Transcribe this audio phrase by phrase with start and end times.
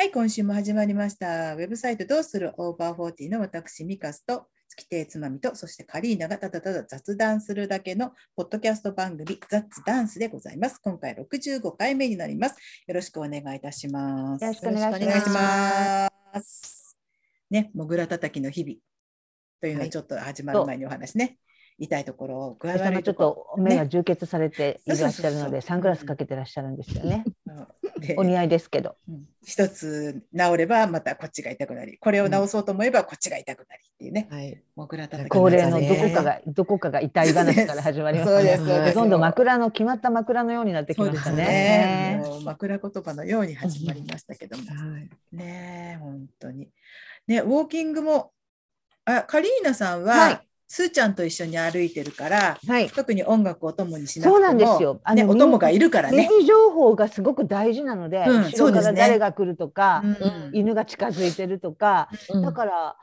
[0.00, 1.56] はい、今週も始まりました。
[1.56, 2.52] ウェブサイトどうする？
[2.56, 10.78] オーバーフォーティーの私、ミカスと月亭つまみと、そしてカリーナがただただ雑談するだけのポッドキャスト番組、雑ダンスでございます。
[10.80, 12.54] 今回65回目になります。
[12.86, 14.44] よろしくお願いいたします。
[14.44, 16.96] よろしくお願いしますます。
[17.50, 18.76] ね、もぐらたたきの日々
[19.60, 21.38] というのはいはちょっと始まる前にお話ね。
[21.80, 27.24] 痛いところ、具合私もちょっ悪いとこと目が充血されていらっしゃるので、サングラスかけてらっしゃるんですよね。
[28.16, 28.96] お似合いですけど。
[29.08, 34.28] うん一つ治ればまたこっちが痛くなり、これを治そうと思えばこっちが痛くなりっていうね。
[34.30, 34.62] はい。
[34.76, 38.68] もぐらたたき恒例のねどこかが、どこかが痛い話から始まりますそうですね。
[38.68, 42.20] そうですほとんど枕の決まった枕のようになってきましたそうですね。
[42.20, 42.22] ね。
[42.22, 44.64] もう枕言葉のように始まりましたけども。
[44.64, 45.08] はい。
[45.32, 46.68] ねえ本当に。
[47.26, 48.32] ね、ウォーキングも、
[49.06, 52.90] あカリーナさんは、はいすーちゃんと一緒に歩いてるから、はい。
[52.90, 56.28] 特に音楽を友にしなくても、そうなんですよあのね、お供がいるからね。
[56.30, 62.96] 耳情報がすごく大事なので、うん後ろからそうですね誰が来るとか、うん犬が近づいてるとか、うんだから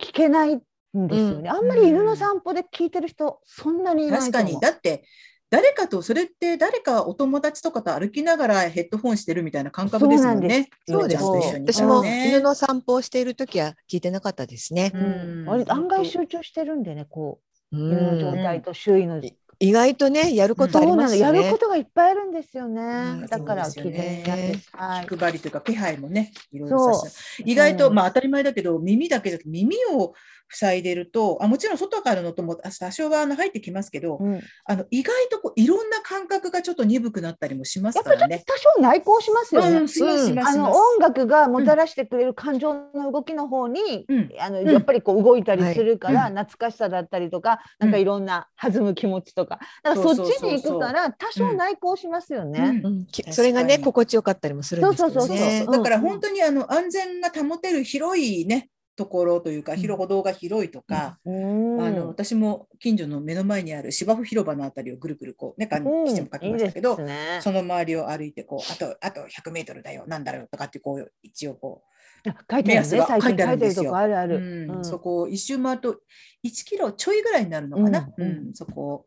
[0.00, 0.60] 聞けないん
[1.08, 1.40] ですよね。
[1.40, 4.42] うんあんまり犬の散歩で聞いてる人そんなにいない確か。
[4.42, 5.04] にだって
[5.50, 10.68] 誰かとそれって誰かお友達とかと歩きながらヘッドホンしてるみたいな感覚ですもんね。
[10.86, 11.24] そうです。
[11.24, 14.92] 私もね犬の散歩をしている時は聞いてなかったですね。
[14.94, 17.40] うん割と案外集中してるんでね、こ
[17.72, 19.22] うう犬の状ん態と周囲の。
[19.60, 21.58] 意外とね、やることありますよねやるこ。
[21.58, 22.80] とがいっぱいあるんですよね。
[22.80, 24.68] うんだから聞いそうですよねてみたいです。
[24.72, 25.06] はい。
[25.06, 27.02] 気配りというか気配もね、いろいろ
[27.44, 30.14] 意外と、うんまあ当たり前だけど、耳だけじゃなくて耳を
[30.50, 38.44] 塞いでると、あもちろん外からの音もあ多少はあの入ってきますけど、うん、あの意外とこういろんな感覚がちょっと鈍くなったりもしますぱりちょっとからね。
[38.46, 40.42] 多少内向しますよね。
[40.44, 40.72] あの。
[40.72, 44.30] 音楽がもたらしてくれる感情の動きの方に、うん。
[44.40, 52.82] あのうんやっぱりこう動いたりするから、はい懐かしさだったりとか、うんなんかいろんな弾む気持ちとか、だからそっちに行くから多少内向しますよね。
[53.30, 55.14] それがね、心地よかったりもするんですよね。
[55.14, 55.72] そうそうそうそう。
[55.72, 58.68] だから本当にあの安全が保てる広いね、
[58.98, 61.80] ところというか、広歩道が広いとか、うん。
[61.80, 66.04] あの私も近所の目の前にある芝生広場のあたりをぐるぐるこうね、かうん。
[66.04, 67.38] 記事も書きましたけど、いいですね。
[67.40, 71.82] その周りを歩いてこうあとあと100メートルだよなんだろうとかってこう一応こ
[72.26, 73.96] あ書いて書いてあるんですよ。
[73.96, 74.36] あるあう、る。
[74.36, 74.76] うん。
[74.78, 74.84] うん。
[74.84, 76.00] そこを一周回ると
[76.42, 78.50] 1キロちょいぐらいになるのかな、ううん。
[78.50, 78.54] ん。
[78.54, 79.06] そこを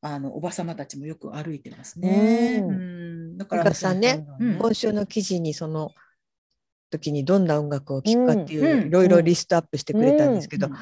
[0.00, 2.62] あのおばさまたちもよく歩いてますね。
[2.64, 3.32] ううん。
[3.34, 4.58] んだからさんねうん。
[4.58, 5.90] 今週の記事にその
[6.90, 10.72] 時にどんな音楽を聴くかっていう、うんいろいろリストアップしてくれたんですけど、うん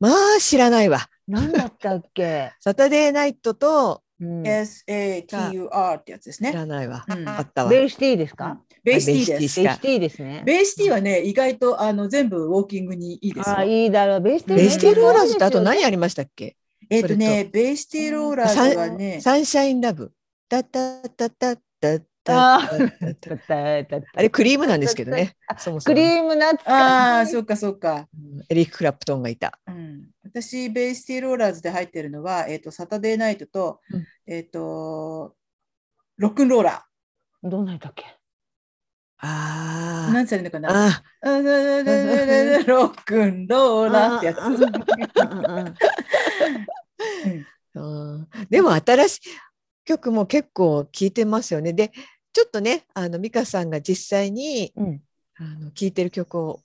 [0.00, 1.00] まあ知らないわ。
[1.26, 2.52] 何だったっけ？
[2.60, 6.52] サタデーナイトとうん、SATUR ってやつですね。
[6.52, 7.04] 知らないわ。
[7.08, 7.70] うんあったわ。
[7.70, 8.60] ベイシティですか？
[8.84, 9.60] ベイシティです。
[9.60, 10.42] ベイシティですね。
[10.46, 13.56] ベイシティはね、意外とあの全部ウォーキングにいいですよ。
[13.56, 14.20] ああいいだろう。
[14.20, 16.56] ベイシティベイシティローラーズとあとね何ありましたっけ？
[16.90, 20.12] えっ、とね、ベイシティローラーズはね、サンシャインラブ。
[20.48, 22.70] タタタタタああ
[24.14, 25.36] あれクリームなんですけどね。
[25.58, 27.32] そもそもクリーム懐ああ、かしい。
[27.32, 28.08] そうかそうか。
[28.14, 29.58] うんエリック・クラプトンがいた。
[29.66, 35.34] うん、私、ベイシティローラーズで入ってるのは、えっ、と、サタデーナイトと、うんえっ、と、
[36.16, 36.86] ロックンローラ
[37.42, 38.04] どうなんだっけ？
[38.04, 38.06] ー。
[39.26, 40.68] あ何されるのかな？
[40.88, 41.02] あ。
[41.22, 41.28] あ
[42.66, 44.38] ロックンローラーってやつ。
[44.38, 44.68] うんうんうん
[45.56, 45.74] うん
[47.76, 49.20] うんでも新しい
[49.84, 51.72] 曲も結構聴いてますよね。
[51.72, 51.92] で、
[52.34, 55.00] ちょっとね、あの美香さんが実際にうん
[55.36, 56.60] あの聴いてる曲を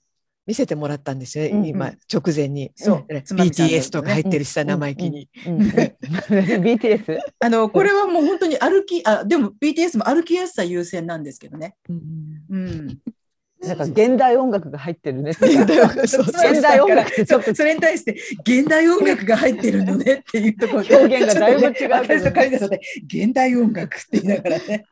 [0.46, 2.72] 見せてもらったんですよ、うんうん今直前に。
[2.74, 5.28] そう BTS とか入ってるしさ、生意気に。
[5.46, 7.20] うんうん BTS？
[7.38, 11.76] あの、これはもう本当に歩き、あ、でも BTS も歩きやすさ優先なんですけどね。
[11.88, 12.00] うん
[12.50, 12.98] うん。
[13.62, 15.32] なんか現代音楽が入ってるね。
[15.32, 17.10] 現代音楽そうそう現代音楽。
[17.10, 20.96] ってちょっとそれに対して現代音楽が入ってるのねっていうところで。
[20.96, 21.74] 表現がだいぶ違うね。
[21.74, 24.86] とね赤井さんカリナさんで現代音楽って言いながらね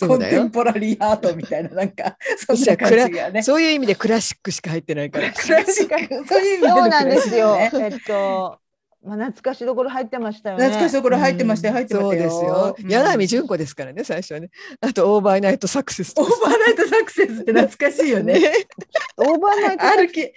[0.00, 3.42] コンテンポラリーアートみたいななんかそんな感じがね。
[3.42, 5.30] そういう意味でクラシックしか入ってないから。
[5.30, 6.26] クラシック。
[6.26, 7.58] そういう意味でのそうなんですよ。
[7.60, 8.58] えっと、
[9.04, 10.64] まあ、懐かしどころ入ってましたよね。
[10.64, 12.10] 懐かしいところ入ってましたよ入ってましたよ。
[12.10, 12.76] そうですよ。
[12.78, 12.90] うん。
[12.90, 14.50] 八神純子ですからね、最初はね。
[14.80, 18.34] あと、 Overnight Success Overnight Successって懐かしいよね。
[18.34, 18.52] ね。
[19.16, 20.32] Overnight 歩き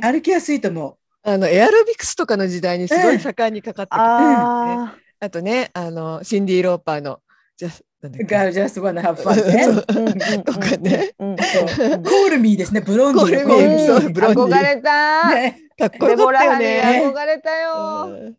[0.00, 7.20] 歩きやすいと思あの、エアロビクスとかの時代にすごい盛んにかかってきて、ああとね、あの、シンディ・ローパーの、
[7.56, 7.68] じゃ
[8.02, 11.14] ガールジャスワナハブファンねとかね。
[11.18, 12.80] コールミーですね。
[12.80, 15.30] ブロンディー憧れた。
[15.30, 17.00] ねかっこよかデボラハったよね。
[17.00, 18.06] リー憧れたよ。
[18.06, 18.36] うん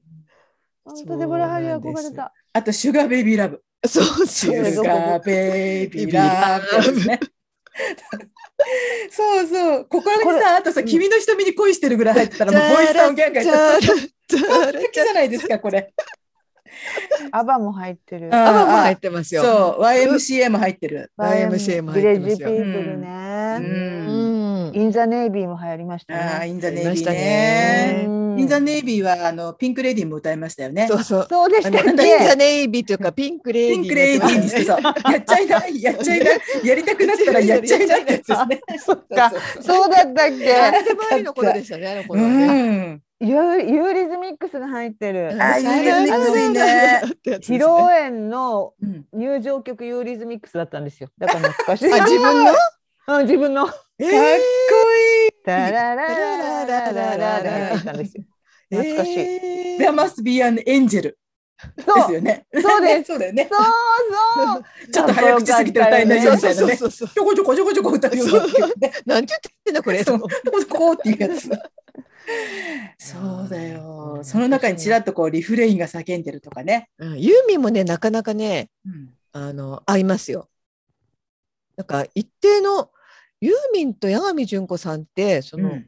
[0.85, 2.33] 本当デボラハリー憧れた。
[2.53, 6.65] あとシュガーベイビーラブそうシュガーベイビーラブ。
[9.09, 9.85] そうそう。
[9.89, 15.93] ここにさ、あとさ、君の瞳に恋してるぐらい入ってたら、もうボイスタウンギャンガーじゃあ完璧じゃないですか、これ？
[17.31, 18.33] アバも入ってる。
[18.33, 19.43] あアバも入ってますよ。
[19.43, 21.11] そう、YMCA も入ってる。
[21.17, 22.65] YMCA もビレッジピ入ってますよ。
[22.65, 23.57] ープルね。
[23.59, 24.12] ううんん
[24.73, 26.49] インザネイビーも流行りましたああ、ね。
[26.49, 28.03] インザネイビーありましたね。
[28.07, 30.87] うんインザネイビーはあのピンクレディーも歌いましたよね。
[30.87, 31.27] そうそう。
[31.29, 32.35] そうでしたインザけ。
[32.35, 38.61] ネイビーというかピンクレディーピンクレディーにしてさ、 やっちゃいない、やっちゃいない、やりたくなったらやっちゃいないですね。
[38.83, 40.37] そっかそうそうそうだったっあけ。
[40.39, 42.45] れで前の頃でしたね、あの頃はね。
[42.47, 43.01] うん。
[43.19, 45.37] ユーユーリズミックスが入ってる。
[45.39, 51.09] あユーリズミックスいいね披露宴のうん入場曲ユーリズミックスだったんですよ。
[51.19, 51.93] だから懐かしい。
[51.93, 52.51] あ自分の？
[53.07, 53.67] うん、自分の。
[53.67, 54.07] かっこい
[55.27, 55.31] い。
[55.45, 57.77] だららららららラっ。
[57.77, 59.77] 懐かしい。
[59.77, 61.13] There must be an angel.
[61.85, 62.45] そうですよね。
[62.53, 63.07] そうです。
[63.07, 63.49] そうだよね。
[63.51, 63.63] そう
[64.45, 64.91] そう。
[64.91, 66.37] ちょっと早口すぎて歌えないよ。
[66.37, 68.11] ちょこちょこちょこちょこ歌う。
[69.05, 70.03] なんちゅってんだこれ。
[70.03, 70.19] そう。
[70.69, 71.49] こうっていうやつ。
[72.97, 74.19] そうだよ。
[74.23, 76.89] その中にちらっとこうリフレインが叫んでるとかね。
[76.99, 78.69] ユーミンもねなかなかね、
[79.31, 80.49] あの合いますよ。
[81.77, 82.89] なんか一定の
[83.41, 85.81] ユーミンと八神純子さんってその、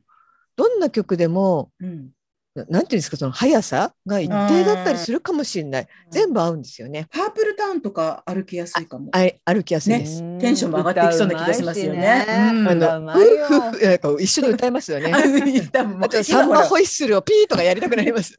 [0.55, 2.09] どんな曲でもうん
[2.55, 5.87] ななんていうんですかその速さが一定だったりするかもしれない。
[6.09, 7.07] 全部合うんですよね。
[7.11, 9.09] パープルタウンとか歩きやすいかも。
[9.11, 10.21] あい歩きやすいです。
[10.39, 15.11] テンションも上がっていきそうな気がしますよねうんあの歌うなんか一緒に歌いますよね。
[16.01, 18.37] あとサン今ほらマホイッスルをピーとかやりたくなります。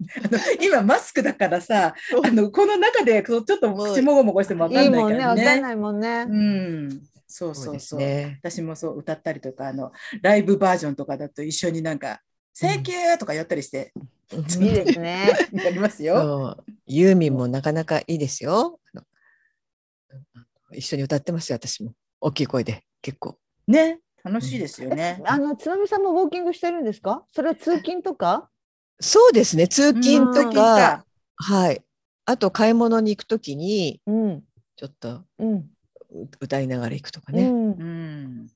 [0.62, 1.94] 今マスクだからさ、
[2.24, 5.44] あのこの中でこうちょっと口もごもごしてもわかんないいいもんね、からね。
[5.44, 6.26] わかんないもんね。
[6.26, 7.02] うん、
[7.36, 8.00] そうそううそう。
[8.00, 8.38] すね。
[8.42, 9.92] 私もそう歌ったりとかあの
[10.22, 13.92] ライブバージョンとかだと一緒になんか「Thank you!」とかやったりして
[14.32, 15.28] いいですね。
[15.52, 16.56] やりますよ。
[16.86, 18.80] ユーミンもなかなかいいですよ。
[18.94, 19.04] あの
[20.72, 21.92] 一緒に歌ってますよ、私も。
[22.20, 23.38] 大きい声で、結構。
[23.66, 25.22] ね楽しいですよね。
[25.24, 27.24] あのつまみさんもウォーキングしてるんですか？
[27.32, 28.50] それは通勤とか？
[28.98, 31.04] そうですね、通勤とうんか、
[31.36, 31.84] はい。
[32.24, 34.42] あと、買い物に行くときに、うん
[34.74, 35.70] ちょっとうんう
[36.40, 37.48] 歌いながら行くとかね。
[37.48, 37.84] うんう。
[37.84, 38.46] ん、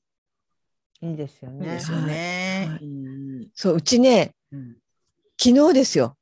[1.01, 1.91] いいですよねいいです。
[1.91, 2.67] よね。
[2.69, 2.81] はい
[3.53, 4.75] そう、うちね、うん
[5.43, 6.17] 昨日ですよ、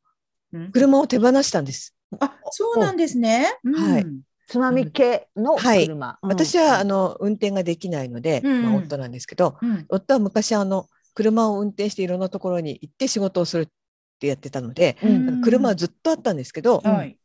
[0.54, 1.94] うん車を手放したんです。
[2.20, 3.58] あそうなんですね。
[3.64, 6.18] はいうん津波系のはい車。
[6.24, 13.68] うん私は、あの、運転ができないので、うんまあ、夫なんですけど、うん夫は昔、あの、車を運転していろんなところに行って仕事をするっ
[14.20, 17.18] てやってたので、うん車はずっとあったんですけど、はい。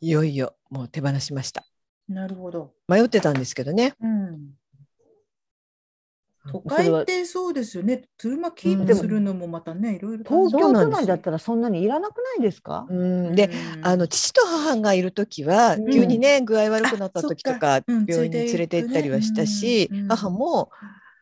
[0.00, 1.66] いよいよもう手放しました。
[2.10, 2.72] なるほど。
[2.88, 3.94] 迷ってたんですけどね。
[4.02, 4.50] うん。
[6.50, 8.02] 都会ってそうですよね。
[8.18, 11.82] 車キープするのもまたね、いろいろ東京都内だったらそんなに。
[11.82, 12.86] いらなくないですか？
[12.88, 13.50] うん、で、
[13.82, 15.90] あの父と母がいる時は、うん。
[15.90, 20.70] 急にね具合悪くなった時とか病院に連れて行ったりはしたし、母も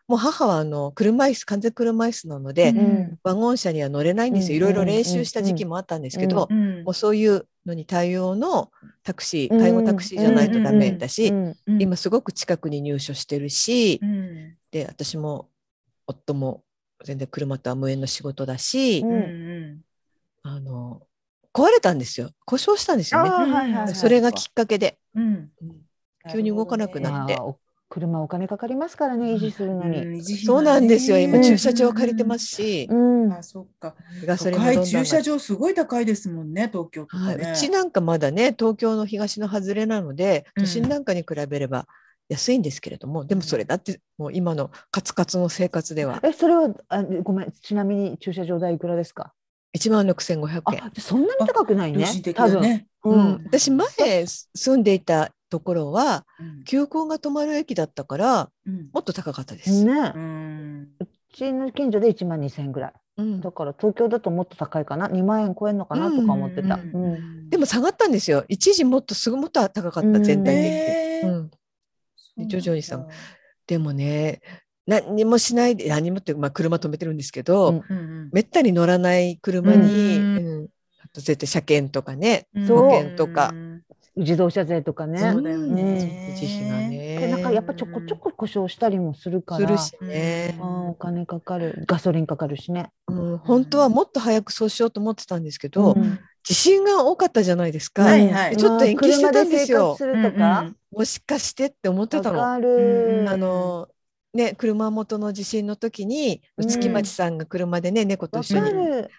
[0.09, 3.19] もう母はあの車椅子完全車椅子なので、うん。
[3.23, 4.71] ワゴン車には乗れないんですよ、うん。
[4.71, 8.71] いろいろ練習した時期もあったんですけど、うんもうそういうのに対応の
[9.03, 11.31] タクシうんー介護タクシーじゃないとダメだし、
[11.79, 14.57] 今すごく近くに入所してるし、うん。
[14.71, 15.51] で私も
[16.07, 16.65] 夫も
[17.05, 19.05] 全然車とは無縁の仕事だし、
[20.43, 21.03] あの
[21.53, 22.31] 壊れたんですよ。
[22.47, 23.29] 故障したんですよね。
[23.29, 23.89] はいはいはい。
[23.95, 25.51] それがきっかけで、うん。
[26.33, 27.39] 急に動かなくなって
[27.89, 30.23] 車お金かかりますからね維持するのに。
[30.23, 33.95] そうなんですよ今うん駐車場借りてますし、うんあ、そっか。
[34.25, 34.51] ガソ
[34.85, 37.53] 駐車場すごい高いですもんね、東京とはい、かね。
[37.53, 41.87] うちなんかまだね東京の東の外れなのでうん都心なんかに比べれば
[42.29, 49.33] 安いんですけれども、でもそれだってもう今のカツカツの生活ではえそれはあごめんちなみに駐車場代いくらですか
[49.77, 50.85] ？1万6500円。
[50.85, 52.01] あそんなに高くないね。
[52.01, 52.87] 良心的多分。
[53.05, 53.45] ううんん。
[53.47, 53.87] 私前
[54.27, 56.65] 住んでいたところはうん。
[56.65, 58.89] 急行が止まる駅だったからうん。
[58.93, 59.85] もっと高かったです。
[59.85, 60.89] ね、ううん
[61.33, 62.93] ちの近所で1万2000円ぐらい。
[63.19, 63.41] うん。
[63.41, 65.09] だから東京だともっと高いかな。
[65.09, 66.77] 2万円超えるのかなとか思ってた。
[66.77, 67.15] ううん。
[67.15, 68.45] んでも下がったんですよ。
[68.49, 70.71] 一時もっとすぐもっと高かった全体的に。
[70.71, 71.51] へーうん。
[72.37, 73.05] で徐々にさ
[73.67, 74.41] でもね
[74.87, 77.77] 何にもしないで何もって、まあ、車止めてるんですけど、うん。
[77.89, 80.47] うんめったに乗らない車に、うん。
[80.47, 80.69] うん。
[81.03, 82.47] あと絶対車検とかね。
[82.69, 83.55] 保険とか。
[83.55, 83.68] うん
[84.19, 85.19] 自動車税とかね。
[85.19, 86.35] そうだよね。
[86.69, 87.19] がね。
[87.21, 89.79] でなんかやっぱちょこちょこ故障したりもするから。
[89.79, 92.91] するしねう、んお金かかるガソリンかかるしね。
[93.07, 100.73] うん、本当はもっと早くそうしようと思ってたんですけど、うん地震が多かったじゃないですか、はいはいでちょっと延期してたんですよするとか？
[100.91, 102.43] もしかしてって思ってたの。
[102.43, 103.89] あの
[104.33, 108.71] ね、車元の地震の時にうん月町さんが車でね、猫とわ一緒に。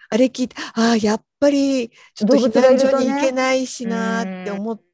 [0.08, 4.84] あれ聞いてああやっぱりちょっと避難所に行けないしなーって思って、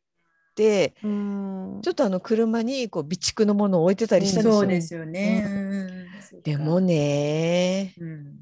[1.03, 1.81] うん。
[1.83, 4.55] ちょっとあの車にこう備蓄のものを置いてたりしたんですよ。
[4.55, 5.45] そうですよね。
[5.47, 6.07] うん
[6.43, 7.95] でも、ね。
[7.99, 8.37] うん。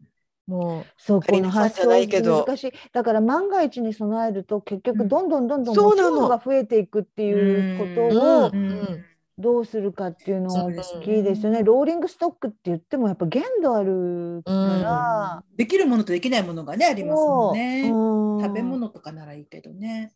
[0.47, 2.45] もうそうこの発想じゃないけど。
[2.47, 2.73] 難しい。
[2.93, 4.83] だから万が一に備えると結うん。
[4.99, 8.71] 局どんどんどんどん持ち物が増えていくっていうことをうん。
[8.71, 9.05] うん
[9.37, 11.65] どうするかっていうのは大きいですよね。
[11.65, 15.45] ローリングストックって言ってもやっぱ限度あるから。
[15.57, 17.89] できるものとできないものがねありますもんね。
[17.89, 18.43] そう。
[18.43, 20.13] 食べ物とかならいいけどね。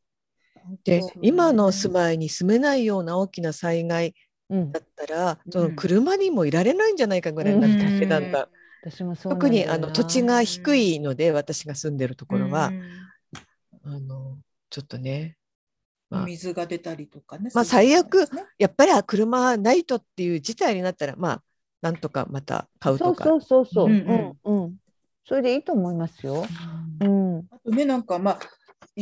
[0.84, 4.14] で今の住まいに住めないような大きな災害
[4.50, 8.48] うんだったら、うんその車にもいられないんじゃないかぐらいになってきてたんだ、
[8.82, 12.82] 私もそうなん特にあの土地が低いので私が住んでるところは、うん
[13.84, 14.38] あの
[14.70, 15.36] ちょっとね、
[16.10, 17.50] まあ、水が出たりとかね。
[17.54, 21.42] まあそういうのもりますねやっぱりあ車ないとっていう事態になったらまあ
[21.80, 23.24] なんとかまた買うとか。
[23.24, 23.86] そうそうそうそう。
[23.86, 24.76] ううんんうん。
[25.24, 26.44] それでいいと思いますよ。
[27.00, 27.38] うん。
[27.50, 28.38] あとねなんかまあ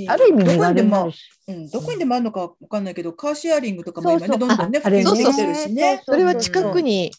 [0.09, 1.13] ある意味どこにでも。
[1.49, 4.39] うん、どこにでもあるのかわかんないけど、カーシェアリングとかも今ね、そう。
[4.39, 5.35] そうどんどんね、ああれ普及してきね。
[5.37, 6.03] てるしね。
[6.05, 7.13] それは近くに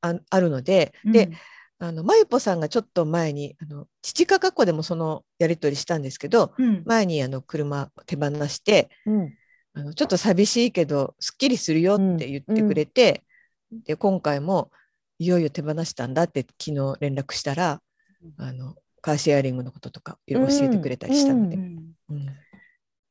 [0.00, 1.30] ああるので、で、
[1.78, 9.34] あのまゆぽさんがちょっと前にあの父かかっこでもそのやり取りしたんですけどうん、前にあの車手放してうん。
[9.78, 13.24] あのちょっと寂しいけどすっきりするよって言ってくれて、
[13.84, 14.70] で今回も
[15.18, 17.82] いよいよ手放したんだって昨日連絡したら
[18.38, 21.58] あのカーシェアリングのこととかいろいろ教えてくれたりしたので、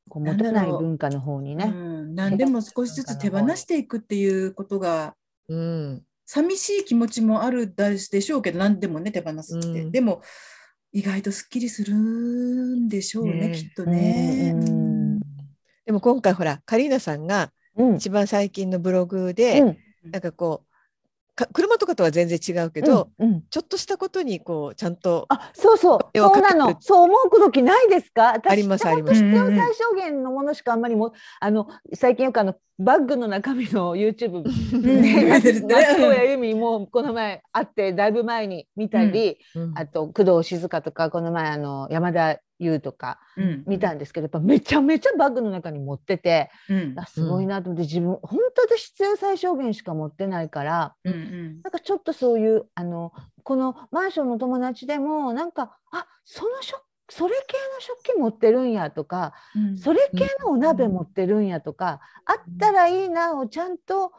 [0.08, 1.66] こう持たない文化の方にうね。
[1.66, 5.14] ん、何でも少しずつ手放していくっていうことが、
[5.48, 6.02] うん。
[6.26, 9.68] 寂しい気持ちもあるでしょうけど、何でもね、手放すって。
[9.68, 9.92] うん。
[9.92, 10.22] でも、
[10.92, 13.52] 意外とすっきりするんでしょうね、ね。
[13.52, 14.52] きっとね。
[14.54, 14.62] うん。
[14.62, 14.64] う
[15.16, 15.20] ん。
[15.84, 17.96] でも今回ほらカリーナさんがうん。
[17.96, 19.78] 一番最近のブログで、うん。
[20.10, 20.65] なんかこうか
[21.52, 23.42] 車とかとは全然違うけど、うんうん。
[23.50, 26.76] ちょっとしたことにこうちゃんとあ、そうそう、そうなの。
[26.80, 28.32] そう思う時ないですか？
[28.32, 29.22] 私ありますあります。
[29.22, 34.42] 必要最小限のものしかあんまりも、あの最近よくあのバッグの中身の YouTube
[34.76, 39.72] 由実もこの前会ってだいぶ前に見たり、うん。
[39.76, 43.64] あと工藤静香とかこの前あの山田優とかうん。
[43.66, 46.94] 見たんですけどやっぱめちゃめちゃバッグの中に持っててうん。
[46.98, 51.60] あすごいなと思って自分本当で必要最小限しか持ってないからうんうん。
[51.62, 59.78] なんかちょっとそういうあのこのマンションの友達でもなんかあその食それ系の食器持ってるんやとかうん。
[59.78, 64.12] それ系のお鍋持ってるんやとか、あったらいいなをちゃんと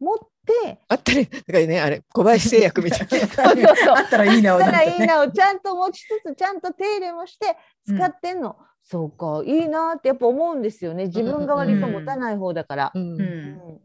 [0.00, 3.08] 持って、あったりだからねあれ小林製薬みたいな。
[3.98, 7.56] あったらいいなあったらいいなをちゃんと持ちつつちゃんと手入れもして
[7.86, 11.06] 使ってんの、そうかいいなってやっぱ思うんですよね。
[11.06, 12.92] 自分が割と持たない方だから。
[12.94, 13.12] うん。
[13.14, 13.20] うん。
[13.20, 13.80] うん。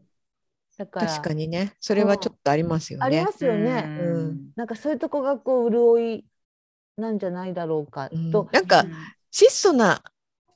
[0.78, 1.74] だから確かにね。
[1.78, 3.04] それはちょっとありますよね。
[3.04, 3.84] ありますよね。
[4.00, 4.52] うん。
[4.56, 6.24] なんかそういうとこがこう潤い
[6.96, 8.48] なんじゃないだろうかうんと。
[8.52, 8.84] なんか
[9.30, 10.02] 質素な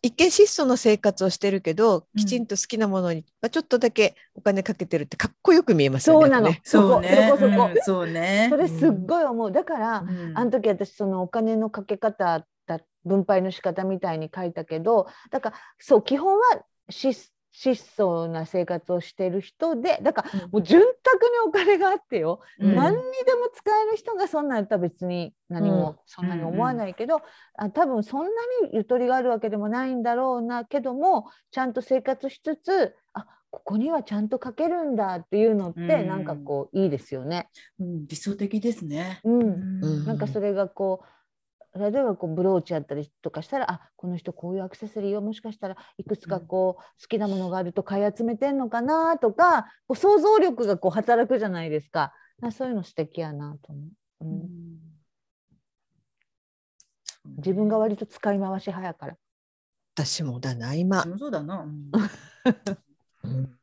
[0.01, 6.23] 一見質素な生活をしてるけど、うんきちんと好きなものにまあちょっとだけお金かけてるってかっこよく見えますよね。
[6.23, 7.29] そうなのそうね。
[7.31, 8.47] そこそこそこうんそうね。
[8.51, 9.53] それすっごい思う。
[9.53, 16.43] だから、うんあの時私そのお金のかけ方だ分配の仕方みたいに書いたけどだからそう基本は
[16.91, 20.89] 質質素な生活をしてる人でだからもう潤沢
[21.33, 22.75] にお金があってよ、うん。
[22.77, 27.21] 何にでも使える人がそんなんやったら別に何もそんなに思わないけど、
[27.57, 28.29] あ多分そんな
[28.63, 36.07] にゆとりがあるわけでもないんだろうなけどもちゃんと生活しつつあここにはちゃんとかけるんだっていうのって、うん。
[36.07, 37.49] なんかこういいですよね。
[37.81, 38.07] うん。
[38.07, 39.21] 理想的ですね。
[39.25, 39.41] うん。
[39.41, 40.05] うん。
[40.07, 41.07] なんかそれがこう
[41.79, 52.13] 例えばこうブローチやったりとかしたらあこの人こういうアクセサリーをもしかしたらいくつかこう好きなものがあると買い集めてんのかなとかこう想像力がこう働くじゃないですか。
[52.43, 53.83] あそういうの素敵やなと思
[54.21, 54.79] う、うん。
[57.39, 59.17] 自分が割と使い回し派やから。
[59.95, 61.05] 私もだな今。
[61.19, 61.63] そうだな。
[61.63, 61.91] うん。
[63.25, 63.59] うん。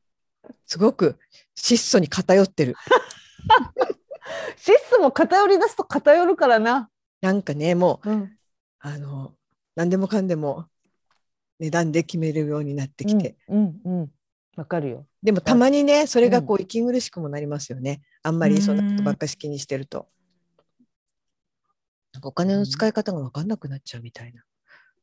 [0.65, 1.17] すごく
[1.55, 2.75] 質素に偏ってる。
[4.57, 6.89] 質素も偏り出すと偏るからな、
[7.21, 8.31] なんかねもううん、
[8.79, 9.33] あの
[9.75, 10.67] 何でもかんでも
[11.59, 14.11] 値段で決めるようになってきて、うんうんうん。
[14.57, 15.05] わかるよ。
[15.23, 20.07] でもたまにねそれがこう息苦しくもなりますよね、あんまりそんなことばっかし気にしてると。
[22.13, 24.43] なんかお金の使い方が分かんなくなっちゃうみたいな。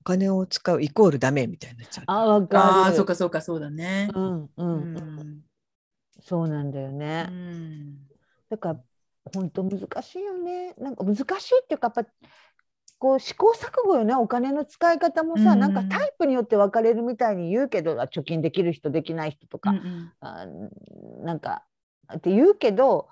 [0.00, 2.04] お金を使うイコールダメみたいになっちゃう。
[2.07, 2.62] あわかる。
[2.62, 4.09] ああ、そうかそうかそうだね。
[4.14, 4.97] うんううん。
[4.97, 5.42] うん。
[6.21, 7.99] そうなんだよね、ん。
[8.49, 8.81] だから
[9.34, 10.74] 本当難しいよね。
[10.78, 11.20] なんか難し
[11.52, 12.10] いっていうかやっぱ
[12.98, 14.14] こう試行錯誤よね。
[14.14, 20.12] お金の使い方もさ、うんなんかタイプによって分かれるみたいに言うけどあ貯金できる人できない人とか、うんうん。
[20.20, 20.46] あ
[21.24, 21.64] なんか
[22.16, 23.08] って言うけど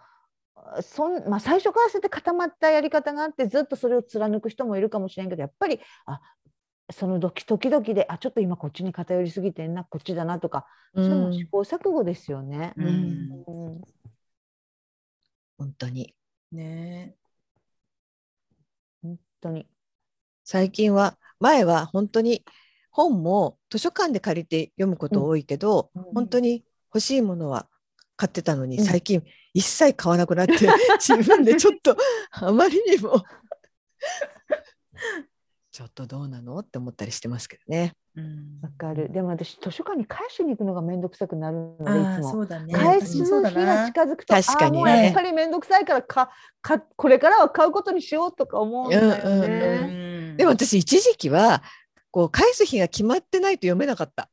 [0.83, 6.21] そん、まあ、最初からそうやって固まったやり方があってずっとそれを貫く人もいるかもしれんけどやっぱりあ
[6.93, 12.75] その時時々であちょっと今こっちに偏りすぎてんなこっちだなとか、うそういうのん試行錯誤ですよね。
[12.77, 12.87] うん。
[12.87, 13.81] うん
[15.61, 16.15] 本当に。
[16.53, 17.15] ね
[19.03, 19.67] 本当に。
[20.43, 22.47] 最近は前は本当に
[22.91, 26.03] 本も図書館で借りて読むこと多いけど、うん。
[26.15, 27.69] 本当に欲しいものは
[28.17, 28.85] 買ってたのに、うん。
[28.87, 30.55] 最近一切買わなくなって
[30.99, 31.95] 自分でちょっと
[32.31, 33.23] あまりにも
[35.73, 36.59] ちょっとどうなの？
[36.61, 37.95] って思ったりしてますけどね。
[38.17, 39.11] うんわかる。
[39.13, 42.31] でも私図書館に返しに行くのがめんどくさくなるのでいつも。
[42.33, 42.75] そうだね。
[42.75, 43.87] 返す日がな。
[43.87, 49.21] 近づくと、確かにねもうやっぱりめんどくさいからかかこれからは買うことにしようとか思うんだよね。
[49.25, 49.97] うんうんう
[50.33, 51.63] んでも私一時期は
[52.11, 54.31] こう返す日が決まってないと読めなかった。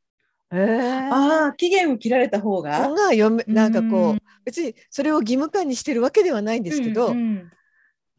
[0.52, 2.90] えーああ期限を切られた方が？
[2.90, 7.52] が読めなんかこうう別にそれを義務感にしてるわけではないんですけど、うんうん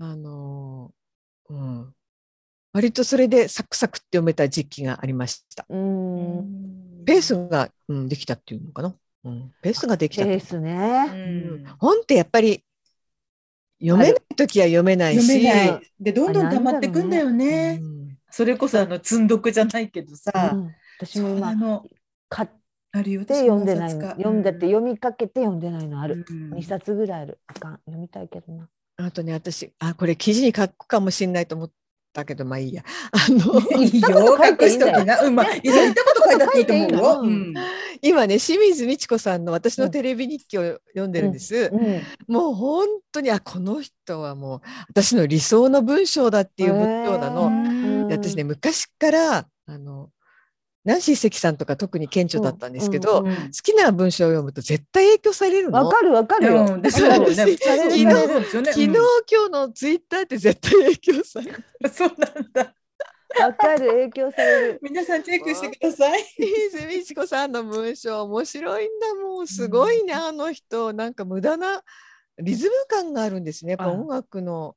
[0.01, 1.95] あのーうん、
[2.79, 5.67] 割とそれでサクサクって読めた時期がありました。
[5.69, 7.03] うん。
[7.05, 8.95] ペースが、うん、できたっていうのかな。
[9.25, 11.07] うん、ペースができたペースうね。
[11.07, 12.63] ん本ってやっぱり
[13.81, 15.81] 読めない時は読めないし、読めない。
[15.99, 17.81] でどんどん溜まってくんだよね。
[17.83, 17.99] うん
[18.31, 20.53] それこそあの積んどくじゃないけどさ。
[20.55, 20.71] うん
[21.01, 21.85] 私も今あの
[22.29, 22.55] 買って
[22.93, 23.23] あるよ。
[23.23, 26.25] 読んでない読んだって読みかけて読んでないのある。
[26.31, 27.41] うん二冊ぐらいある。
[27.49, 28.69] あかん読みたいけどな。
[28.99, 31.71] あとね私あこれ記事に書くかもしれないと思っ
[32.19, 32.83] たけどまあいいや。
[33.13, 35.23] あの いいよ、隠しときな。
[35.23, 37.63] うん、まあ、いや言ったこと書いたっていいと思うよ。
[38.03, 41.71] 今ね清水美智子さんの私のテレビ日記を読んでるんです。
[41.73, 42.03] うん。
[42.27, 48.09] もう本当にあこの人はもう私の理想の文章だっていう文章なの。
[48.11, 50.11] 私ね昔からあの
[50.85, 55.85] ナンシー関さんとか特に顕著だったんですけど、うんうん好きな文章を読むと絶対影響されるの？
[55.85, 56.77] わかるわかるよ。
[56.79, 56.91] ね。
[56.91, 58.73] されるされるされるんですよね。
[58.73, 58.97] 昨日、今
[59.47, 61.65] 日のツイッターって絶対影響される。
[61.85, 62.75] うんそうなんだ。
[63.41, 64.79] わかる影響される。
[64.83, 66.25] 皆さんチェックしてください。
[66.37, 71.83] 清水美智子さんの文章面白いんだもんすごいね、あの人なんか無駄な
[72.39, 74.77] リズム感があるんですねやっぱあ音楽の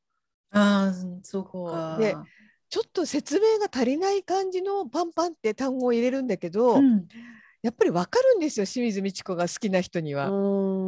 [0.51, 0.93] ああ、
[1.24, 1.98] そうか。
[1.98, 2.15] で
[2.72, 7.06] ちょっと説明が足りない感じのパンパンって単語を入れるんだけど、うん
[7.63, 10.32] やっぱりわかるんですよ清水美智子が好きな人には。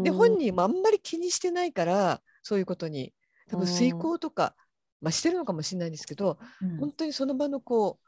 [0.01, 3.13] で本人もあんまり気にしてないからそういうことに
[3.47, 4.55] 多分遂行とか、
[4.99, 7.99] まあ、してるのかもしれないんですけど、うん本当にその場のこ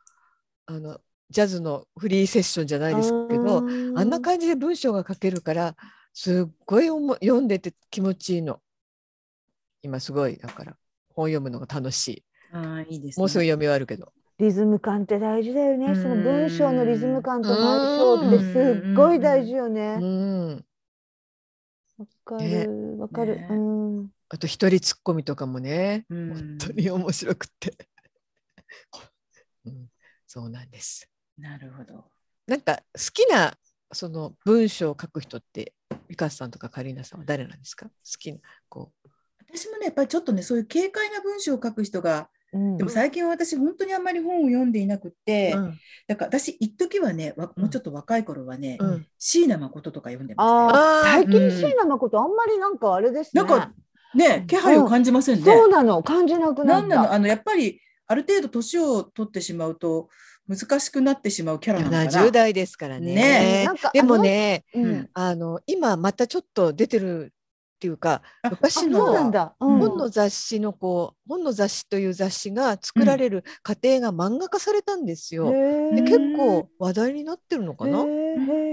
[0.67, 5.75] うあのジャズのフリーセッションじゃないですけど、あんな感じで文章が書けるから
[6.11, 8.61] すっごい読んでて気持ちいいの。
[9.83, 10.75] 今すごいだから
[11.13, 12.24] 本読むのが楽しい。
[12.55, 13.21] ああ、いいですね。
[13.21, 14.13] もうすぐ読み終わるけど。
[14.37, 15.87] リズム感って大事だよね。
[15.87, 18.39] うんその文章のリズム感と相性って
[18.79, 19.97] すっごい大事ようね。
[19.97, 20.65] ん。
[21.97, 23.47] わかねるわかるね。
[23.49, 24.09] うん。
[24.29, 27.73] あと一人ツッコミとかもね、うん本当に面白くて、
[29.65, 29.89] うん。
[30.27, 31.09] そうなんです。
[31.37, 32.05] なるほど。
[32.47, 33.57] なんか好きな
[33.91, 35.73] その文章を書く人って
[36.09, 37.85] ミカさんとかカリーナさんは誰なんですか？
[37.85, 38.91] 好きなこ
[39.47, 45.59] 私もね、やっぱりちょっとね、そういう軽快な文章を書く人が、うんでも最近は私、本当にあんまり本を読んでいなくて、う。
[45.59, 50.59] うんだから私、一時はね、わもうちょっと若い頃はね、うん椎名誠とか読んでましたよ。
[50.59, 53.43] ああ、あー最近椎名誠あんまりなんかあれですね。
[53.43, 53.71] なんか
[54.13, 55.43] ね、気配を感じませんね。
[55.43, 56.81] そうなの、感じなくなった。
[56.81, 57.13] なんなの？
[57.13, 60.09] あのやっぱりある程度年を取ってしまうと
[60.47, 62.27] 難しくなってしまうキャラなのかな。
[62.27, 63.15] 70代ですからね。
[63.15, 67.33] ねなんかでもね、あの、ううんん、あの今またちょっと出てる
[67.75, 68.99] っていうかあ昔の
[69.59, 75.47] 本の雑誌のこう本の雑誌という雑誌が作られる過程が漫画化されたんですよ。
[75.47, 75.95] へー。
[75.95, 78.05] で結構話題になってるのかな？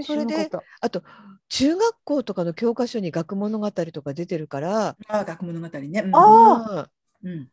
[0.05, 0.49] それで
[0.81, 1.03] あと
[1.49, 6.01] 中学校とかの教科書に学物語とか出てるから、あ学物語ね。
[6.01, 6.15] うん。
[6.15, 6.89] あ
[7.23, 7.47] うん。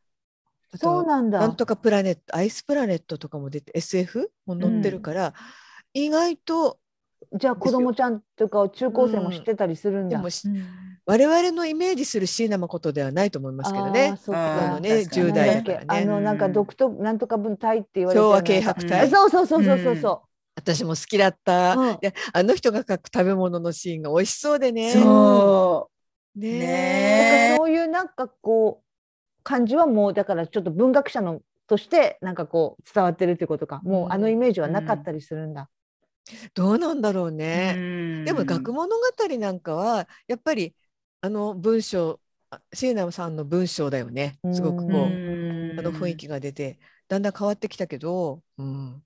[0.77, 1.41] そうなんだ。
[1.41, 5.35] なんとかプラネットアイスプラネットとかも出て SF も載ってるから、
[5.93, 6.79] 意外と
[7.33, 10.17] じゃあ子供ちゃんとか中高生も知ってたりするんだ。
[10.17, 10.65] でもしうん
[11.07, 14.17] 我々のイメージする椎名誠ではないと思いますけどねあー。
[14.17, 15.85] そうあかーあのね確かに10代だからね。
[15.89, 20.23] あのなんか独特なんとか分隊って言われてる昭和軽薄隊あそうそうそうそうそうそ
[20.57, 21.75] 私も好きだった。
[21.77, 21.81] う。
[21.81, 24.93] うんであの人が描く食べ物のシーンが美味しそうでね。
[24.93, 25.91] そ
[26.37, 35.71] うねねそういうなんかこう感じはもうだからちょっと文学者のとしてなんかこう伝わってるってことかもうあのイメージはなかったりするんだ。
[36.55, 37.75] どうなんだろうね。
[37.77, 40.75] うんでも学物語なんかはやっぱり
[41.21, 44.39] あの文章あ椎名さんの文章だよね。
[44.53, 49.03] すごくこう、うんあの雰囲気が出てだんだん変わってきたけど、うん、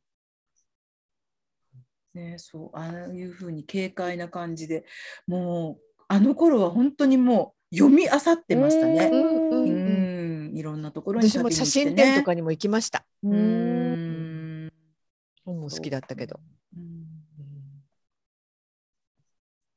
[2.15, 4.85] ね、そうああいうふうに軽快な感じで
[5.27, 9.11] もうあの頃は本当にもう読み漁ってましたね。
[9.13, 13.05] うんいろんなところに私も写真展とかにも行きました。
[13.25, 14.71] ううん
[15.45, 16.41] も好きだったけど。
[16.77, 16.94] うん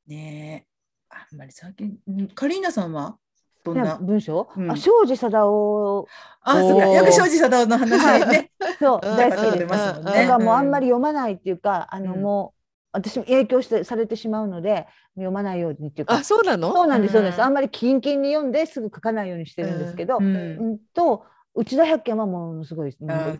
[0.08, 0.68] ねえ。
[1.10, 3.16] あんまり最近うんカリーナさんは
[3.64, 4.70] どんねな文章、うん。
[4.70, 6.06] あ庄司貞夫
[6.42, 6.86] あそうか。
[6.88, 8.50] よく庄司貞夫の話ね。
[8.80, 9.16] そううん。
[9.16, 9.66] 大好きで。
[9.66, 12.22] だからもうあんまり読まないっていうかあのうん。
[12.22, 12.58] もう
[12.92, 16.14] 私も影響してされてしまうので読まないようにっていうか。
[16.14, 16.72] あそうなの？
[16.72, 17.38] そうなんですそうなんです。
[17.38, 17.44] うん。
[17.44, 23.36] あんまりキンキンに読んですぐ書かないようにしてるんですけど、ううんん、と内田百軒はものすごい大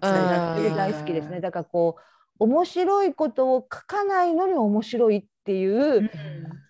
[0.93, 1.41] 好きですね。
[1.41, 6.11] だからこう面白いことを書かないのに面白いっていう、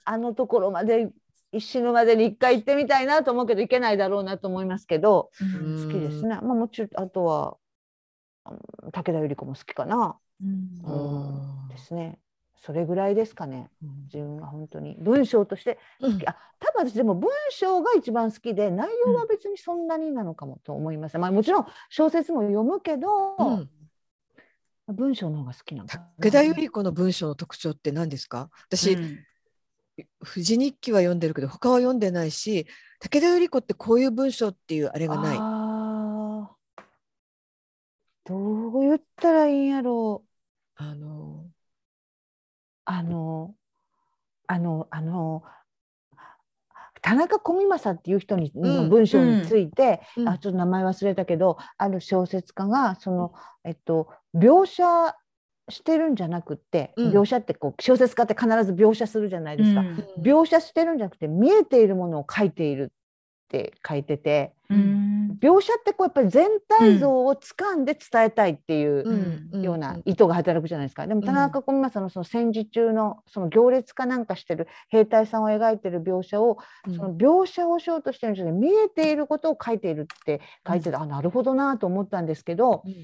[0.05, 1.11] あのところまで
[1.59, 5.89] 死ぬまでに一回行ってみたいなと思うけど行けないだろうなと思いますけどうん。
[5.89, 6.39] 好きですね。
[6.43, 7.57] まあもちろんあとは
[8.49, 8.55] う
[8.87, 10.71] ん武田百合子も好きかな、うん。
[10.85, 12.21] うんですね。
[12.65, 13.69] それぐらいですかね。
[14.13, 14.97] 自分は本当に。
[15.01, 21.19] 文章として好き、あ多分私でも文章が一番好きで内容は別にそんなになのかもと思います。
[21.19, 23.71] まあもちろん小説も読むけど、うん
[24.93, 26.09] 文章の方が好きなのかな。
[26.19, 28.51] 武田百合子の文章の特徴って何ですか？
[28.69, 29.19] 私、うん。
[30.25, 32.69] 富士日記は読んでるけど他は読んでないし
[33.01, 35.39] 武田百合子ってこういう文章っていうあれがない。
[38.25, 40.29] どう言ったらいいんやろう。
[40.83, 41.47] あの。
[42.85, 43.55] あの、
[44.47, 45.43] あの、あの、
[47.01, 48.89] 田中小見正っていう人にのうん。
[48.91, 50.29] 文章について、うん。
[50.29, 53.33] あちょっと名前忘れたけどある小説家がその、
[53.65, 54.85] えっと、描写
[55.71, 57.13] してるんじゃなくって、うん。
[57.13, 59.83] 描写ってこう小説家って必ず描写するじゃないですか、
[60.21, 62.89] 描写してるんじゃなくて見えているものを書いているっ
[63.49, 65.39] て書いててうん。
[65.41, 69.63] 描写ってこうやっぱり全体像を掴んで伝えたいっていううん。
[69.63, 71.07] ような意図が働くじゃないですか。
[71.07, 76.95] でも田中小見正のその戦時中のその行列かなんかしてる兵隊さんを描いてる描写をうん。
[76.95, 82.95] その描写をしようとしてるんじゃなくて見えていることを書いているって書いてて、あなるほどなと思ったんですけどうん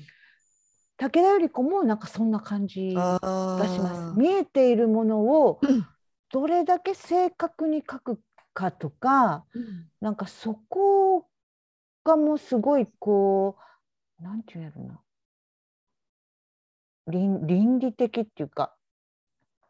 [0.96, 4.00] 武田百合子もなんかそんな感じがあします。
[4.00, 4.14] ー。
[4.14, 5.87] 見えているものをうん。
[6.30, 8.20] どれだけ正確に書く
[8.52, 9.87] かとかうん。
[10.00, 11.26] なんかそこ
[12.04, 13.57] がもうすごいこ
[14.20, 15.00] うなんていうんやろな。
[17.07, 18.84] 倫倫理的っていうかて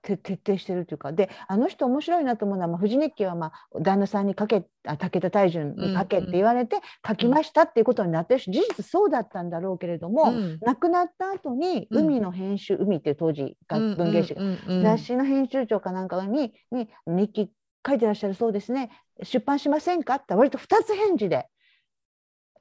[0.04, 1.12] 徹底してるっていうか。
[1.12, 10.58] であの人面白いなと思うのは、まあ、富士日記は、まあ、旦那さんにかけあ武田大順にかけって言われて書きましたっていうことになってるし、事実そうだったんだろうけれども、うん。
[10.60, 12.06] 亡くなった後にうん。
[12.06, 14.36] 海の編集、海っていう当時が文芸誌
[14.82, 17.50] 雑誌の編集長かなんかにに日記
[17.86, 18.90] 書いてらっしゃるそうですね。
[19.22, 20.16] 出版しませんか？
[20.16, 21.46] って割と2つ返事で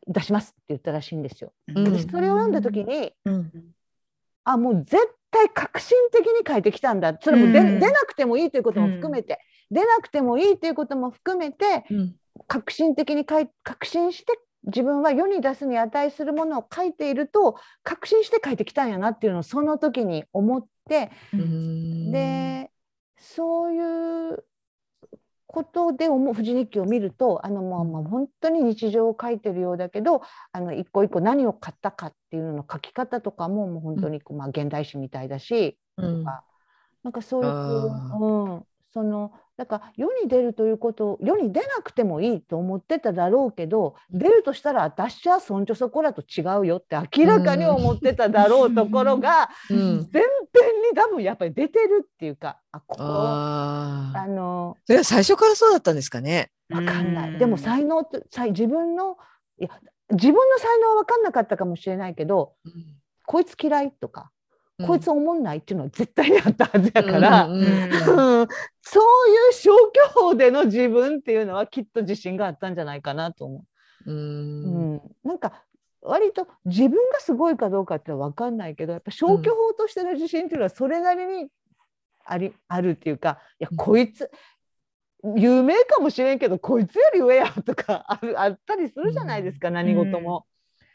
[0.08, 1.54] 出しますって言ったらしいんですよ。
[1.68, 1.98] うん。
[1.98, 3.52] 私それを読んだ時にうん
[4.44, 4.98] あもう絶
[5.32, 7.18] 対革新的に書いてきたんだ。
[7.22, 9.40] それも出,、なくてもいいということも含めて、
[9.72, 12.16] 出なくてもいいということも含めてうん。
[12.48, 21.12] 革新的に書い革新して自分は世に出すに値するものを書いていると革新して書いてきたんやなっていうのをその時に思って。
[21.34, 22.12] うん。
[22.12, 22.70] で
[23.18, 24.44] そういう
[25.54, 36.24] ことで思う富士日記を見るとあのもうもう本当に日常を書いてるようだけどあの一個一個何を買ったかっていうのの書き方とかももう本当にこう、まあ、現代詩みたいだし、うん。
[36.24, 36.42] な
[37.10, 49.78] んかそういう、うん、そのだから世に出るということを世に出なくてもいいと思ってただろうけど出るとしたら私はそんじょそこらと違うよって明らかに思ってただろうところが、うん。
[50.12, 50.24] 全編
[50.92, 53.04] に多分やっぱり出てるっていうかあここ。
[53.04, 54.76] あの。
[54.86, 56.50] それは最初からそうだったんですかね。
[56.70, 57.40] わかんない、うん。
[57.40, 58.08] でも才能
[58.50, 59.18] 自分の
[59.60, 59.70] いや
[60.12, 62.54] 自分の才能は分かんなかったかもしれないけど
[63.26, 64.32] こいつ嫌いとか、
[64.86, 68.42] こいつおもんないっていうのは絶対にあったはずやから、うんうんうん。
[68.42, 68.48] うん。
[68.82, 73.66] そういう消去法での自分っていうのはきっと自信があったんじゃないかなと思
[74.06, 74.12] う。
[74.12, 74.14] う。
[74.14, 74.96] うん。
[74.96, 75.64] ん、なんか
[76.02, 81.48] 割と自分がすごいかどうかって分かんないけどやっぱ消去法としての自信っていうのはそれなりに
[82.26, 83.78] あり、あるっていうかいやうん。
[83.78, 84.30] こいつ
[85.36, 90.46] 有名かもしれんけどこいつより上やとかあるあったりするじゃないですか、何事も。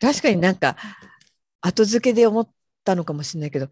[0.01, 0.77] 確かになんか
[1.61, 2.49] 後付けで思っ
[2.85, 3.69] たのかもしれないけど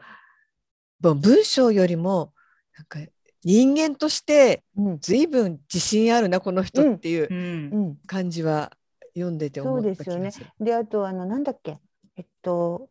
[1.01, 2.33] 文章よりも
[2.77, 2.99] なんか
[3.45, 4.99] 人間としてうん。
[5.01, 7.39] 随分自信あるなこの人っていううん。
[7.73, 7.97] うん。
[8.07, 8.73] 感じは
[9.15, 10.13] 読んでて思った気がする。
[10.13, 11.79] そうですよであとあのなんだっけ？
[12.17, 12.89] えっと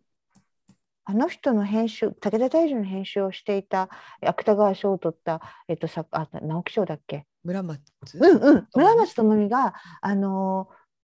[1.04, 3.90] あの人の編集武田大樹の編集をしていた
[4.26, 7.26] 芥川賞を取った、えっと、さあ直木賞だっけ？
[7.44, 7.82] 村松。
[8.16, 8.68] うんうん。
[8.74, 10.70] 村松智美があの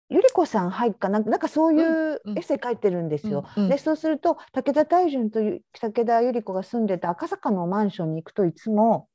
[0.09, 1.19] ゆり子さん入っかな？
[1.19, 2.37] んかなんかそういううんうん。
[2.37, 3.45] エッセイ書いてるんですよ。
[3.57, 3.69] うんうん。
[3.69, 9.09] でそうすると武田大順という武田ゆり子が住んでた赤坂のマンションに行くといつも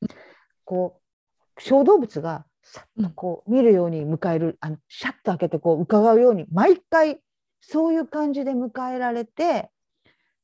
[0.65, 1.01] こ
[1.57, 7.21] う小動物がさっとこう見るように迎えるあのシャッと開けてこう伺うように毎回
[7.61, 9.71] そういう感じで迎えられて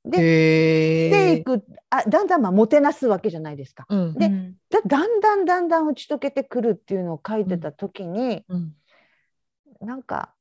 [0.04, 1.10] でへえ。
[1.10, 3.84] でいくあだんだんまあもてなすわけじゃないですか。
[3.88, 4.14] うん。
[4.14, 4.54] でうん。
[4.70, 8.72] だだんだんだんだん打ち解けてくるっていうのを書いてた時に、うん。
[9.80, 10.32] なんか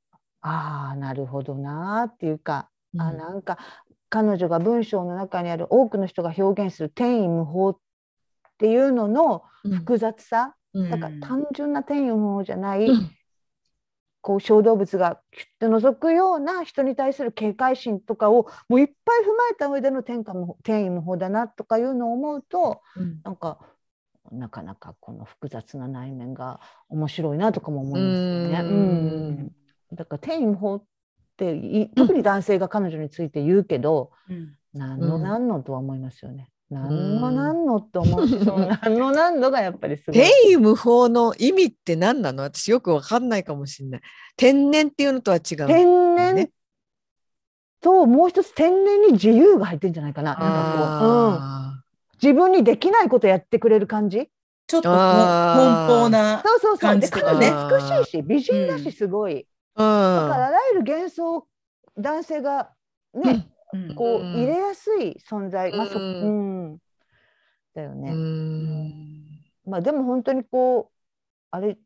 [0.47, 3.17] ああなるほどなーっていうか、あうん。
[3.17, 3.57] なんか
[4.09, 7.77] 彼女が文章の中にある多くの人が表現する天意無法っ
[8.59, 9.71] ていうののうん。
[9.71, 10.89] 複雑さ、うん。
[10.91, 13.11] だから単純な天意無法じゃない、うん。
[14.21, 23.19] こう小動物がキュッと覗くような人に対する警戒心とかをもういっぱい踏まえた上での天下無天意無法だなとかいうのを思うとうん。
[23.23, 23.57] なんか
[24.31, 28.59] なかなかこの複雑な内面が面白いなとかも思いますよね。
[28.59, 28.77] うん。
[28.77, 29.51] うん
[29.93, 30.83] だから天意無法っ
[31.37, 36.49] てい特に男性が彼女について言うけど、うん何のうん何のとは思いますよね。
[36.69, 40.15] 何の何のって思うし、そ の何の何のがやっぱりすごい。
[40.15, 42.43] 天意無法の意味って何なの？
[42.43, 44.01] 私よくわかんないかもしれない。
[44.35, 45.67] 天然っていうのとは違う。
[45.67, 46.35] 天然？
[46.35, 46.49] ね
[47.81, 50.33] ともう一つ天然に自由が入ってんじゃないかな。
[50.33, 51.83] なんかこう、うん、あ
[52.21, 54.29] 自分にできないことやってくれる感じ？
[54.67, 56.41] ちょっと奔放な。
[56.43, 56.77] そうそうそう。
[56.79, 59.47] 感で彼女美しいし美人だうんしすごい。
[59.83, 60.29] ーうん。
[60.29, 61.47] だからあらゆる幻想を
[61.97, 62.71] 男性が
[63.13, 63.95] ね、うん。
[63.95, 64.33] こううん。
[64.33, 65.71] 入れやすい存在。
[65.71, 66.71] まあそうん。
[66.71, 66.77] うん
[67.73, 68.11] だようね。
[68.11, 69.25] ん。
[69.65, 70.95] まあでも本当にこう
[71.51, 71.77] あれ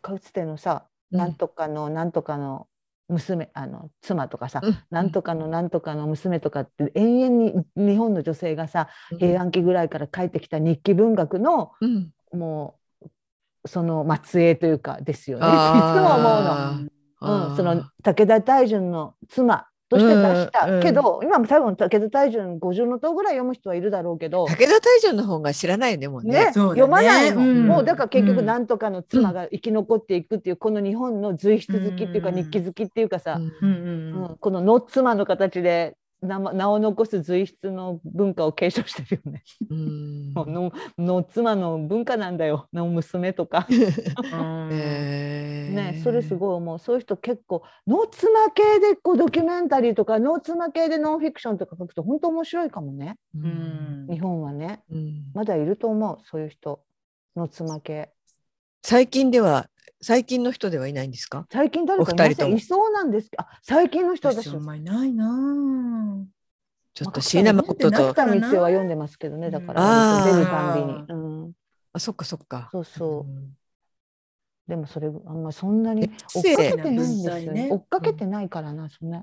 [0.00, 1.18] かつてのさ、うん。
[1.18, 2.66] なんとかのなんとかの
[3.08, 4.78] 娘あの妻とかさ、うん。
[4.90, 8.88] なんとかのなんとかの娘とかって永遠に日本の女性がさ
[9.18, 12.10] 平安期ぐらいから帰ってきた日記文学のうん。
[12.32, 15.46] もうその末裔というかですよね。
[15.46, 15.54] いつ
[16.00, 16.93] も思うの。
[17.20, 26.32] うん、その武田大順の妻として出した、うんうんけど今も多分武田大順50の塔ぐらい読む人はいるだろうけど、武田大順の方が知らないよねもうね。
[26.32, 26.52] ねね。
[26.52, 27.66] 読まないの、うん。
[27.66, 32.34] もうだから結局うんなんとかの妻が生き残っていくっていうこの日本の随筆好きっていうかうん。
[32.34, 34.24] 日記好きっていうかさ、うんうんうん。
[34.30, 34.36] うん。
[34.36, 39.42] このの妻の形で名ま名を残す随筆の文化を継承してるよね。
[39.70, 40.34] うん。
[40.52, 42.68] のの妻の文化なんだよ。
[42.72, 43.66] の娘とか。
[43.70, 46.78] ね、それすごい思う。
[46.78, 53.16] そういう人結構ノー妻系でこうドキュメンタリーとかノー妻系でノンフィクションとか書くと本当面白いかもね。
[53.34, 54.82] 日本はね。
[54.90, 55.24] うん。
[55.34, 56.18] まだいると思う。
[56.24, 56.80] そういう人。
[57.36, 58.10] ノー妻系。
[58.82, 59.68] 最近では
[60.04, 61.46] 最近の人ではいないんですか？
[61.50, 63.42] 最近誰かいそうなんですけど。
[63.42, 65.26] あ最近の人私私あんまりないな
[66.92, 68.14] ちょっまあと椎名誠なと。
[68.14, 70.24] 角田光代は読んでますけどねだから。
[70.24, 71.52] 出るたんびに、うん、
[71.92, 72.68] あそっかそっか。
[72.70, 73.30] そうそう。
[73.30, 73.56] うん。
[74.68, 77.68] でもそれあんまそんなにえ追っかけてないんですよね。
[77.70, 79.22] 追っかけてないからなそんな、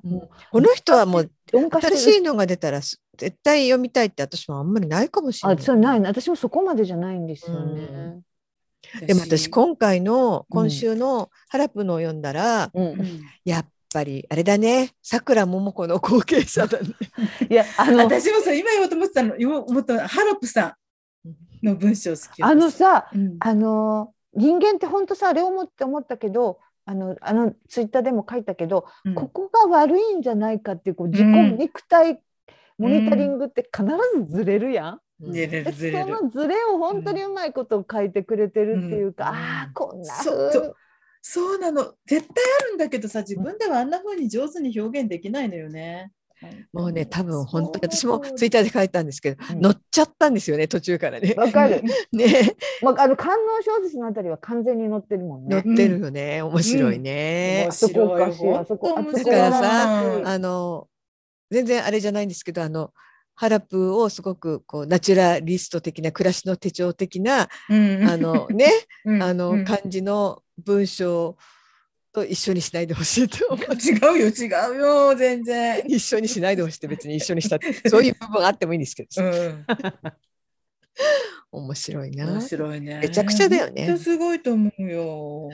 [0.52, 5.58] この人はもう新しいのが出たらす絶対読みたいって私もあんまりないかもしれない。
[5.58, 6.02] あそれない。
[6.02, 7.86] 私もそこまでじゃないんですよね、う
[8.18, 8.22] ん
[9.06, 12.84] でも私今回の今週のハラプのを読んだら、うん。
[12.84, 13.22] うん。
[13.46, 14.92] やっぱりあれだね。
[15.02, 16.88] さくらももこの後継者だね。
[17.50, 20.78] いやあの私もそう今言おうと思ってたの言おう思ったハロップさ
[21.26, 23.38] んの文章好きあのさうん。
[23.40, 29.16] あの人間って本当さあれ思って思ったけどあのあのツイッターでも書いたけど、うん。
[29.16, 31.58] ここが悪いんじゃないかっていうこう自己うん。
[31.58, 32.20] 肉体
[32.78, 33.86] モニタリングって必
[34.26, 35.02] ずずれるやん。
[35.22, 35.34] うん。
[35.34, 36.06] ずれでるずれる。
[36.06, 39.36] そのずれを本当にうまいことを書いてくれてるっていうか、うん。
[39.36, 40.74] ああこんなそう風
[41.22, 41.94] そうなの。
[42.06, 46.12] 絶対あるんだけどさ自分ではあんな風に上手に表現できないのよね。
[46.74, 49.62] もうね多分本当に私もツイッターで書いたんですけど、うん。
[49.62, 51.36] 乗っちゃったんですよね途中からね。
[51.38, 51.84] わかる。
[52.12, 52.56] ね。
[52.82, 55.62] まあ、あの観音小説のあたりは完全に載ってるもんね。
[55.64, 57.66] 乗ってるよね、面白いね。
[57.66, 58.58] 面そこお白い。
[58.58, 60.88] あそこだからさうんあの
[61.52, 62.92] 全然あれじゃないんですけどあの
[63.42, 68.70] ハラプをすごくこうナチュラリスト的な暮らしの手帳的なうんあのね
[69.04, 71.36] うんあのうん感じの文章
[72.14, 73.66] と一緒にしないでほしいと思う。
[73.82, 75.82] 違うよ違うよ全然。
[75.88, 79.66] 一緒にしないでほしいって別に一緒にしたって そういう部分あってもいいんですけど、うん
[81.52, 82.42] 面白いな面。
[82.42, 83.00] 白いね。
[83.02, 85.50] めちゃくちゃだよねすごいと思うよ。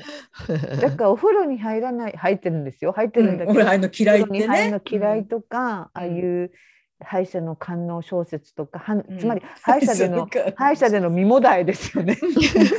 [0.81, 4.81] だからお風呂に入らない入ってるんですよ入ってるんだけど、俺ああいうの嫌いってお風呂に入るねの。
[4.85, 6.51] 嫌いとか、ああいう
[6.99, 9.19] 歯医者の官能小説とか、はんうん。
[9.19, 12.17] つまり歯医者での歯医者での身もだえですよね。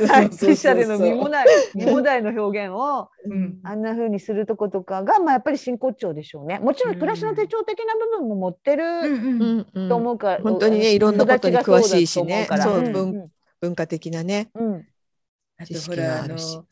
[0.07, 3.59] 歯医者での身もだえ 身もだえの表現をうん。
[3.63, 6.59] あんな風にするとことかが、まあ、やっぱり真骨頂でしょうね。
[6.59, 9.89] もちろん暮らしの手帳的な部分も持ってうんるうんうん。
[9.89, 12.93] と思うから、本当にねいろんなことに詳しいしねそうだと思うから。
[12.93, 14.49] そう文化的なね。
[14.55, 14.73] うん。
[14.73, 14.85] うん
[15.59, 16.65] あ知識とほらあがあるしの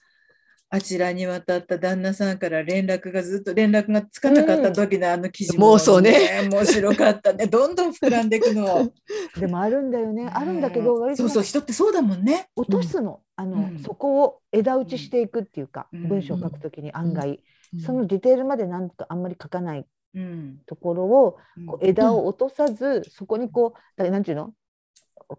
[0.69, 6.49] あちらに渡った旦那さんから連絡がずっと連絡がつかなかった時のあの記事妄想ね。
[6.51, 7.47] 面白かったね。
[7.47, 8.91] どんどん膨らんでいくの。
[9.39, 10.27] でもあるんだよね。
[10.27, 12.49] あるんだけど、そうそう人ってそうだもんね。
[12.56, 13.80] 落とすの,、あのうん。
[13.80, 16.08] そこを枝打ちしていくっていうか、うん。
[16.10, 17.41] 文章を書くときに案外、
[17.73, 17.80] うん。
[17.80, 20.60] そのディテールまでなんかあんまり書かないうん。
[20.65, 21.65] ところをうん。
[21.65, 24.53] こう枝を落とさず、そこにこうだからなんていうの？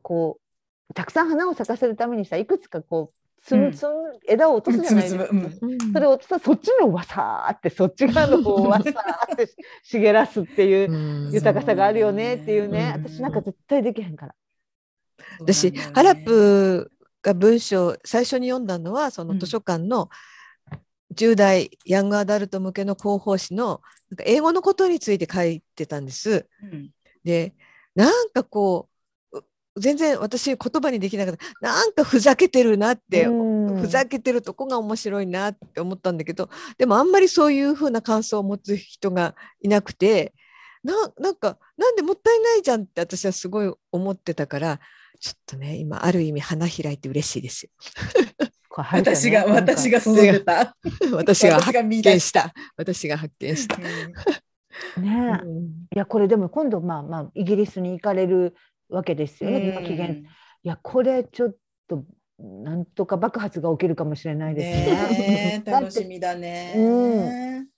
[0.03, 0.39] こ
[0.91, 3.61] うたくさん花を咲かせるためにさいくつかこうつうん。
[3.67, 5.27] むつむ枝を落とすじゃないですか。
[5.27, 5.93] つむつむうん。
[5.93, 9.49] それを落とさそっちのわさーってそっち側の方をわさーって
[9.83, 11.33] 茂らすっていううん。
[11.33, 13.05] 豊かさがあるよねっていうね、うん。
[13.05, 14.35] 私なんか絶対できへんから。
[15.41, 16.91] 私、ハラップ
[17.23, 20.09] が文章最初に読んだのはその図書館の
[21.15, 26.49] 10代ヤングアダルト向けの広報誌のなんか英語のことについて書いてたんです。
[26.63, 26.91] うん。
[27.25, 27.55] で
[27.95, 28.98] なんかこうう
[29.79, 31.45] 全然私言葉にできなかった。
[31.61, 33.59] なんかふざけてるなって、うん。
[33.79, 40.35] ふざけてるとこが面白いなって思ったんだけどでもあんまりそういうふうな感想を持つ人がいなくて
[40.85, 44.81] ななんかなんでもったいないじゃんって私はすごい思ってたから
[45.21, 47.71] ちょっとね今ある意味花開いて嬉しいですよ。
[48.81, 50.77] 私が、私が育てた。
[51.11, 52.55] 私が 発見した。
[52.77, 53.77] 私が発見した。
[53.77, 54.13] ね
[54.97, 55.59] うん。
[55.93, 58.55] いやこれでも今度まあまあイギリスに行かれる
[58.89, 60.27] わけですよね、期限。
[60.65, 62.05] いやこれちょっと
[62.39, 65.59] なんとか爆発が起きるかもしれないですね。
[65.59, 66.75] ね 楽しみだね。
[66.77, 66.81] う
[67.61, 67.69] ん。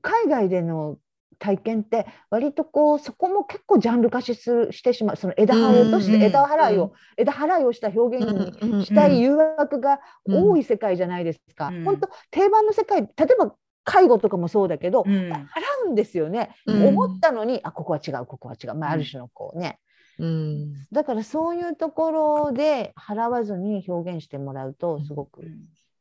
[0.00, 0.98] 海外での
[1.38, 5.16] 体験って割とこうそこも結構ジャンル化しすしてしまう。
[5.16, 11.68] その枝葉を落としうんて枝払いを、うん枝払いをした表現にうんうんしたい誘惑が多い世界じゃないですか。
[11.68, 11.84] うん。
[11.84, 15.12] 本当定番の世界例えば介護とかもそうだけど、うん。
[15.12, 15.44] 払
[15.86, 16.88] うんですよね、うん。
[16.88, 19.00] 思ったのにあここは違うここは違う、まあ、うん。
[19.00, 19.78] ある種のこうね、
[20.18, 20.86] うん。
[20.92, 25.42] だからそういうところで払わずに表現してもらうとすごく、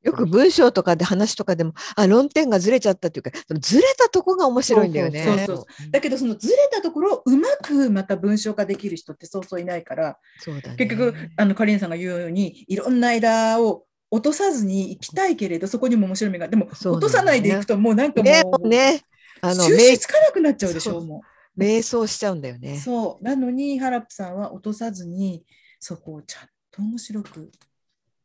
[0.03, 5.23] よく文章とかで話とかでもあ論点がずれちゃったっていうかそのずれたとこが面白いんだよね。
[5.45, 10.75] そうそうだけどそのずれたところをうまくまた文章化できる人ってそうそういないからそうだね。
[10.75, 19.01] 結局あのカリンさんが言うようにいろんな枝を落とさずに行きたいけれどそこにも面白みがでも落とさないでいくともうなんかもねうね
[19.41, 21.23] あの収瞑集つかなくなっちゃうでしょそうも
[21.57, 22.77] 瞑想しちゃうんだようね。
[22.77, 25.43] そうなのにハラップさんは落とさずに
[25.79, 27.51] そこをちゃんと面白く、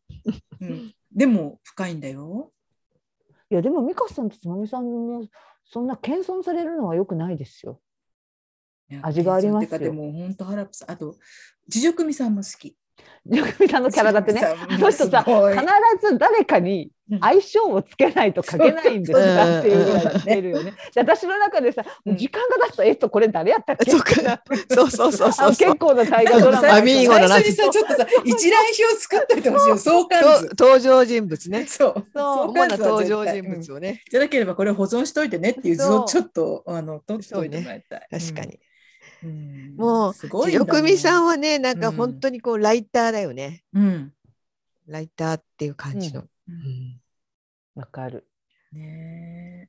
[0.60, 2.52] うん、でも深いんだよ。
[3.50, 5.26] いやでも美香さんとつまみさんも
[5.64, 7.80] そんな謙遜されるのはよくないですよ。
[9.02, 11.16] 味がありますよでも本当ハラップさんあと
[11.66, 12.76] 自助組さんも好き。
[13.26, 14.40] ジョさんのキャラだってね。
[14.42, 20.72] あの人さ必ず誰かに相性をつけないと書けないんですかっていうぐらいしてるよね。
[20.94, 22.16] で私の中でさ、うん。
[22.16, 23.90] 時間が経つと、えっと、これ誰やったっけ？
[23.90, 24.14] そうか。
[24.70, 25.50] そうそうそうあそう。
[25.50, 29.78] 結構な大河ドラマアミーゴだな最初にさちょっとさ一覧表作っといてほしいよ。
[29.78, 30.48] 相関図。
[30.56, 31.66] と登場人物ね。
[31.66, 32.04] そう。
[32.14, 38.08] 主な相関図は登場人物をね、じゃなければこれ保存しといてねっていう図をちょっとあの取っておいてもらいたい。
[38.10, 38.58] 確かに。
[39.76, 43.64] もうすごい自助組さんは、はねなんか本当にこうライターだよね。
[43.72, 44.12] うん。
[44.86, 46.20] ライターっていう感じの。
[46.20, 46.54] ううん。
[46.54, 47.00] ん。
[47.74, 48.26] わかる。
[48.72, 49.68] ね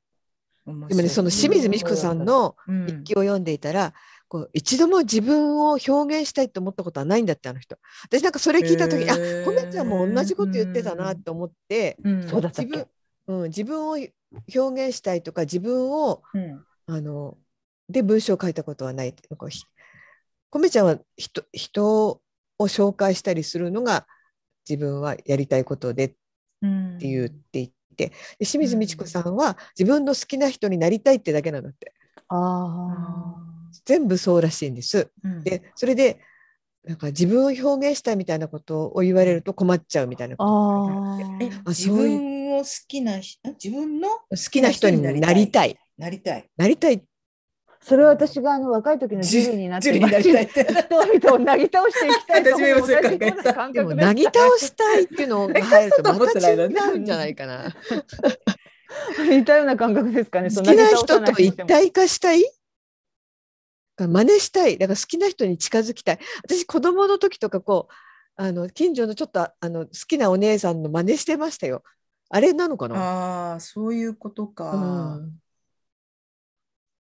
[0.66, 0.88] 面白い。
[0.88, 2.86] でもねその清水美智子さんのうん。
[2.86, 3.92] 日記を読んでいたら、
[4.28, 7.76] こう一度も自分を表現したいと思ったことはないんだってあの人。
[8.04, 12.28] 私なんかそれ聞いた時、あコメちゃんも同じこと言ってたなと思って、うん。
[12.28, 12.88] そうだったっ自け
[13.26, 16.64] 分,、うん、自分を表現したいとか自分をうん。
[16.86, 17.36] あの
[17.90, 19.14] で文章を書いたことはない。
[19.36, 19.64] こうひ
[20.50, 22.08] コメちゃんは人人
[22.58, 24.06] を紹介したりするのが
[24.68, 26.14] 自分はやりたいことで
[26.62, 26.96] うん。
[26.96, 31.92] って言っていて、で清水美智子さんは自分の好きな人になりたいってだけなんだって。
[32.28, 33.36] あ
[33.84, 35.10] 全部そうらしいんです。
[35.24, 35.42] うん。
[35.42, 36.20] でそれで
[36.84, 41.16] なんか自分を表現したいみたいなことを言われると困っちゃうみたいなあ。
[41.16, 41.70] あえあ。
[41.70, 45.78] 自分を好きな人自分の好きな人になりたい。
[45.98, 46.48] なりたい。
[46.56, 47.02] なりたい
[47.82, 52.68] それは私があの若い時のジュリーになってジュリーになりたいって人々をなぎ倒していきたいと思う
[53.72, 57.74] 同でなぎ倒したいっていうのが入るとまた違うんじゃないかな。
[59.18, 59.76] 似たような。
[59.76, 60.50] 感覚ですかね。
[60.50, 62.44] 好きな人と一体化したい
[63.98, 64.76] 真似したい。
[64.78, 66.18] だから好きな人に近づきたい。
[66.44, 67.92] 私子供の時とかこう
[68.36, 71.82] あの近所のちょっとああの好きなお姉さんの真似してましたよ。
[72.30, 75.32] あれなのかな、ああそういうことか、うん、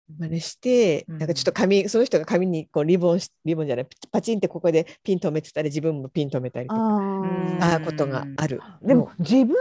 [0.09, 1.17] 真似してうん。
[1.17, 8.61] なんかちょっと髪その人が髪にこうリボンしリボンじゃないパチンってここでピン止めてたら自分もピン止めたりとかあああことがある。
[8.83, 9.55] ーでも自分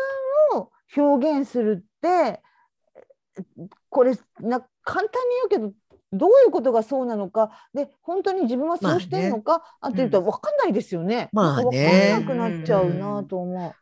[0.55, 2.41] を表現するって
[3.89, 5.73] これな簡単に言うけど
[6.13, 11.29] どういうことがそうなのかで本当に自分はそうしてるのか、あっていうと分かんないですよね。
[11.33, 13.57] まあ分ねかんなくなっちゃうなと思う。
[13.59, 13.75] なんか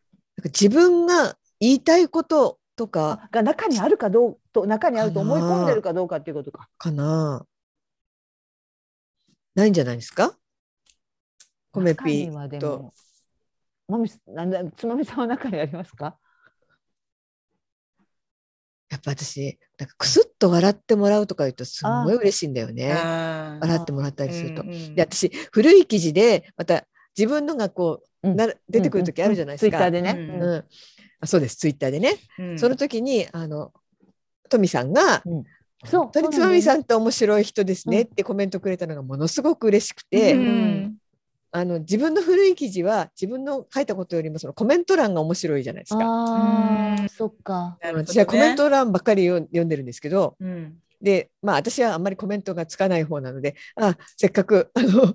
[0.44, 6.68] 自分が言いたいこととかあが中にあるかどうと中にあると思い込んでるかどうかっていうことか。
[6.78, 7.46] かな。
[9.54, 10.36] ないんじゃないですか？
[11.70, 12.94] コメ中にピはでとも。
[13.88, 16.16] まみなんだつまみさんは中にありますか？
[18.90, 22.92] やっぱ私なんかクスッと笑ってもらうとか言うとすごい嬉しいんだよね。
[22.94, 24.62] 笑ってもらったりすると。
[24.62, 24.72] うん。
[24.72, 26.86] うんで私古い記事でまた
[27.16, 28.36] 自分のがこう、うん。
[28.36, 29.70] なる出てくる時あるじゃないですか。
[29.70, 30.10] ツイッターでね。
[30.12, 30.42] うん。
[30.42, 30.64] うん。
[31.20, 31.56] あそうです。
[31.56, 32.58] ツイッターでね、うん。
[32.58, 33.72] その時にあの
[34.52, 35.22] トミさんが
[35.84, 36.02] そう。
[36.02, 36.78] 本当につまみさん。
[36.78, 38.04] んって面白い人ですねうん。
[38.04, 40.96] ってコメントくれたのがものすごく嬉しくて、うん。
[41.54, 47.08] あの自分の古い記事は自分の書いたことよりもそのコメント欄が面白いじゃないですか。
[47.10, 47.78] そっか。
[47.82, 50.78] 私はコメント欄ばっかり読読んでるんですけどうん。
[51.00, 55.14] でまあ私はあんまりコメントがつかない方なのであせっかくあの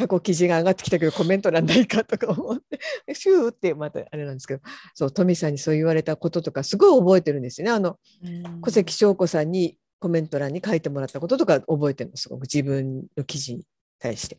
[0.00, 4.62] 過去記事が上がってきたけどコメント欄ないかとか思ってシューってまたあれなんですけど
[4.94, 7.72] そうトミさんにそう言われたこととかすごい覚えてるんですよね。
[7.72, 12.16] あのうん小関翔子さんにコメント欄に書いてもらったこととか覚えてるの？
[12.16, 13.64] すごく自分の記事に
[13.98, 14.38] 対して。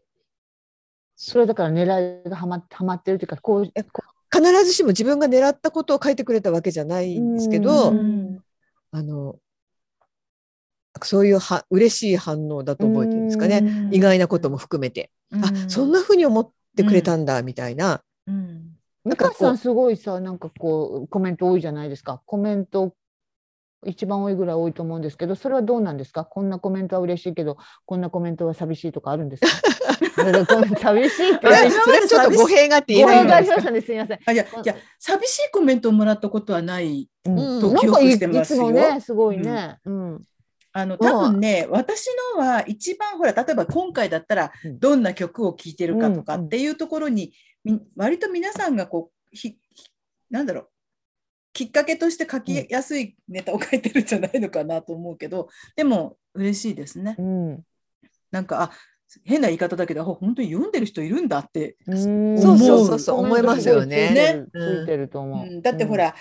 [1.15, 4.03] それだから狙いがはまはまってるというかこうこ
[4.33, 8.39] 必ずしも自分が狙ったことを書いてくれたわけじゃないんですけうど、ん
[8.91, 9.35] あの
[11.03, 13.93] そういうは嬉しい反応だと覚えてるんですかね、うん。
[13.93, 18.75] 意外なことも含めて、あそんな風に思ってくれたんだみたいな、うん。
[19.05, 22.21] 美香さんすごいさなんかこうコメント多いじゃないですか。
[22.25, 22.93] コメント
[23.83, 26.23] 一番多いぐらい多いと思うんですけどそれはどうなんですか？
[26.23, 29.47] こんなコメントは嬉しいけどこんなコメントは寂しいとかあるんですか？
[30.77, 31.47] 寂しいって。
[31.47, 33.41] それちょっと語弊があって言え語ない。
[33.43, 34.19] んですか弊がありましたねすみません。
[34.23, 37.39] あいやいや寂しいコメントをもらったことはないうん。
[37.39, 39.79] うんなんかいいい記憶してますよつもねすごいね。
[39.85, 40.21] うん
[40.73, 44.79] あの多分ね、私のは一番ほら例えば今回だったらうん。
[44.79, 49.57] どんな曲を聴いてるかとかうんっていうところに、み割と皆さんがこうひひ
[50.29, 50.67] なんだろう。
[51.53, 57.15] きっかけとして書きやすいネタを書いてるんじゃないのかなと思うけどでも嬉しいですね。
[57.19, 57.63] うん。
[58.31, 58.71] なんかあ
[59.25, 62.41] 変な言い方だけどあ本当に読んでる人いるんだって、うん。
[62.41, 64.11] そうそうそうそう思いますよね。
[64.11, 64.45] ね。
[64.53, 65.45] つうんいてると思う。
[65.45, 65.61] うん。
[65.61, 66.15] だってほら、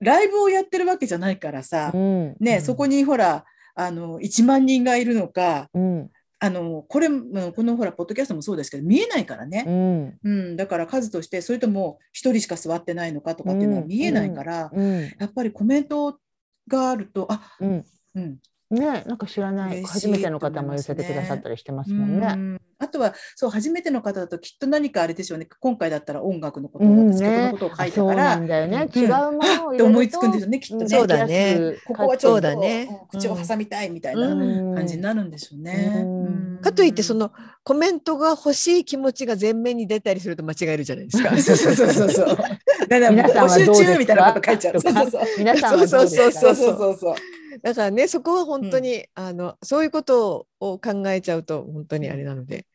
[0.00, 2.62] ライブをやってるわけじゃないからさ、うん、ね、うん。
[2.62, 3.44] そこにほら
[3.74, 6.10] あの1万人がいるのかうん。
[6.44, 10.18] あのこれうんこのほらポッドキャストもそうですけど見えないからうね、ん。
[10.24, 10.56] うん。
[10.56, 15.02] だから数としてそれとも1人しか座ってないのかとかっていうのは見えないから、うん。
[15.18, 16.18] やっぱりコメント
[16.66, 17.84] があるとあ、うん。
[18.16, 18.38] うん。
[18.70, 19.84] ねなんか知らない。
[19.84, 22.58] 初めての方も寄せてくださったりしてますもんね。
[22.82, 28.88] うんあとはそう初めての方だときっと何かあれでしょうね今回だったら音楽のこと、うん私曲のねことを書いそうたから、なんだよね。
[28.94, 30.88] うん違うものをって思いつくんですよねきっとね。
[30.88, 35.92] そうだねここはちょっとそうだねうん口を挟みたいみたいなうん感じになるんでしょうね。
[35.96, 37.32] うんうんかといってその
[37.64, 41.30] コメントが欲しい気持ちが前面に出たりすると間違えるじゃないですか。
[41.38, 42.26] そうそうそうそうそう。
[42.26, 42.48] だか
[42.88, 44.74] ら皆さんは募集どうですか中みたいなこと書いちゃう。
[44.74, 44.92] とか？
[45.02, 45.38] そうそうそう。
[45.38, 46.30] 皆さんはどうですか？
[46.32, 47.14] そうそうそうそう。
[47.62, 52.66] だからねそこは本当に、あのそういうことを考えちゃうと本当にあれなので、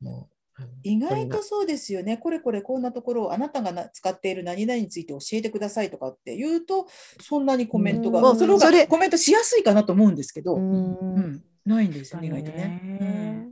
[0.00, 0.34] もう
[0.82, 2.18] 意外とそうですよね。
[2.18, 6.86] これこれこんなところをあなたがな使っている何々について教えてくださいとかって言うと
[7.20, 8.38] そんなにコメントが、うん。
[8.38, 10.64] それがコメントしやすいかなと思うんですけど、ううん。
[10.64, 12.56] んないんですよね意外とね。
[13.00, 13.48] ね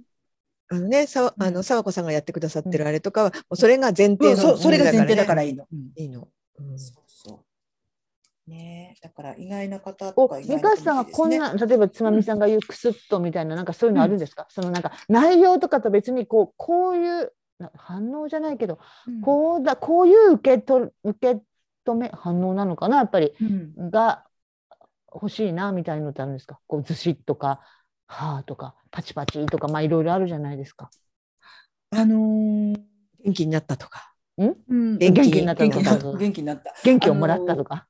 [0.70, 4.18] あのねさあの沢子さんがやってくださってるあれとかは、もうそれが前うん。
[4.18, 5.66] 提のそれが前提だからねいいの。
[5.72, 5.90] うん。
[5.96, 6.28] いいの。
[6.58, 6.76] うん。
[8.48, 8.96] ね。
[9.02, 18.78] だから意外な方とおか意外さんはこんなな、例えばつまみさんが言うクスッとみたいななんかそういうのあるんですか、そのなんか内容とかと別にこうこういうな反応じゃないけど、
[19.22, 21.40] こうだこういう受けと受け
[21.86, 22.96] 止め反応なのかな？
[22.96, 23.72] やっぱりうん。
[23.76, 24.24] うんが
[25.10, 26.60] 欲しいなみたいのってあるんですか？
[26.66, 27.60] こうずしっとか
[28.06, 30.90] はあとかパチパチとかまあいろいろあるじゃないですか。
[31.90, 32.76] あのー
[33.24, 34.12] 元気になったとか。
[34.36, 34.98] うん。
[34.98, 36.04] 元気元気になった元気になった。
[36.04, 36.74] とか元気になった。
[36.84, 37.86] 元気をもらったとか。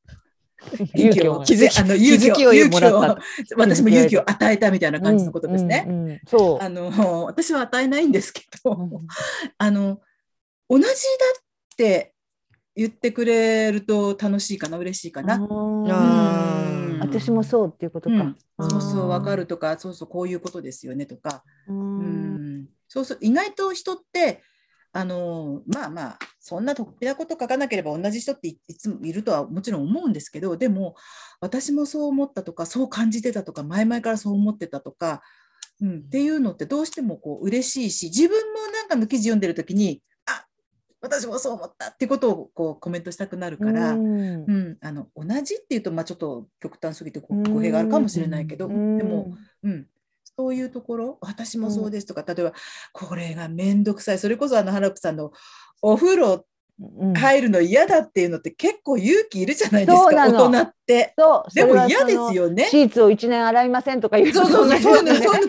[0.95, 1.43] 勇気を。
[1.45, 2.53] 気づきあの勇気を。
[2.53, 3.19] 勇気を
[3.57, 5.85] 私も勇気を与えたみたいな感じのことですね。
[5.87, 6.65] うんうんうんそう。
[6.65, 9.07] あの私は与えないんですけど、うん
[9.59, 10.01] あの
[10.69, 10.95] 同じだっ
[11.77, 12.13] て
[12.77, 15.37] 言ってくれると楽しいかな嬉しいかな。
[15.37, 15.85] うん。
[15.87, 16.99] ー。
[17.01, 18.17] 私もそうっていうことか。
[18.17, 18.37] うん。
[18.71, 19.43] そうそうわかる。
[19.43, 24.43] るとかそうそうこういうことですよねとか、ううんん、そうそう意外と人って
[24.93, 30.94] あのまあまあそんな突飛なこと書かなければ同じ人っていいつもいるとはもちろん思うんですけどでも
[31.40, 35.20] 私もそう思ったとかそう感じてたとか前々からそう思ってたとか、
[35.82, 40.46] うん、っていうのってどうしてもこう嬉しいし自分もなんかの記事読んでる時にあ
[41.03, 43.92] 私もそう思ったってことをこうコメントしたくなるから。
[43.92, 44.07] うん。
[44.07, 48.99] うん、あの同じっていうと、まあ、ちょっと極端すぎて語弊があるかもしれないけど、うん。
[48.99, 49.86] でも、うん、
[50.38, 52.53] そういうところ私もそうですとか、例えば
[52.92, 54.18] これが面倒くさい。
[54.20, 55.32] それこそあの原子さんの
[55.83, 56.45] お風呂
[56.81, 61.12] うん入るの嫌だっていうのって結構勇気いるじゃないですかそうなの大人って。
[61.18, 62.66] そうでも嫌ですよね。
[62.66, 65.43] シーツを一年洗いませんとか言うそうそうそうそうそういうの勇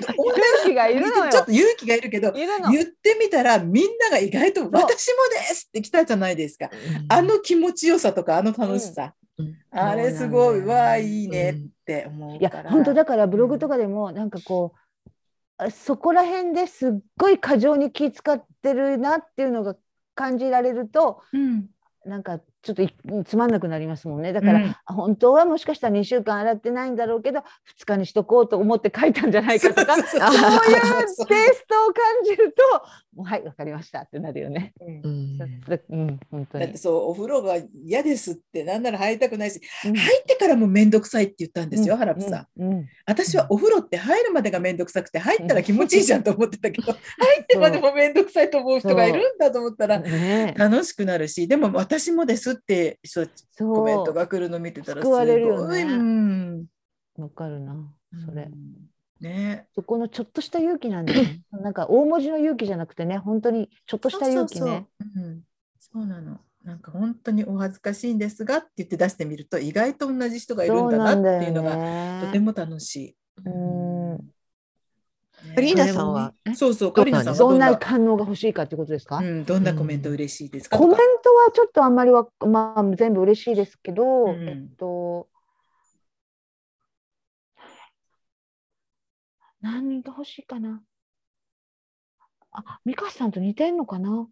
[0.66, 1.26] 気がいるのよ。
[1.26, 2.32] じちょっと勇気がいるけど。
[2.32, 2.48] 言
[2.82, 6.72] ってみたらみんなが意外と「私もです!」って来たじゃないですか。
[7.10, 11.56] あの気持ちよさとかあの楽しさ、うんあれすごい、わあいいねっ
[11.86, 12.72] て思ういやから。
[12.72, 15.12] 本当だからブログとかでもなんかこう、
[15.58, 19.78] あそこら辺ですっごい過剰に気使ってるなっていうのが
[20.20, 21.70] 感じられるとうん。
[22.04, 22.94] なんかちょっとい
[23.26, 24.34] つまんなくなりますもんね。
[24.34, 24.76] だから、うん。
[24.86, 32.86] あ本当はもしかしたら2週間洗ってないんだろうけど2日にしとこうと思って書いたんじゃないかとかそういうテイストを感じると
[33.16, 34.74] もうはいわかりましたってなるよね。
[34.82, 35.02] うん。
[35.04, 35.40] うん。
[35.90, 36.66] うん、本当に。
[36.66, 36.78] だって。
[36.78, 39.96] そうお風呂が嫌ですってなんなら入りたくないしうん。
[39.96, 42.00] 入ってからも面倒くさいって言ったんですよ、うん。
[42.00, 42.62] ハラプさん。
[42.62, 42.72] うん。
[42.72, 42.90] うん。
[43.06, 46.98] 私はお風呂って入るまでが面倒くさくて入ったら気持ちいいじゃんと思ってたけど、 入
[47.42, 50.02] ってまでも面倒くさいと思う人がいるんだと思ったら
[50.56, 53.76] 楽しくなるしでも私もですってそうそう。
[53.76, 56.66] コメントが来るの見てたらす救われるよごい、ねうん。
[57.18, 57.76] わかるな
[58.26, 58.50] それ。
[59.20, 59.68] ね。
[59.76, 61.42] そこのちょっとした勇気なんだよね。
[61.52, 64.60] なんか大文字の勇気じゃなくてね、本当にちょっとした勇気ね。
[64.60, 65.26] そうそうそう。
[65.26, 65.44] うん。
[65.80, 66.40] そうなの。
[66.64, 73.16] なんか本当にお恥ずかしいんですがって言って出してみると意外と同じ人がいるんだなっていうのががとても楽しい。
[73.46, 73.54] うん。
[73.54, 73.89] ね
[75.56, 76.34] カリーナさんは？
[76.56, 77.78] そうそう、カリーナさんはどんな？
[77.78, 80.78] 反応が欲しいかってことですか、うん、どんなコメント嬉しいですか？
[80.78, 84.50] コメントはちょっとあんまりは、まあ、全部嬉しいですけど、うん。
[84.50, 85.28] えっと、
[89.62, 90.82] 何が欲しいかな？
[92.52, 94.28] あ、ミカさんと似てんのかな？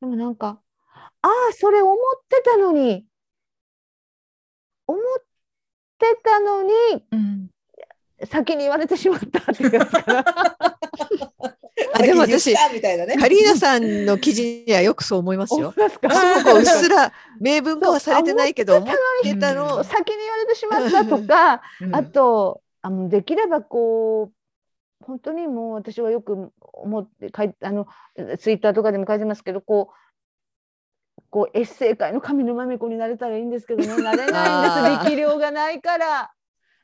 [0.00, 0.60] でもなんか、
[1.22, 1.96] ああ、それ思っ
[2.28, 3.04] てたのに、
[4.86, 5.02] 思っ
[5.98, 6.72] てたのに、
[7.12, 7.48] うん
[8.26, 10.24] 先に言われてしまったっていうやつかな。
[11.94, 12.54] あでも私。
[12.54, 15.72] カリーナさんの記事にはよくそう思いますよ。
[15.88, 16.08] すか？
[16.10, 21.94] あーこううっすら明文化はされてないけど思ってたうんの先に言われてしまったとか、うん。
[21.94, 27.86] あとあのできればこう本当にもう私はよく思って書いあの
[28.38, 34.02] ツイッターとかでも書いてますけどこうこうエッセイ界の上沼恵美子になれたらいいんですけどね。
[34.02, 35.10] なれないんです。
[35.10, 36.32] 力量がないから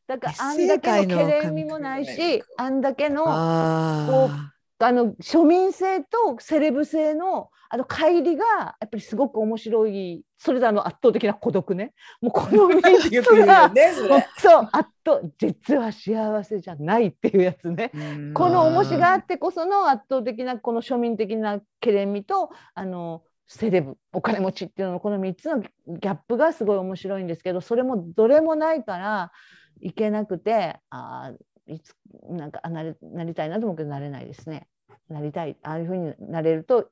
[0.07, 13.93] だからあんだけのけれみもないしあんだけのああの庶民性とセレブ性のあの乖離がやっぱりすごく面白いそれであの圧倒的な孤独ねもうこの3つがね。
[14.39, 17.91] そう圧倒実は幸せじゃないっていうやつね。
[18.35, 29.33] この重しがあってこその圧倒的なこの庶民的なけれみとあのセレブお金持ちっていうののこの3つのギャップがすごい面白いんですけどそれもどれもないから
[29.81, 31.95] いけなくてあーいつ
[32.29, 34.67] なんかあなれなりたいなと思うけどなれないですね。
[35.09, 36.91] なりたいああいうふうになれると。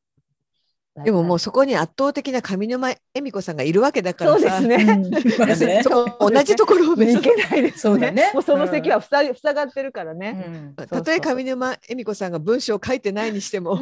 [1.04, 4.84] でももうそそこに圧倒的な上沼恵美子さんがいるわけだからそうでさすね。
[6.20, 7.78] 同じところを目けないですね。
[7.78, 10.74] そうだねもうその席はふさ塞がってるからね。
[10.76, 13.78] たとえ上沼恵美子さんが文章を書いてないにしても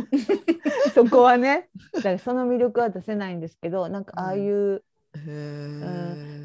[0.94, 1.68] そこはね。
[1.94, 4.84] だからその魅力は出せないんですけど、なんかああいう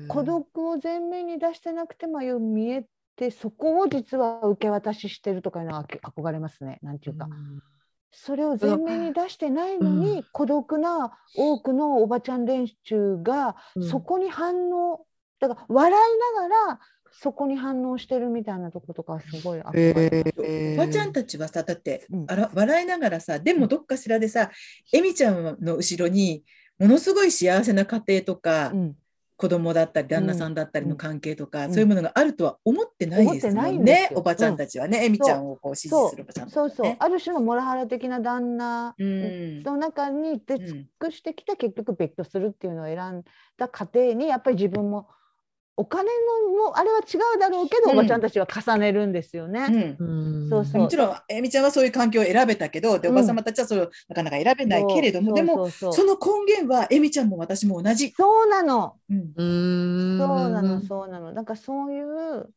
[0.07, 2.86] 孤独を前面に出してなくてもああいう見え
[3.16, 6.80] て、そこを実は受け渡ししてるとかいうのは憧れますね。
[6.82, 7.28] なんていうか。
[8.11, 13.57] それを前面に出してないのに、孤独な多くのおばちゃん連中が
[13.89, 15.05] そこに反応、
[15.39, 16.80] だから笑いながら
[17.11, 20.01] そこに反応してるみたいなとことかすごい憧れま
[20.32, 20.34] す。
[20.45, 24.49] えおばちゃんたちはさ、だってうんあら笑いながらさ、でもどっかしらでさ、
[24.93, 26.43] エミちゃんの後ろに
[26.80, 28.95] ものすごい幸せな家庭とか、うん。
[29.38, 31.73] 子供だったり旦那さんだったりの関係とか、うん。
[31.73, 36.53] そういうものがあるとは思ってないですも思ってないんねおばちゃんたちはね、エミちゃんをこう支持するおばちゃんね。
[36.53, 39.63] そうそう、ある種のモラハラ的な旦那うん。
[39.63, 40.65] の中に出うん。
[40.65, 43.23] 尽くしてきて結局別居するっていうのを選ん
[43.57, 45.09] だ過程にやっぱり自分も
[45.78, 46.09] お金
[46.55, 49.95] のもあれは違うだろうけど、うんおばちゃんたちは重ねるんですよね。
[49.99, 50.49] うん。
[50.49, 50.82] そうそう。
[50.82, 58.11] もちろん、えみちゃんはそういう環境を選べたけど、でおばさまたちはそれをなかなか選べないけれども、でも、その根源は、えみちゃんも私も同じ。
[58.11, 58.95] そうなの。
[59.09, 59.34] うん。
[59.36, 61.34] うんそうなのそうなの。
[61.34, 62.49] なんかそういう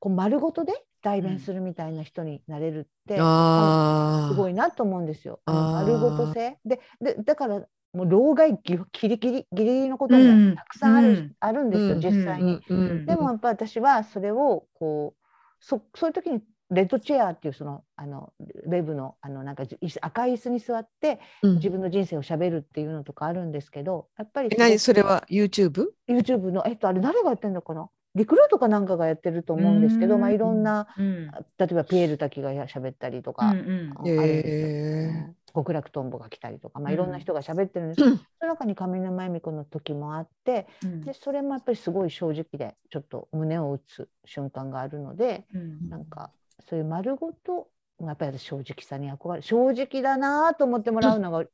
[0.00, 0.72] こう丸ごとで
[1.02, 5.40] 代弁するみたいな人になれるって、あいすごいなと思うんですよ。
[5.44, 6.58] あの丸ごと性。
[6.64, 10.56] ででだからもう老害ぎギリギリギリギリのこともうん。
[10.56, 11.32] たくさんある,、うん。
[11.40, 12.00] あるんですよ、うん。
[12.00, 12.62] 実際に。
[12.68, 13.06] うん。
[13.06, 15.24] でもやっぱ私はそれをこう
[15.60, 18.32] そそういう時にレッドチェアっていうそのあの
[18.66, 19.64] ウェブのあのなんか
[20.02, 24.78] 赤い椅子に座って自分の人生をしゃべるっていうのとかあるんですけどやっぱりえ何？
[24.78, 25.86] それは？YouTube?
[26.06, 26.64] YouTube の？
[26.66, 27.88] えっとあれ誰がやってんのかな？
[28.14, 30.20] リクルートかなんかがやってると思うんですけど、うん。
[30.20, 31.30] まあ、いろんなうん。
[31.58, 33.94] 例えばピエール滝がやしゃべったりとか、うんうん。
[33.96, 34.66] あるんですよ。
[34.68, 35.28] へー。
[35.28, 36.94] うん極楽とんぼが来たりとか、まあ、うん。
[36.94, 41.00] いろんな人が喋ってるんですけど、その中に上沼恵美子の時もあってうん。
[41.04, 45.90] でそれもやっぱりすごい正直でちょっと胸を打つ瞬間があるのでうん。
[45.90, 46.30] なんか
[46.68, 47.68] そういう丸ごと
[48.00, 51.44] やっぱり私正直さに憧れ正直だなと思ってもらうのが、あ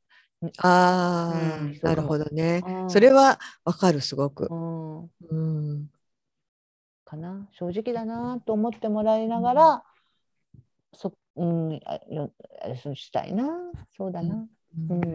[0.59, 2.61] あ、うんなるほどね。
[2.67, 2.89] うん。
[2.91, 4.47] それはわかるすごく。
[4.51, 4.55] う。
[4.55, 5.89] ん、うん、
[7.03, 7.47] かな。
[7.53, 9.83] 正直だなと思ってもらいながら、
[10.93, 12.31] そうんあよ
[12.61, 13.45] あれそうしたいな
[13.97, 14.49] そうだな、うん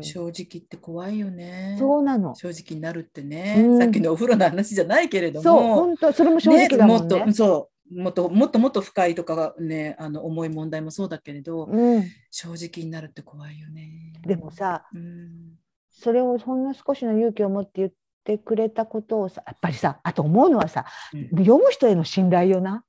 [0.02, 1.76] 正直って怖いよね。
[1.78, 2.34] そうなの。
[2.34, 7.16] 正直になるってね、うんさっきのお風呂の話じゃないけれども、そう、本当、それも正直だもんね。
[7.16, 14.14] もっとそうもっともっともっと深いとかがねあの重い問題もそうだけれど、うん、正直になるって怖いよね。
[14.24, 15.56] でもさ、うん、
[15.90, 17.92] それをほんの少しの勇気を持って言っ
[18.24, 22.84] てくれたことをさ、やっぱりさ、あと思うのはさ、うん読む人への信頼よな。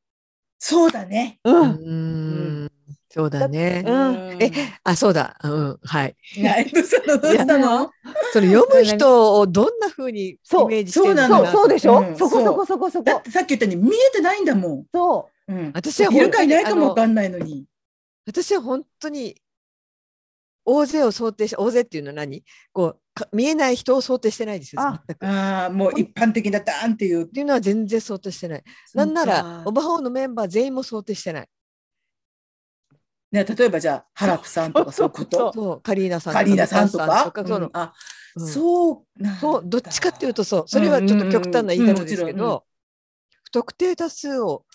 [0.59, 1.39] そうだね。
[1.43, 1.51] う。
[1.51, 2.71] うんん
[3.13, 3.83] そうだね。
[3.85, 4.51] うんえ
[4.85, 6.15] あそうだ、うん、はい。
[6.37, 7.91] ないどうしたのどうしたの？
[8.31, 13.21] それ読む人をどんな風にイそうメージしてるのそう、そうなのかなそうでしょ、うんそこそこそこそこだっ。
[13.21, 14.85] てさっき言ったように見えてないんだもん。
[14.93, 17.65] そうん、私はいるかいないかもわかんないのに。
[18.25, 19.35] 私は本当に
[20.63, 22.43] 大勢を想定し大勢っていうのは何？
[22.71, 25.25] こうか見えない人を想定してないですよあ全く。
[25.25, 27.25] っああ、もう一般的なダーンっていう。
[27.27, 28.63] ていうのは全然想定してない。
[28.93, 31.47] なんならオバホーのメンバー全員も想定してない。
[33.31, 35.53] ね、例えばじゃあ、ハラプさんとかそういうこと？
[35.53, 35.81] そう。
[35.81, 37.31] カリーナさんカリーナさんとか？
[37.33, 37.69] そのうん。
[37.73, 37.93] あ、
[38.35, 38.47] うん。
[38.47, 39.05] そう
[39.39, 40.63] そうどっちかっていうとそう。
[40.67, 42.65] それはちょっと極端な言い方ですけど
[43.43, 44.65] 不特定多数を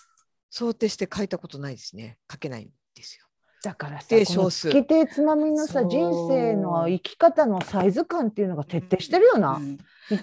[0.49, 2.17] 想定して書いたことないですね。
[2.31, 3.25] 書けないんですよ。
[3.61, 3.63] う。
[3.63, 9.61] だからさ、でこの少数月亭つまみのさ、人生の生き方のサイズ感っていうのが徹底してるよな。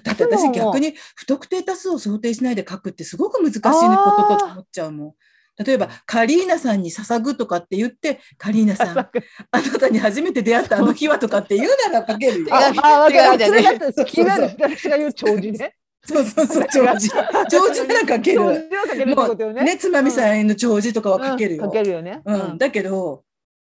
[0.03, 5.14] だって私逆に不特定多数を想定しないで書くってすごく難しいことと思っちゃうもん。
[5.57, 9.11] 例えばカリーナさんに捧ぐとかって言ってカリーナさんあ
[9.52, 12.48] なたに初めて出会ったあの日はとかって言うなら書けるよ。
[12.55, 13.38] あ、あ、わかる。
[13.38, 15.76] 手紙だねそれだと、気が私が言う長寿ね。
[16.07, 17.09] そうそうそう長寿
[17.50, 18.40] 長寿なら書ける。
[18.40, 19.62] 長寿は書けるってことよね。
[19.62, 21.64] ねつまみさんへの長寿とかは書けるよ。
[21.64, 22.20] うん書けるよね。
[22.24, 23.24] うん、だけど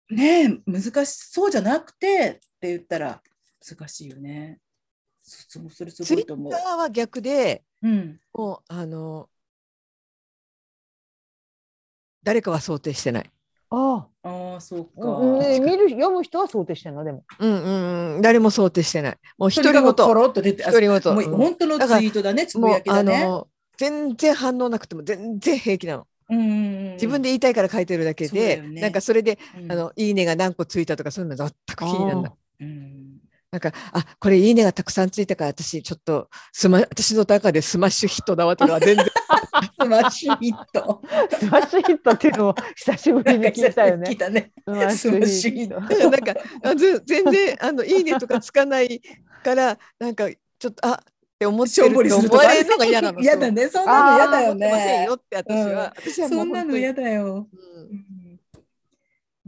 [0.09, 3.21] ねえ難しそうじゃなくてって言ったら
[3.67, 4.59] 難しいよね。
[5.23, 6.57] そそそれすツイッごいと思うタ。
[6.57, 9.27] ーは逆でうん、もうあの
[12.23, 13.29] 誰かは想定してない。
[13.69, 14.91] あああそうか。
[14.97, 17.03] あ、ね見る読む人は想定してんの？
[17.03, 17.23] でも。
[17.39, 19.17] うんうんうん誰も想定してない。
[19.37, 20.99] もう独り言がポロッと出て、あ独り言。
[20.99, 23.23] 本当のツイートだね、つぶやきだね。
[23.23, 23.47] の
[23.77, 26.07] 全然反応なくても全然平気なの。
[26.29, 32.31] うん自分で言いたいから書いてるだけで、ねなんかそれで、うんあのいいねが何個ついたとかそういうの全く気にならない。
[32.61, 33.01] うん
[33.51, 39.05] なんかあこれいいねがたくさんついたから私ちょっとスマ私の中でスマッシュヒットだわというのは全然
[39.83, 41.01] スマッシュヒット。
[41.37, 44.51] スマッシュヒットっていうのを久しぶりに聞いたよねね。
[44.91, 46.09] スマッシュヒット。
[46.09, 49.01] なんかあず全然あのいいねとかつかない
[49.43, 50.97] からなんかちょっとあっ
[51.39, 53.19] て思ってると思われるのが嫌なの。
[53.21, 53.67] 嫌だね。
[53.67, 55.15] そんなの嫌だよ思ってませんよね。
[55.15, 57.47] って私は、私はもそなのうん本当に嫌だよ。
[57.51, 58.21] うん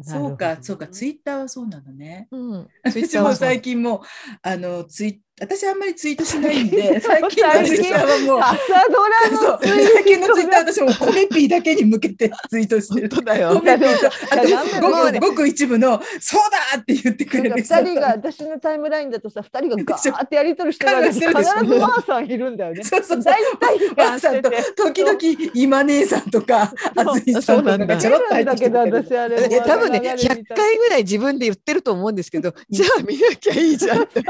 [0.02, 2.28] そうか、そうか、ツイッターはそうなのね。
[2.32, 4.02] うん、私も最近もう
[4.42, 8.40] あのツイ私あんまりツイートしないんで、 最近のツイッターはもう。
[8.40, 8.58] 朝
[8.92, 13.10] ドラの最近のツイッター私もコメピーだけに向けてツイートしてる。
[13.10, 13.56] だよ。
[13.56, 13.62] コ。
[13.64, 17.74] メピーとあとごくごく一部の「そうだ!」って言ってくれる人。
[17.74, 22.38] 2人が私のタイムラインだとさ2人がガーってやり取りしてる必ずマーさんい。
[22.38, 22.84] るんだよね。
[22.84, 23.24] そうそう。
[23.24, 25.18] 大体ばがあさんと時々
[25.54, 28.74] 今姉さんとかあずいさんとかがちょろっと入ってきてる。
[28.74, 34.24] だけど私あれ多分ね流れみたい100回ぐらい自分で言ってると思うんですけどじゃあ見なきゃいいじゃんって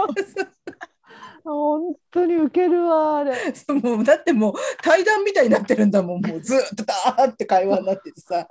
[1.44, 3.36] 本当にウケるわあれ。
[3.54, 6.22] そうもうだってもう対談みたいになってるんだもん。
[6.22, 8.48] もうずっとダーって会話になっててさ。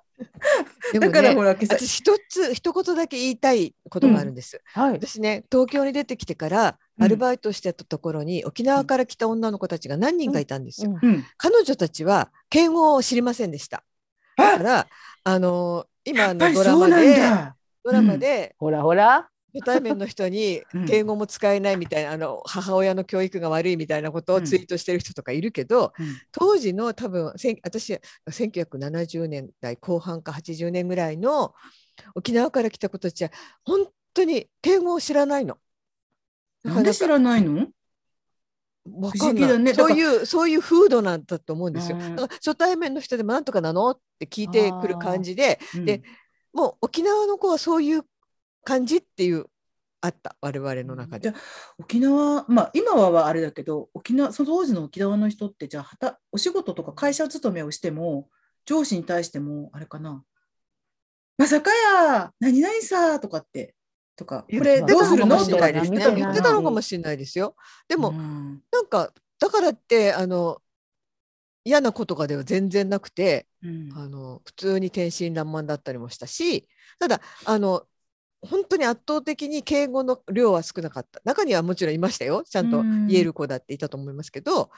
[0.92, 4.92] でもだからねほら今朝私一つ一言だけ言いたいことがあるんです、はい。
[4.92, 7.04] 私ね東京に出てきてからうん。
[7.04, 11.08] アルバイトしてたところに、沖縄から来た女の子たちが何人かいたんですよ、うん。
[11.08, 11.24] うん。
[11.38, 13.82] 彼女たちは敬語を知りませんでした。
[14.36, 14.86] だから
[15.24, 17.56] あの今のドラマでだ。
[17.84, 19.31] ドラマでほらほら。
[19.54, 20.86] 初対面の人にうん。
[20.86, 26.06] 敬語も使えないみたいな、あの母親の教育が悪いみたいなことをツイートしてる人とかいるけど、うん。
[26.32, 31.54] 当時の多分私1970年代後半か80年ぐらいの
[32.14, 33.30] 沖縄から来た子たちは
[33.64, 35.58] 本当に敬語を知らないの。
[36.64, 37.68] なんで知らないの？
[38.86, 39.74] だね。
[39.74, 41.98] そういうそういう風土なんだと思うんですよ。
[41.98, 42.16] うん。
[42.16, 43.90] だから初対面の人でもなんとかなの？
[43.90, 46.02] って聞いてくる感じでで
[46.52, 48.04] もう沖縄の子はそういう
[48.64, 49.46] 感じっていう
[50.00, 51.38] あった我々の中でじゃ。
[51.38, 51.40] あ
[51.78, 58.28] 沖縄まあ今はあれだけど沖縄その当時の沖縄の人ってじゃあはたお仕事とか会社勤めをしても
[58.66, 60.24] 上司に対してもあれかな
[61.38, 63.74] 「まさかや何々さ」とかって
[64.16, 65.96] とか「こ言れってたどうするの?」のかもしとか言ってれないですね。
[65.96, 67.56] 見てない言ってたのかもしれないですよ。
[67.88, 70.62] でも、うんなんかだからってあの
[71.64, 77.86] 嫌な子とかでは全然なくてうんあの普通に天真爛漫だったりもしたしただあの
[78.42, 84.70] 本当に圧倒的に敬語の量は少なかった中にはもちろんいましたよちゃんとうん言える子だっていたと思いますけど、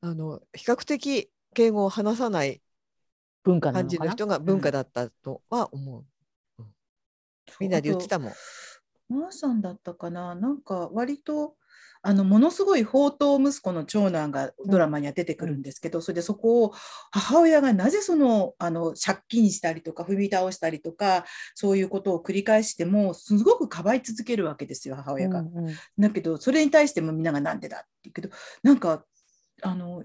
[0.00, 2.60] あの比較的敬語を話さない。
[3.60, 5.98] 感じの人が文化だったとは思
[6.58, 6.62] う。
[7.60, 8.32] みんなで言ってたもん。
[9.10, 10.34] マーさんだったかな？
[10.34, 11.54] なんか割と
[12.06, 16.72] あのものすごい宝刀息子の長男がドラマには出てくるんですけど、それでそこを
[17.10, 21.24] 母親がなぜそのあの借金したりとか踏み倒したりとか
[21.54, 25.42] そういうことを繰り返してもすごくかばい続けるわけですよ母親が。
[25.98, 28.28] だけどそれに対してもみんながなんでだって言うけど
[28.62, 29.04] なんか
[29.62, 30.04] あの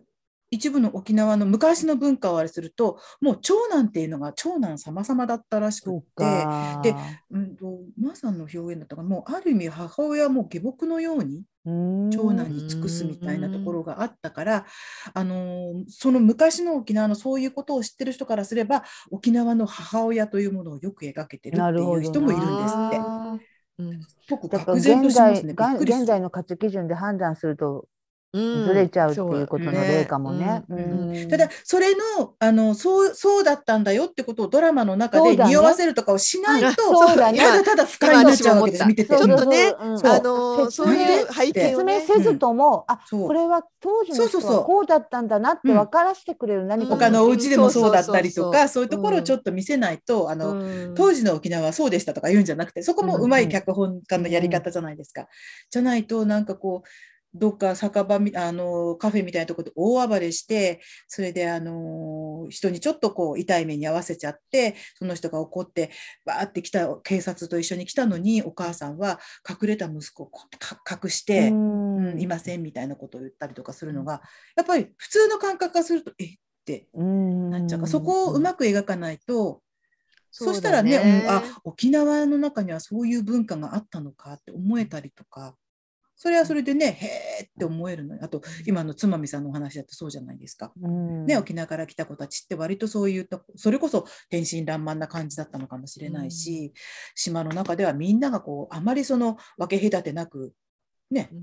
[0.52, 6.08] 一部の沖縄の昔の文化をあれするともう長男っていうのが長男様々だったらしくて。
[6.16, 6.82] か。
[6.84, 6.96] で
[7.32, 14.66] うんと、マーさんの表現だったかなもうある意味母親はもう下僕のように長長男に尽くすみたいなところがあったから、
[15.14, 22.98] あのーその昔の沖縄のそういうことを知ってる人からすれば沖縄の母親というものをよく描けてるっていう人もいるんですって。
[22.98, 25.56] うん僕だから愕然と現在ね。
[25.80, 27.89] 現在の価値基準で判断するとうん
[28.34, 30.64] ずれちゃうっていうことの例かもね。
[31.30, 37.40] ただそれのあのそうそうだったんだよってことをドラマの中で匂わせるとかをしないと、そうだね。
[37.40, 38.86] ただただ不快になっちゃうわけです。
[38.86, 39.16] 見てて。
[39.16, 42.00] ちょっとねあのそういう背景説をね。
[42.08, 44.58] 明せずとも、あこれは当時の人そうそうそう。
[44.60, 46.66] はこうだったんだなって分からせてくれる。
[46.66, 50.96] 何か他のお家でもそうだったりとか、うんそういうところをちょっと見せないと、あの、うん。
[50.96, 55.28] 当時の沖縄はそうでしたとか言うんじゃなくて、そこもうまい脚本家のやり方じゃないですか。
[55.70, 56.88] じゃないと、なんかこう、
[57.34, 65.92] どっか酒場みあのカフェみたいなところで大暴れしてそれであの人にちょっとこう痛い目に遭わせちゃってその人が怒って
[66.26, 70.32] バーって来た警察と一緒に来たのにお母さんは隠れた息子を
[71.04, 71.98] 隠して、うん。
[71.98, 74.22] うんいませんみたいなことを言ったりとかするのが
[74.56, 76.26] やっぱり普通の感覚からするとえ？
[76.26, 77.50] ってうん。
[77.50, 77.80] なっちゃう。
[77.80, 79.62] からそこをうまく描かないと、
[80.32, 85.56] そしたらね、うんあ沖縄の中にはそういう文化があったのかって思えたりとか
[86.22, 86.88] それはそれでね
[87.40, 88.20] へーって思えるのよ。
[88.22, 90.74] あと今のつまみさんのお話だってそうじゃないですか。
[90.82, 91.26] うん。
[91.26, 96.74] ね、沖縄から来た子たちって割とそういうとそれこそ天真爛漫な感じだったのかもしれないし、
[97.16, 100.52] 島の中ではみんながこうあまりその分け隔てなく
[101.10, 101.42] ねうん。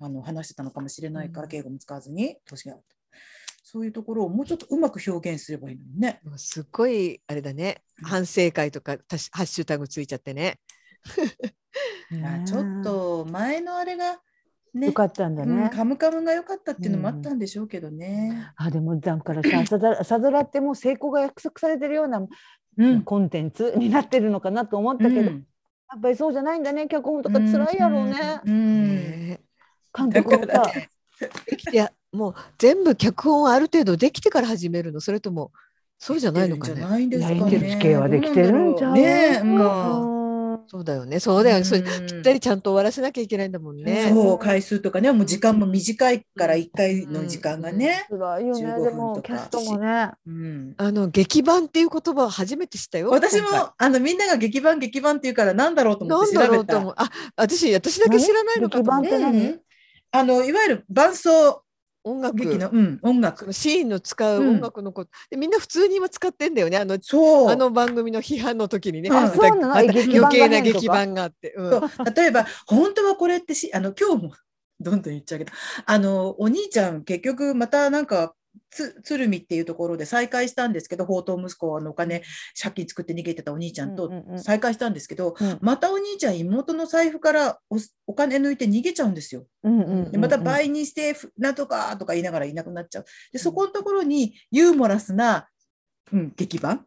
[0.00, 1.50] あの話してたのかもしれないから、うん。
[1.50, 2.76] 敬語も使わずに年が
[3.62, 6.20] そういうところをもうちょっとうまく表現すればいいのにね。
[6.36, 7.82] すっごいあれだね。
[8.02, 10.58] うん反省会とかハッシュタグついちゃってね。
[12.24, 14.20] あちょっと前のあれが
[14.74, 15.70] ねよかったんだうんね。
[15.72, 18.52] カムカムが良かったっていうのもあったんでしょうけどね。
[18.56, 22.26] あでもだからさ朝ドラ朝ドラってもう成功が約束されてるような
[22.76, 23.02] うん。
[23.02, 25.46] コンテンツになってるのかなと思ったけど、やうん。
[25.96, 26.88] っぱりそうじゃないんだね。
[26.88, 29.28] 脚本とか辛いやろうね、うん。
[29.28, 29.40] ね
[29.96, 30.64] 監督もさ
[31.46, 35.00] できてやもう全部脚本ある程度できてから始めるの。
[35.00, 35.52] それとも
[35.98, 36.80] そうじゃないのかね。
[36.80, 37.38] ないんですかね。
[37.38, 40.13] やりてる地形はできてるんちゃうねうんうん
[40.74, 41.20] そうだよね。
[41.20, 44.10] そうだよね、それうんぴったりちゃんと終わらせなきゃいけないんだもんね。
[44.12, 48.06] そう回数とかねもう時間も短いから1回の時間がね。
[48.10, 48.66] 辛いよね。
[48.66, 48.96] 15で分とか。
[48.96, 50.10] もキャストもね。
[50.26, 50.74] うん。
[50.76, 53.10] あの劇版っていう言葉を初めて知ったよ。
[53.10, 56.74] 私も今あのみんなが劇版劇版っていうからなんだろうと回思ってなんだろ調べた。
[56.74, 56.76] う。
[56.76, 56.94] と思う。
[56.96, 59.60] あ私私だけ知らないのかと思って。
[60.10, 61.63] あのいわゆる伴奏
[62.04, 64.50] 音楽劇の、うん、音そ楽のシーンの使ううん。
[64.56, 66.76] 音楽のこと、でみんな普通に今使ってんだよね。
[66.76, 67.50] あのそう。
[67.50, 71.80] あの番組の批判の時にね、あまた余計な劇版があって、うん。
[72.14, 74.32] 例えば本当はこれってしあの今日も
[74.80, 75.52] どんどん言っちゃうけど。
[75.86, 78.34] あのお兄ちゃん結局またなんか
[78.70, 82.22] つ鶴見っていうところで再会したんですけど宝刀息子のお金
[82.60, 84.38] 借金作って逃げてたお兄ちゃんとうんうんうん。
[84.40, 85.58] 再会したんですけど、うん。
[85.60, 89.46] またお兄ちゃん妹の財布からおお金抜いて逃げちゃうんですよ。
[89.62, 93.04] うんうんうんでまた倍にしてふなんとかとか言いながらいなくなっちゃう。
[93.32, 95.48] でそこのところにユーモラスな、
[96.12, 96.86] うん、劇版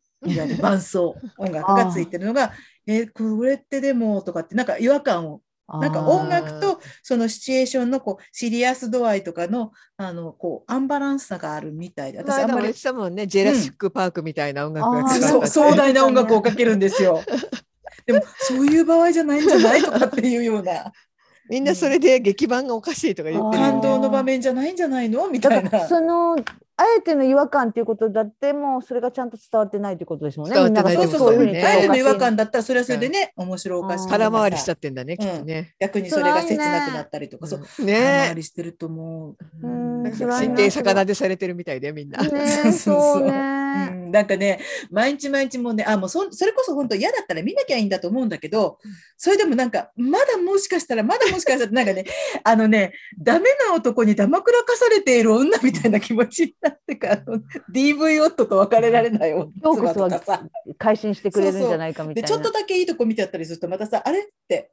[0.61, 2.53] 伴奏音楽がついてるのが
[2.87, 13.27] えーこれってでもとかってなんか違和感をなんか音楽とそのシチュエーションのこうシリアス度合いとかのあのこうアンバランスさがあるみたいで私あんまり前も言ってたもんね。
[13.27, 17.21] ジェラシック・パークみたいな音楽が壮大な音楽をかけるんですよ。
[18.05, 20.93] でもそういう場合じゃないんじゃないとかっていうような。
[21.49, 23.63] みんなそれで劇版がおかしいとか言ってる。
[23.63, 23.71] あー。
[23.71, 25.27] 感動の場面じゃないんじゃないの？
[25.29, 25.87] みたいな。
[25.87, 26.37] その
[26.79, 30.53] あえての違和感っていうことだってもうそれがちゃんと伝わってないということですもんね。
[30.53, 31.45] 伝わってないみんながそうそうそう。
[31.45, 31.45] ね。
[31.45, 35.75] そういうふうにあえての違和感だったらそれはそれでね面白おかしい空回りしちゃってんだねきっとね。
[35.79, 37.59] 逆にそれが切なくなったりとか、そう。
[37.77, 38.25] 空ね。
[38.27, 39.67] 回りしてるともう。
[39.67, 40.11] うん。
[40.11, 42.21] 神経逆立てされてるみたいでみんな。
[42.23, 43.31] ねそうそう
[44.11, 44.59] なんかね
[44.89, 48.79] 毎日毎日もうねあもうそそれこそ本当嫌だったら見なきゃいいんだと思うんだけど
[49.17, 52.05] それでもなんかまだもしかしたらまだもしかしたらなんかね
[52.43, 57.39] あのねダメな男にだまくらかされている女みたいな気持ちになってかあの
[57.71, 60.43] DV 夫と別れられないヨーク妻スはとかさ。
[60.77, 62.27] 改心してくれるんじゃないかみたいな。
[62.27, 64.71] でちょっとだけいいとこ見てやったりするとまたさあれって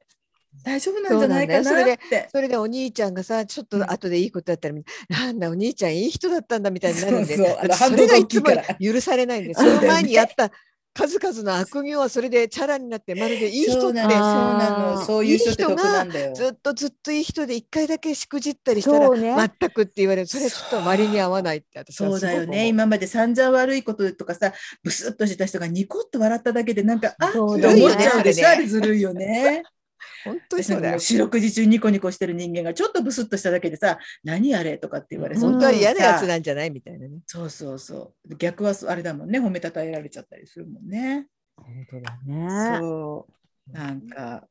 [0.63, 2.29] 大丈夫なんじゃないかなそうなんだよって。
[2.31, 3.81] それでお兄ちゃんがさちょっうん。
[3.81, 5.19] と後でいいことだったらみんな。
[5.27, 7.37] なんだお兄ちゃんいい人だったんだみたいになるんで。
[7.37, 7.91] そうそう。
[7.91, 8.47] それがいつも
[8.81, 10.51] 許されないんでその前にやった
[10.95, 13.79] 数々の悪行はそれでチャラになってまるでいい人って。
[13.79, 16.35] そうなの、そういう人って得なんだよ。
[16.35, 20.29] ずっとずっといい人で一回だけしくじったりしたら全くって言われる。
[20.29, 22.21] それちょっと割に合わないって私はそう。
[22.21, 22.69] だよね。
[22.69, 24.53] 今まで散々悪いこととかさ、
[24.85, 28.43] ブスッとした人がニコッと笑っただけで、なんか、あっって思っちゃうでしょ。
[28.43, 29.65] ねあれずるいよね。
[30.25, 35.51] 本当にそうんだよ四六時中ニコニコしてる人間がちょっとブスッとしただけでさ、何あれとかって言われそう。
[35.51, 38.37] 本当は嫌なやつさなんじゃないみたいなねそうそうそう。
[38.37, 39.39] 逆はそあれだもんね。
[39.39, 41.27] 褒めたたえられちゃったりするもんね。
[41.57, 42.79] 本当だね。
[42.81, 43.27] そ
[43.69, 43.73] う。
[43.73, 44.47] なんか、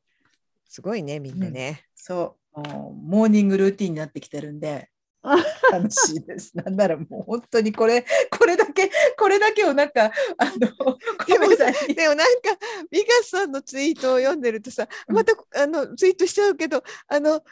[0.68, 2.60] すごいねみんなね、そう。
[2.60, 4.88] もうモーニングルーティンになってきてるんで。
[5.72, 6.52] 楽しいです。
[6.54, 12.50] なんならもう本当にこれ、これだけ、これだけをなんか、あの、でもさでもなんか
[12.90, 17.42] 美香さんのツイートを読んでるとさうんまたあのツイートしちゃうけどあの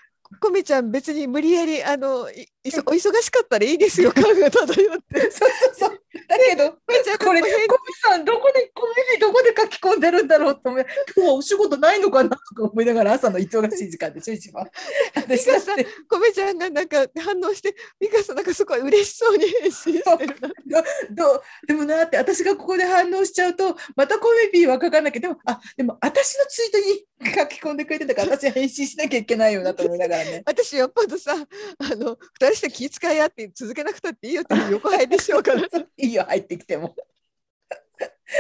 [0.41, 2.49] コメちゃん別に無理やりあのい
[2.87, 5.21] お忙しかったらいいですよ感が漂って。
[5.33, 6.03] そうそうそう。
[6.29, 7.67] だけど、コメちゃんがこれ、コ変メ
[8.03, 10.85] さん、どこで、コメにどこで書き込んでるんだろうと思い、
[11.17, 14.69] 今日はお仕事ないのかなとか思いながら、朝の忙しい時間でしょ、一番。
[15.15, 21.43] 私だって、コメちゃんがなんか反応して美香さんなんかすごい嬉しそうに返信してるなどう？
[21.67, 30.43] でもなって、私がここで反応しちゃうと、またコメピーは書かなきゃ、でも、あ、でも私のツイートに書き込んでくれてたから、私は返信しなきゃいけないよなと思いながらね。
[30.47, 36.95] 私よっぽどさあの二人して気遣い合って続けなくたっていいよって 横入りでしょうからいいよ、入ってきても。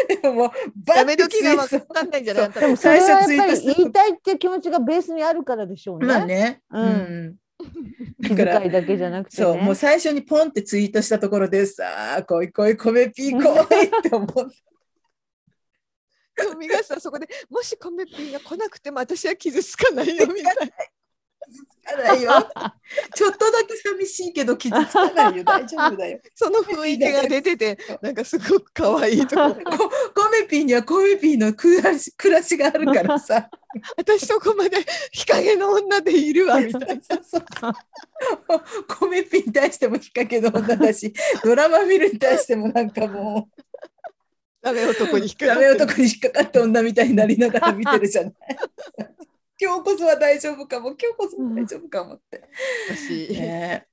[0.08, 2.50] でももう、バダメ時が分かんないんじゃない？
[2.52, 6.06] でもそれはやっぱり最初ツイートした言いたいっていう気持ちがベースにあるからでしょうね。
[6.06, 6.62] まあね。
[6.70, 6.88] うんう
[7.28, 7.36] ん
[8.26, 9.44] 気だだけじゃなくてね。
[9.44, 14.56] そう、もう最初にポンってツイートしたところでさあ、来い来い、米ピー来いって思って。
[16.34, 20.72] でも皆さんそこでもしコメピーが来なくても私は傷つかないよみたいな。
[21.50, 22.30] つかないよ。
[23.14, 25.44] ちょっとだけ寂しいけど傷つかないよ。
[25.44, 26.20] 大丈夫だよ。
[26.34, 33.48] その雰囲気が出ててなんかすごく可愛いとこ こコメピーにはコメピーの暮らし暮らしがあるからさ。
[33.96, 34.76] 私そこまで
[35.12, 37.74] 日陰の女でいるわみたいな。
[38.86, 41.12] コメピーに対しても日陰の女だし、
[41.42, 43.62] ドラマ見るに対してもなんかもう、
[45.46, 48.32] ダメ男に引っかかった女みたいになりながら見てるじゃない。
[49.62, 52.42] 今日こそは大丈夫かも、今日こそは大丈夫かもって。
[52.88, 53.86] 私ね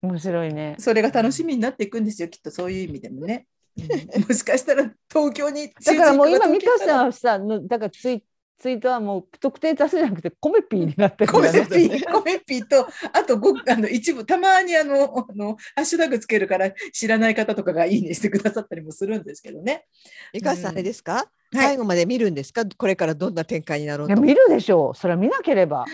[0.00, 0.76] 面白いね。
[0.78, 3.46] それが楽しみになっていくんですよ、きっとそういう意味でもね。
[3.76, 8.24] うんもしかしたら東京にだからもう今美香んさんはさのだからツイ
[8.58, 11.52] ツイートはもう特定多数じゃなくてコメピーになってるんコメ。
[11.52, 19.86] ピー、コメピーと、あとごあの一部、たまにあのあのハッシュタグつけるから知らない方とかがいいねしてくださったりもするんですけどね。
[20.32, 22.64] 美香さんあれですか、はい最後まで見るんですか？
[22.66, 24.20] これからどんな展開になろうと。
[24.20, 24.94] 見るでしょう。
[24.96, 25.84] それは見なければ。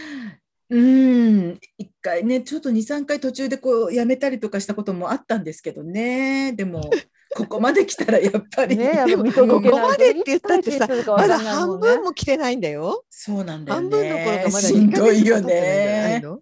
[0.71, 6.53] うん、一回ね、ちょっと2、3回途中でこうやめたりとかしたこともあったんですけどね。
[6.55, 6.91] でも、
[7.37, 13.05] ここまで来たらやっぱり、ねここまでって言ったってさまだ半分も来てないんだよ。
[13.11, 14.51] そうなんだよ半分どころねか。
[14.51, 16.21] まだしん2ヶどいよね。
[16.23, 16.41] の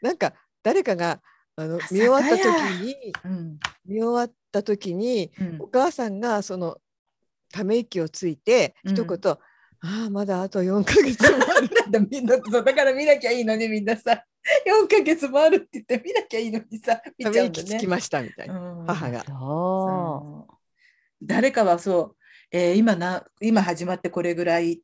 [0.00, 0.32] なんか
[0.62, 1.20] 誰かが
[1.56, 6.78] あの見終わった時やにうん見終わった時にうんお母さんがその
[7.52, 9.36] ため息をついてうん一言、
[9.80, 14.24] ああまだあと4ヶ月もあるだ みんだから見なきゃいいのにみんなさ
[14.66, 17.86] 4ヶ月もあるって言って見なきゃいいのにさ見たちゃうんだねめ息つき。
[17.86, 19.24] ましたみたいな、うん母が。
[21.22, 22.16] 誰かはそう、
[22.50, 24.80] えー今な今始まってこれぐらい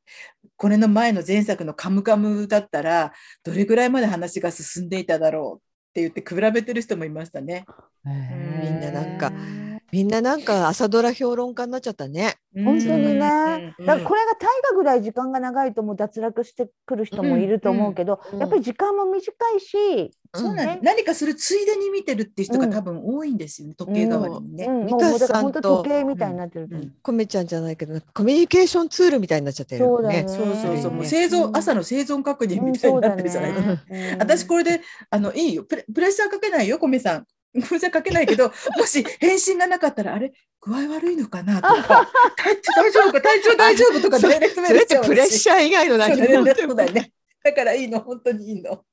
[0.57, 3.12] これの前の前作の「カムカム」だったら
[3.43, 7.65] どれぐらいまで話が進んでいただろうって言って比べてる人もいましたね。
[8.05, 8.09] う。
[8.09, 12.34] みんななんかへみんななんか朝ドラ評論家になっちゃったね。
[12.57, 13.74] ー本当にね。
[13.78, 20.80] うんだからこれが大河ぐらい時間が長いともう脱落してくる人もいると思うけど、うんやっぱり時間も短いし、そうなんね。
[20.82, 22.72] 何かするついでに見てるっていう人がうん。
[22.72, 24.64] 多分多いんですよね、時計代わりにね。
[24.66, 26.74] うん、うもう本当時計みたいになってるう。
[26.74, 26.92] うん。
[27.01, 27.47] コメちゃん。
[27.47, 30.24] じゃないけどコミュニケーションツールみたいになっちゃってるよね。
[30.26, 31.57] そうそうそうそう、もうね生存、うん。
[31.57, 32.72] 朝の生存確認うん。
[32.72, 33.74] みたいになそうだってるじゃないですか。
[33.95, 34.11] ね。
[34.12, 34.18] うん。
[34.18, 34.80] 私これで
[35.11, 44.97] あのいいよプレプレッシャーかけないよ米さんプレッシャーかけないけど もし返信がなかったらあれ具合悪いのかなとか体調大丈夫か体調大丈夫とかダイレクトメーそれってルし。
[44.97, 47.13] ちゃうプレッシャー以外の何もそうだね。
[47.45, 48.85] だからいいの本当にいいの。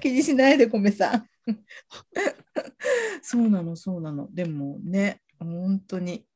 [0.00, 1.26] 気にしないで米さん。
[3.22, 4.28] そうなのそうなの。
[4.32, 6.26] でもね本当に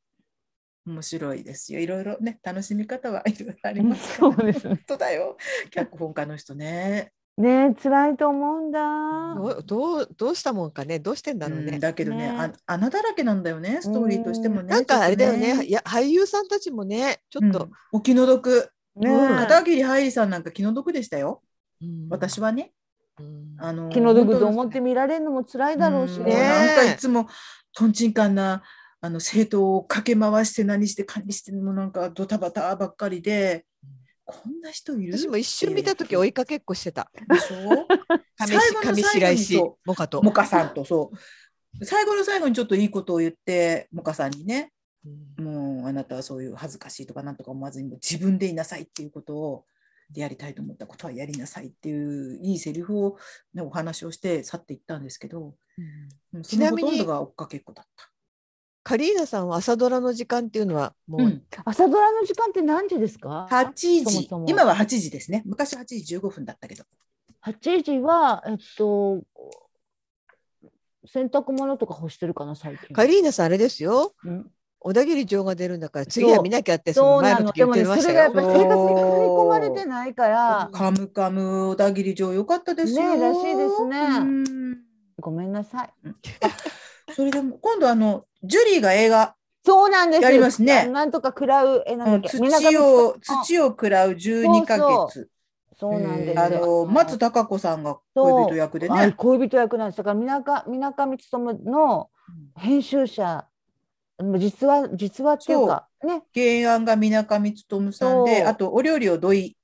[0.87, 1.81] 面白いですよ。
[1.81, 4.37] いろいろね楽しみ方はいろいろありますから。
[4.37, 4.75] そうですね。
[4.75, 5.37] 本当だよ。
[5.71, 8.81] 脚本家の人ねね辛いと思うんだ。
[9.37, 11.73] どうどうどうしたもんかねどうしてんだろうね。
[11.75, 14.69] うんだけどねねあ穴だらけなんだよねストーリーとしてもね。
[14.69, 18.71] なんかあれだよねちょっといや俳優さんたちもねちょっとうん、お気の毒。
[18.97, 21.43] ねうん片桐はいりさんなんか気の毒でしたよ。
[21.83, 22.73] うん私はね。
[23.19, 26.35] うんあの気の毒と思って見られるのも辛いだろうしうんね。
[26.35, 27.29] ねなんかいつも
[27.73, 28.63] とんちんかんな
[29.01, 33.67] あの政党を駆け回して何して管理してもなんかドタバタばっかりで、
[34.27, 35.19] こんな人いる？
[35.19, 37.11] 私も一瞬見た時追いかけっこしてた。
[37.29, 37.87] でしょ
[38.47, 40.23] 上最後の上最後に白石そモカと。
[40.23, 41.11] モカさんとそ
[41.81, 41.85] う。
[41.85, 44.73] 最後の最後にちょっといいことを言ってモカさんにね。
[45.39, 45.45] うん。
[45.45, 49.65] もうあなたはそういう恥ずかしいとかなんとか思わずに自分でいなさいっていうことを
[50.15, 53.17] やりたいと思ったことはやりなさいっていういいセリフを、
[53.55, 55.55] ね、お話をして去っていったんですけど、もう
[56.31, 58.11] そのほちなみにとんどが追っかけっこだった。
[58.85, 63.73] カリーナさんは朝ドラの時間っていうのはもう、うん、朝ドラの時間って何時ですか？8
[64.05, 66.85] 時今は8時ですね昔8時15分だったけど
[67.45, 69.23] ?8 時は、えっと、
[71.07, 72.95] 洗濯物とか干してるかな、最近。
[72.95, 74.13] カリーナさんあれですよ。
[74.23, 74.51] うん
[74.87, 77.47] 小田切城が出るんだから次は見なきゃってそそうなの。
[77.47, 78.41] の前の時言ってでもね、ましたよそれがやっぱ。
[78.41, 83.17] り生活に組み込まれてないから、カムカム小田切城良かったですよ。
[83.17, 84.79] ねらしいですねうん
[85.19, 85.91] ごめんなさい。
[87.13, 89.35] それでも今度あのジュリーが映画、
[89.65, 95.29] そうなんですやりますねなんとか食らう、え、なんだっけ、土を土を食らう12ヶそう月。
[95.77, 96.45] そうなんですよ。
[96.45, 99.13] あの松たか子さんが恋人役ではい、ね。
[99.17, 99.99] 恋人役なんです。
[99.99, 102.11] だから、みなか、みなかみつとむの
[102.57, 103.49] 編集者。
[104.39, 106.23] 実は、実はっていうか、ね。
[106.33, 109.57] 原案が水上勉さんで、あとお料理を土井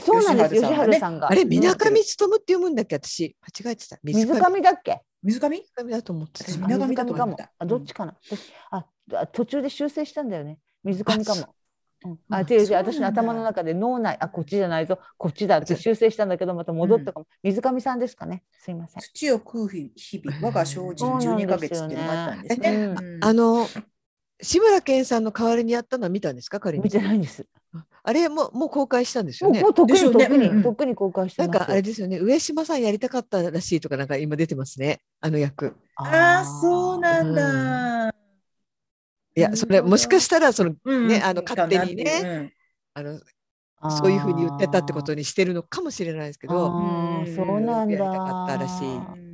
[0.00, 0.54] そうなんです。
[0.54, 1.28] 吉吉春さんがね春さんが。
[1.30, 2.94] あれ、水上うん勉って読むんだっけ？
[2.96, 3.98] 私、間違えてた。
[4.02, 5.02] 水上だっけ？
[5.22, 7.36] 水上水上だと思ってた水上だと思。
[7.58, 8.16] あ、どっちかな。
[8.24, 10.58] 私あ、あ途中で修正したんだよね。
[10.84, 11.54] 水上かも。
[12.02, 17.26] うん、あ、あ違う違う、私の頭の中で脳内、あ、こっちじゃないぞ、こっちだって修正したんだけど、また戻ったかも。
[17.42, 18.42] 水上さんですかね。
[18.58, 19.02] すいません。
[19.02, 22.70] 土を食う日々、我が精進12ヶ月っていうのがあったんですね。
[22.70, 23.66] うんうんあの、
[24.42, 27.46] 志村けんさんの代わりにやったのは見たんですか、カリーナ見てないんです。
[27.74, 29.60] あれも、もう公開したんですよね。
[29.60, 29.70] もうも。
[29.70, 30.28] うとっくでしょうね。
[30.28, 30.62] にとっくに、うん。
[30.62, 31.50] とっくに公開してなん。
[31.50, 35.76] かあれですよね、上島さんやりたかったらしいとか、なんか今出てますね、あの役。
[35.96, 38.08] ああ、そうなんだ。
[39.36, 41.08] いや、それ、もしかしたら、その、うん。
[41.08, 42.52] ねあの勝手にね
[42.94, 43.20] あの、
[43.90, 46.70] そういうふうに言ってたってことにしてるのかもしれないですけど、
[47.34, 47.94] そうなんだ。
[47.94, 48.88] やりたかったらしい。
[48.88, 49.29] うん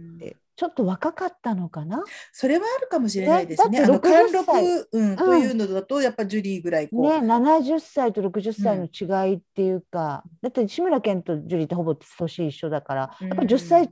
[0.57, 2.03] ちょっと若かったのかな？
[2.33, 3.81] それはあるかもしれないですね。
[3.81, 7.03] あの貫60歳禄、うん、というのだと、やっぱジュリーぐらいこう。
[7.03, 13.91] ね、70歳と60歳の違いっていうか、だって志村けんとジュリーってほぼ年一緒だから、うんやっぱ10歳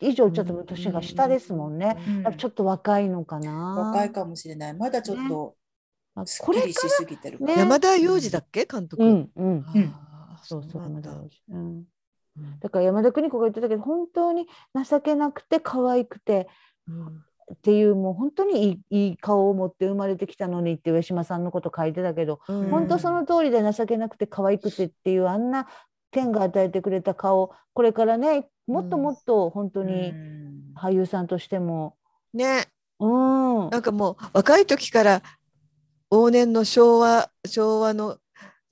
[0.00, 1.96] 以上ちょっと年が下ですもんね。
[2.06, 3.74] うんやっぱちょっと若いのかな？
[3.92, 4.74] 若いかもしれない。
[4.74, 5.56] まだちょっと
[6.40, 7.54] これしすぎてるから。
[7.54, 9.02] ね山田洋次だっけ、監督。
[9.02, 9.64] うんうん。
[10.44, 11.84] そうそう山田洋次うん。
[12.38, 12.58] うん。
[12.60, 14.46] だから山田邦子が言ってたけど本当に
[14.88, 16.48] 情けなくて可愛くて
[16.88, 17.24] うん。
[17.52, 22.70] っていうもう本当にいいいい顔を持って生まれてきたのにって上島さんのこと書いてたけど、うん。
[22.70, 25.68] 本当その通りで情けなくて可愛くてっていうあんな
[26.10, 30.54] 天が与えてくれた顔これからねもっともっと本当にうん。
[30.74, 31.96] 俳優さんとしても。
[32.32, 32.66] ね、
[32.98, 33.06] う
[33.66, 33.70] ん。
[33.70, 35.22] なんかもう若い時から
[36.10, 38.18] 往年の昭和昭和の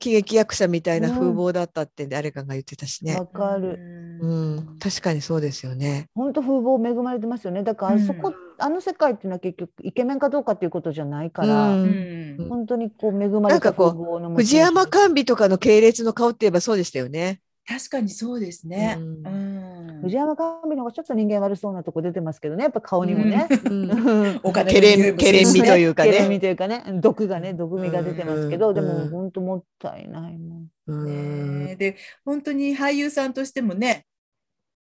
[0.03, 3.17] 喜劇役者みたいな風貌だったって誰かが言ってたしね。
[3.17, 3.27] わ。
[3.27, 3.79] かる。
[4.21, 6.09] うん、確かにそうですよね。
[6.15, 7.63] 本当風貌恵まれてますよね。
[7.63, 8.07] だからあうん。
[8.07, 11.83] そこ、あの世界っていうのは結局イケメンかどうかっていうことじゃないかうら、ん。
[12.39, 12.47] うん。
[12.49, 17.41] 本当にこう恵まれた風貌の持ち主藤山甘美とかの系列の顔って言えばそうでしたよね。
[17.67, 18.97] 確かにそうですね。
[18.99, 19.27] うん。
[19.27, 20.01] うん。
[20.03, 22.65] 藤山甘美の方がちょっと人間悪そうなとこ出てますけどね。
[22.65, 23.47] やっぱ顔にもね。
[23.65, 24.41] うん。
[24.43, 26.11] お金のケレン匂いもするしケレン味というかね。
[26.11, 26.85] ケレン味というかね。
[27.01, 28.75] 毒がね毒味が出てますけど、うん。
[28.75, 31.77] でもうん本当もったいないもんね。
[31.77, 34.07] で本当に俳優さんとしてもね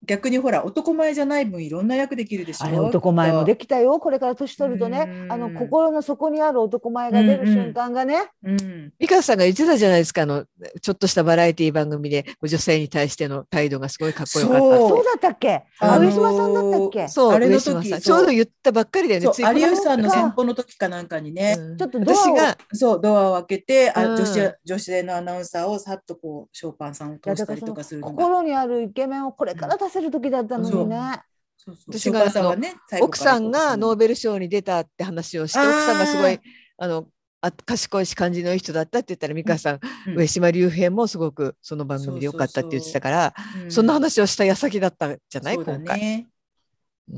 [0.05, 2.67] 逆にほら男前じゃない分いろんな役できるでしょ？
[2.67, 5.07] あれ男前もでききたよこれから年取るとね。
[5.09, 5.33] うん。
[5.33, 8.93] あの心の底にある男前が出る瞬間がね、うん。
[8.99, 10.45] 美香さんが言ってたじゃないですかあの
[10.81, 15.05] ちょっとしたバラエティ番組で女性に対しての態度がすごいかっこよかったそう。
[15.05, 15.63] だったっけ？
[15.79, 19.27] あのー上島さんだったっけ、そうあれの時ちょうど言ったばっかりだよね。
[19.27, 19.35] 有
[19.71, 21.77] 吉さんのそう先方の時かなんかにね、うん。
[21.77, 24.17] ちょっとドアを私がそうドアを開けて、あうん。
[24.17, 31.23] 女子女子のアナウンサーをさっとこうショーパンさんを通したりとかする心にあるイケメンをこれから出せる時だったのにね。
[31.57, 31.77] そう。
[31.77, 36.41] そう私がね奥さんがノーベル賞に出たって話をして奥さんがすごい
[36.77, 37.07] あの
[37.41, 40.19] あ賢いし感じのいい人だったって言ったら美香さん、うん。
[40.19, 43.35] 上島竜兵もすごくその番組でよかったって言ってたから
[43.69, 43.87] そん。
[43.87, 46.27] な話をした矢先だったんじゃない、そうだ今回、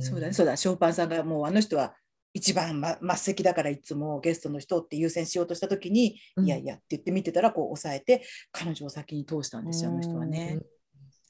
[0.01, 0.33] そうだね。
[0.33, 0.57] そうだ。
[0.57, 1.95] ショーパンさんがもうあの人は
[2.33, 6.47] 一番、ま、末席だからいつもゲストの人って優先しようとした時に、うん。
[6.47, 10.59] いやいやって言って見てたらこう抑えて彼女を先に通したんですよあの人はね。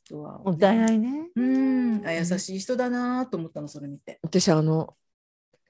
[0.04, 0.38] 人は。
[0.38, 1.28] もったいないね。
[1.34, 2.06] うん。
[2.06, 4.18] あ優しい人だなと思ったのそれ見て。
[4.22, 4.94] 私あの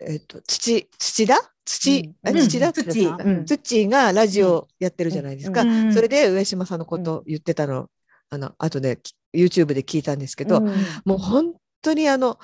[0.01, 2.29] えっ、と土土田土、うん。
[2.29, 2.73] あ土田、うん。
[2.73, 3.45] 土うん。
[3.47, 5.95] 土がラジオやってるじゃないですか、うん。
[5.95, 7.89] それで上島さんのことを言ってたの、
[8.31, 10.67] あの後でき YouTube で聞いたんですけど、うん。
[11.05, 12.39] もう本当にあの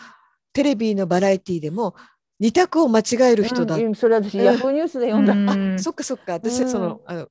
[0.52, 1.94] テレビのバラエティでも
[2.38, 3.76] 二択を間違える人だ。
[3.76, 3.94] うん。
[3.94, 5.34] それ私ヤフーニュースで読んだ。
[5.34, 5.74] うん。
[5.74, 6.34] あ、そっかそっか。
[6.34, 6.70] 私、うん。
[6.70, 7.28] その、あの、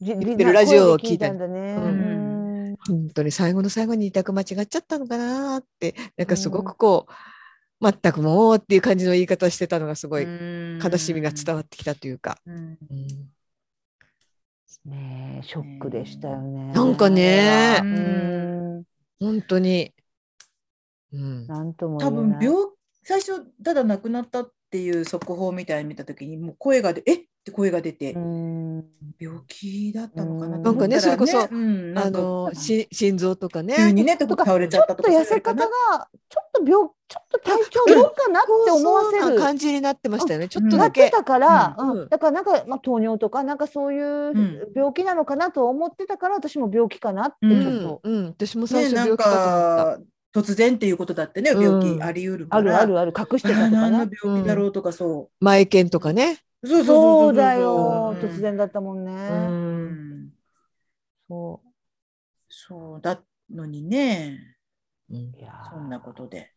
[0.00, 2.35] じ言ってるラジオを聞いたんだね。
[2.88, 7.12] ううんん本当に最後の最後に二択間違っちゃったのかなって、なんかすごくこう、
[7.80, 10.28] 全くもうっていう感じの言い方をしてたのがすごい悲
[10.90, 12.38] 悲しみが伝わってきたというか。
[12.46, 12.56] うん
[12.90, 13.36] うん
[14.84, 16.72] ねえショックでしたよね。
[16.72, 18.84] なんかねうん
[19.18, 19.92] 本当に。
[21.12, 21.46] うん。
[21.48, 22.10] なんとも多。
[22.10, 22.68] 分病
[23.02, 27.24] 最初ただ亡くなったっていう速報みたいに見た時にもう声がでえっ？
[27.46, 28.84] て声が出て、うん
[29.20, 33.74] 病気だったのかなうんと思ったら、なんかねそれこそうん、あの、し心臓とかね。
[33.76, 35.68] 急にねとか倒れちゃったとかちょっと痩せ方が
[36.28, 39.38] ちょっと病ちょっと体調どうかなって思わせる。
[39.38, 40.48] 感じになってましたよね。
[40.48, 41.02] ちょっうんとだけ。
[41.02, 49.98] なってたから、うんうんだからなんか、まあ、糖尿とかなんかそういう病気なのかなと思ってたから、私も病気かなってうんちょっと、うん、うん、私も最初病気かと思った。
[49.98, 50.02] か
[50.42, 51.62] 突然っていうことだってねうん。
[51.62, 53.98] 病気あり得るかあるら、あるある隠してたとかな。
[54.22, 56.42] 病気だろうとかそ前剣とかね。
[56.62, 57.34] う、そうそうそうそう。
[57.34, 58.18] だよ、うん。
[58.20, 59.12] 突然だったもんね。
[59.12, 59.14] う。
[59.14, 60.26] うん。
[60.26, 60.32] ん
[61.28, 61.60] そ
[62.48, 63.20] そうだ
[63.50, 64.38] のにね。
[65.10, 65.16] うん。
[65.16, 65.70] ういやー。
[65.70, 66.52] そんなことで、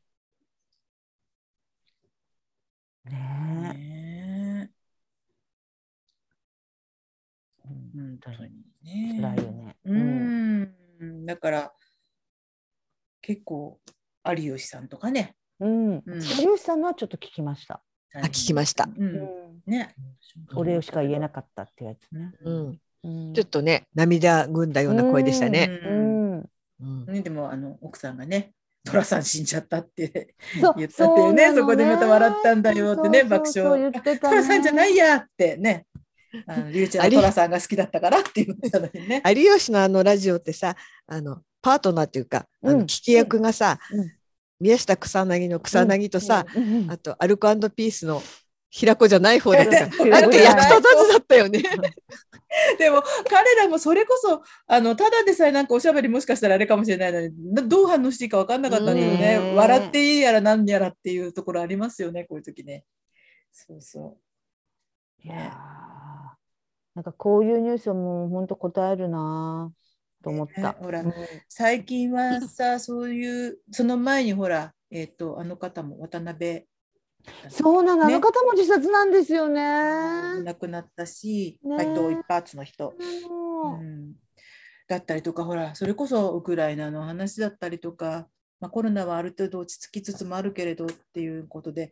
[3.05, 3.11] ね。
[3.11, 4.69] ね、え、
[7.65, 9.19] うん本当にね。
[9.21, 9.77] 辛いよね。
[9.85, 10.61] ううん
[11.01, 11.25] ん。
[11.25, 11.73] だから
[13.29, 13.79] 結構
[14.27, 16.01] 有吉さんとかね、うん、うん。
[16.15, 17.79] 有吉さんのはちょっと聞きました。
[18.15, 18.89] あ聞きました。
[18.97, 19.61] うん。
[19.67, 19.93] ね、
[20.55, 22.31] お礼しか言えなかったってやつね。
[22.43, 23.33] うん、うん。
[23.35, 25.69] ちょっとね、涙ぐんだような声でしたね。
[25.83, 26.37] ううん。
[26.39, 26.49] ん、
[26.81, 27.13] うん。
[27.13, 28.53] ね、でもあの奥さんがね
[28.85, 30.73] 寅さん死んじゃったってそう。
[30.75, 35.05] 言ったっていうねそこでまた笑ったんだよってねそうそう爆そう笑言ってた寅さんじゃないや。
[35.05, 35.85] やってね。
[36.47, 39.21] あのりゅうちゃん寅さんが好きだったからって言ってたのにね。
[39.27, 40.75] 有吉のあのラジオってさ、
[41.05, 42.79] あのパートナーっていうか、あうん。
[42.79, 44.11] の聞き役がさ、うん。
[44.59, 46.45] 宮下草薙の草薙とさ、
[46.89, 48.21] あとアルコピースの
[48.69, 49.71] 平子じゃない方だった。
[49.87, 50.67] なんか平子じゃない。
[50.67, 51.63] 役立たずだったよね。
[52.77, 62.85] でも彼らもそれこそあのただでさえなんかおしゃべりもしかしたらあれかもしれないのになどう反応していいか分かんなかったんだよねね笑っていいやら何やらっていうところありますよねこういう時ね。
[63.51, 64.17] そうそ
[65.23, 65.39] いやー。
[66.95, 69.88] なんかこういうニュースはもう本当答えるなぁ
[70.23, 70.61] と思った。
[70.61, 71.13] ねほらうん。
[71.47, 76.65] 最近はさ そういうその前にほらえっ、とあの方も渡辺。
[77.49, 78.15] そうなの、ね。
[78.15, 80.41] あの方も自殺なんですよね。
[80.43, 81.77] 亡くなったし、ね。
[81.77, 84.15] 怪盗一発の人、うん。
[84.89, 88.27] だったりとかほらそれこそウクライナの話だったりとか、
[88.59, 91.91] まあ、コロナはある程度落ち着きつつもあるけれどっていうことで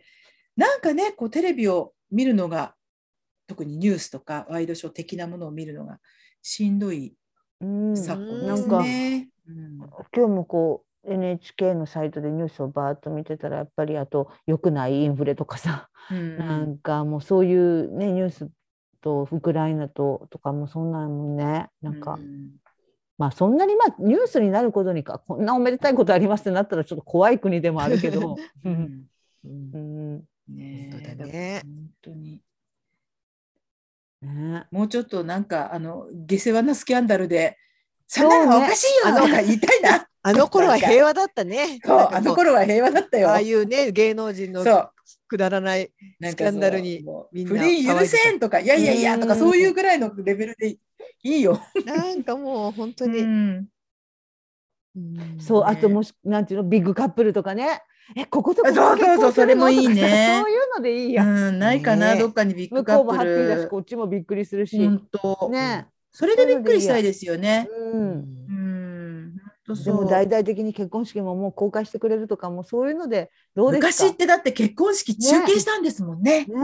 [0.55, 2.73] なんかねこうテレビを見るのが
[3.45, 5.99] 特にニュースとかワイドショー的なものを見るのが
[6.41, 7.13] しんどい
[7.61, 7.95] うん。
[7.95, 8.85] 昨今ですなんか
[10.15, 16.37] 今日もこう NHK のサイトでニュースをバーッと見てたらやっぱりあと良くないインフレとかさ、うん。
[16.37, 18.49] なんかもうそういうねニュース
[19.01, 22.57] とウクライナととかもそんなんもんねなんか、うん。
[23.17, 29.07] まあそんなにまあニュースになることにかこんなおめでたいことありますってなったらちょっと怖い国でもあるけど、う うん。
[29.45, 29.71] ん。
[29.73, 30.23] うん。
[30.49, 30.89] ね
[31.63, 32.41] 本当に
[34.33, 37.57] ね、もうちょっとなんかあの下世話なスキャンダルで
[38.07, 40.07] そんねなのおかしいよとか言いたいな。
[40.23, 41.79] あの頃は平和だったね。
[41.83, 43.29] そうあの頃は平和だったよ。
[43.29, 44.63] ああいうね、芸能人の
[45.27, 45.91] くだらない。
[46.21, 50.79] スキャンダルにみんな不倫許せんとかいやいやいやとかうんそういうぐらいのレベルでい
[51.23, 51.61] いよ。
[51.85, 53.19] なんかもう本当に。
[53.19, 53.69] う
[55.39, 57.81] そう、ねあともしなんていうのビッグカップルとかね
[58.15, 60.39] えこことここそうそうそうそれもいいね。
[60.41, 62.19] そういうのでいいや、うん、ないかな、ね。
[62.19, 63.69] どっかにビッグ向こうもカップハッピーだしル。
[63.69, 65.87] こっちもびっくりするし、本当、ね。
[66.11, 67.69] それでびっくりしたいですよね。
[67.93, 69.35] うん。
[69.67, 69.95] でそう。
[70.03, 73.87] も大々的に結婚式ももう公開してくれるとかもうそういうのでどうですか？
[74.05, 76.45] 昔ってだって結婚式中継したんですもんね。
[76.45, 76.55] ね。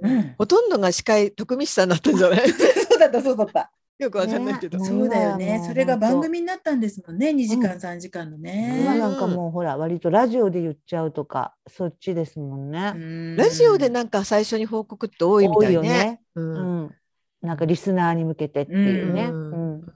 [0.00, 2.48] うん、ほとんどが司会徳光さんだったんじゃない？
[2.48, 3.72] そうだったそうだった。
[3.98, 4.78] よくわかんないけど。
[4.78, 5.64] ねそうだよねも。
[5.64, 7.30] うそれが番組になったんですもんね。
[7.30, 8.98] 2時間、うん3時間の今ね。
[8.98, 13.36] なんかもうほら割とラジオで言っちゃうとかそっちですもんね。
[13.36, 15.74] ラジオでななんか最初に報告って多いみたいね。
[15.74, 16.20] よね。
[16.34, 16.94] ううんん。
[17.42, 19.24] なんかリスナーに向けてっていうね。
[19.26, 19.94] うんうん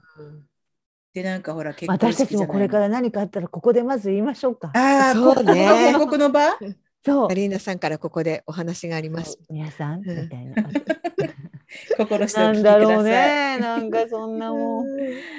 [1.11, 4.71] でなんかほら結私たちもこれからら何かあったらここでまず言いましょうか。
[4.75, 6.41] ああ、そうねここが報告の場？
[7.03, 7.33] そうカ。
[7.33, 9.39] リーナさんからここでお話があります。
[9.49, 10.55] 皆さんみうんたいな。
[11.97, 13.03] 心してお聞きくなんだろうださい。
[13.03, 13.57] ね。
[13.59, 14.85] なんかそんなもう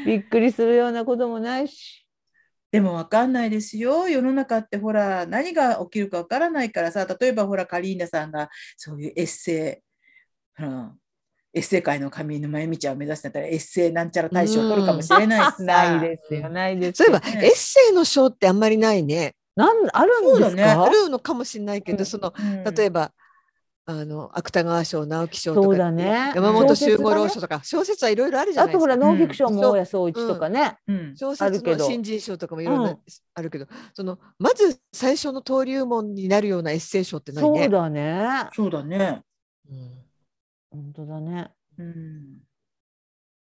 [0.07, 2.07] びっくりするようなこともないし。
[2.73, 4.09] でもわかんないですよ。
[4.09, 9.83] 世の中ってほら、何が起きるかわからないからさ、例えばほら、カリーナさんがそういうエッセ
[10.61, 10.93] イ、うん、
[11.53, 15.63] エッセイ界の上沼恵美ちゃんを目指してたら、エッセイなんちゃら大賞を取るかもしれないしさ。
[15.65, 16.49] ないですよ。
[16.49, 17.21] ないですそういえよ。
[17.21, 19.35] ばエッセイの賞ってあんまりないね。
[19.57, 20.85] なんあるんですそうだねか？
[20.85, 23.13] あるのかもしれないけど、うんそのうん例えば
[23.91, 26.33] あの芥川賞直木賞とかそうだね。
[26.35, 29.17] 山本周五郎小説賞とか小説はいろいろあるじゃがねあとほらないですか。
[29.17, 30.77] ノンフィクションうんも大谷総一とかね。
[30.87, 32.99] うん小あるけど説の新人賞とかもいろいろうん
[33.35, 37.61] あるけど、そのまず最初の登竜門になるようなエッセイ賞ってないね。
[37.65, 38.49] そうだね。
[38.55, 39.23] そうだね。
[39.71, 39.91] うん
[40.73, 41.51] 本当だね。
[41.79, 42.25] うん。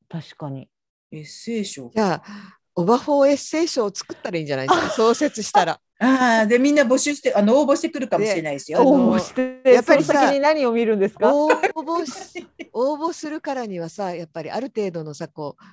[0.08, 0.68] 確かに。
[1.12, 1.90] エッセイ賞。
[1.94, 4.90] じゃあオバフォーエッセイ賞を作ったらいいんじゃないですか？
[4.96, 5.80] 創設したら。
[6.00, 8.80] ああ、で、みんな募集して、あの、応募してくるかもしれないですよ。
[8.86, 11.34] 応募して、やっぱり先に何を見るんですか？
[11.34, 15.64] 応募し 応募するからにはさやっぱりある程度のさこう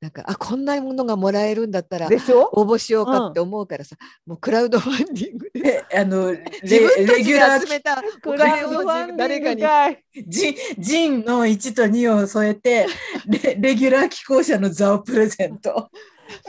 [0.00, 2.06] なんかあこんなものがもらえるんだったら
[2.52, 10.04] 応募しようかって思うからさ、もうクラウドファンディングでえ、あの、レ自分たレギュラー集めたおクラ金をウドファンディ誰かにングかい。
[10.26, 12.86] ジン、ジンの1と2を添えて、
[13.26, 15.90] レレギュラー寄稿者の座をプレゼント。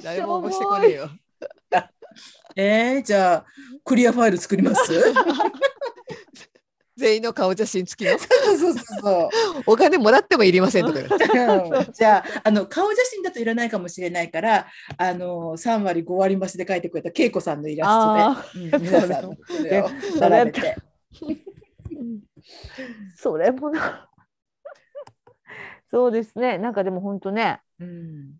[0.04, 1.10] 誰も応募してこねえよ。
[2.60, 3.46] えー、じゃあ、
[3.86, 4.92] クリアファイル作ります？
[6.98, 8.18] 全員の顔写真付きの？
[8.18, 9.30] そうそうそうそう。
[9.68, 11.00] お金もらってもいりませんとか
[11.94, 14.66] じゃああの顔写真だといらないかもしれないから
[14.98, 19.94] あの3割5割増しで描いてくれた恵子さんのイラあストで、うん皆さんのそれをそ
[20.26, 20.76] れ並べて。
[23.16, 24.10] それもな。
[25.92, 26.58] そうですね。
[26.58, 28.32] なんかでも本当ね、うんうん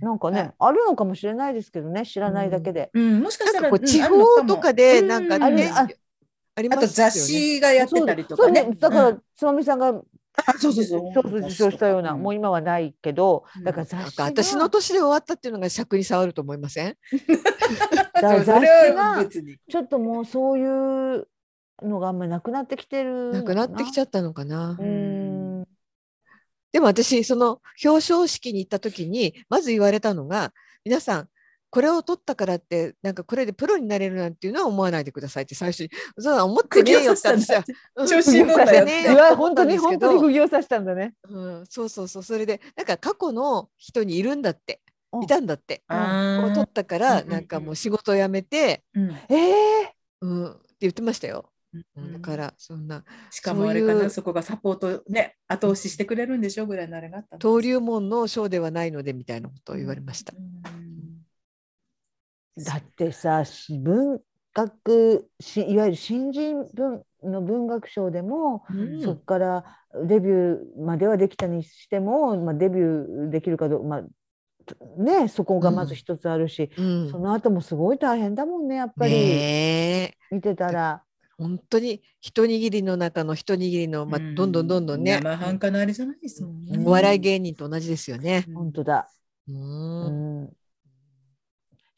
[0.00, 2.90] なんかね、はいあるのかもしれないですけどね、知らないだけで。
[2.94, 5.86] うん、もしかしたらなんかこう地方とかでもなんかうね、あ
[6.54, 6.86] ありますよね。
[6.88, 8.62] 雑誌がやってたりとかね。
[8.62, 11.12] そうだから、うんつまみさんがあそうそうそう。
[11.12, 16.96] そう受賞したような、もう今はないけど、うんだから雑誌がか私の年で終わったっていうのが尺に触ると思いません？
[18.14, 19.26] だから 雑誌はが。
[19.26, 21.28] ちょっともうそういう
[21.82, 24.76] のがあんまりなくなってきてるなくなってきちゃゃったのかな。
[24.78, 24.82] う。
[24.82, 25.11] ん。
[26.72, 30.52] でも私その表彰式に行った時にまず言われたのが
[30.84, 31.28] 皆さん
[31.72, 35.90] これを取ったからってなんかこれでプロになれるなんていうのは思わないでくださいって最初に。
[36.18, 37.64] そう思ってねえよって私は
[37.96, 38.84] うん調子乗んなよって。
[38.84, 41.14] ねいや本当に本当に釘を刺したんだね。
[41.30, 44.80] うん、そうそうそうそれでなんか過去の人にいるんだって。
[45.14, 45.82] うんいたんだって。
[45.88, 46.42] あー。
[46.42, 49.10] こう取ったからうんなんかもう仕事を辞めて、うん。
[49.30, 51.51] ええうん、って言ってましたよ、
[52.12, 60.32] だからそんなしかもあれかな、そういうそこがサポートね、後押ししてくれるんでしょうぐらいのあれがあった登竜門の賞ではないのでみたいなことを言われました。
[60.36, 60.62] うん
[62.56, 64.20] だってさし文
[64.54, 69.02] 学しいわゆる新人文の文学賞でも、うん。
[69.02, 69.64] そこから
[70.06, 74.02] デビューまではできたにしても、まあ、デビューできるかどうまあ
[74.98, 77.10] ねそこがまず一つあるし、うん。
[77.10, 81.02] その後もすごい大変だもんねやっぱり、見てたら。
[81.42, 84.34] 本当に一握りの中の一握りの、まあ、うん。
[84.34, 86.76] どんどんどんどんね、生半可なあれじゃないですもんね。
[86.76, 88.46] うんお笑い芸人と同じですよね。
[88.48, 88.54] うん。
[88.54, 89.10] 本当だ、
[89.48, 89.52] う
[90.00, 90.56] うんん、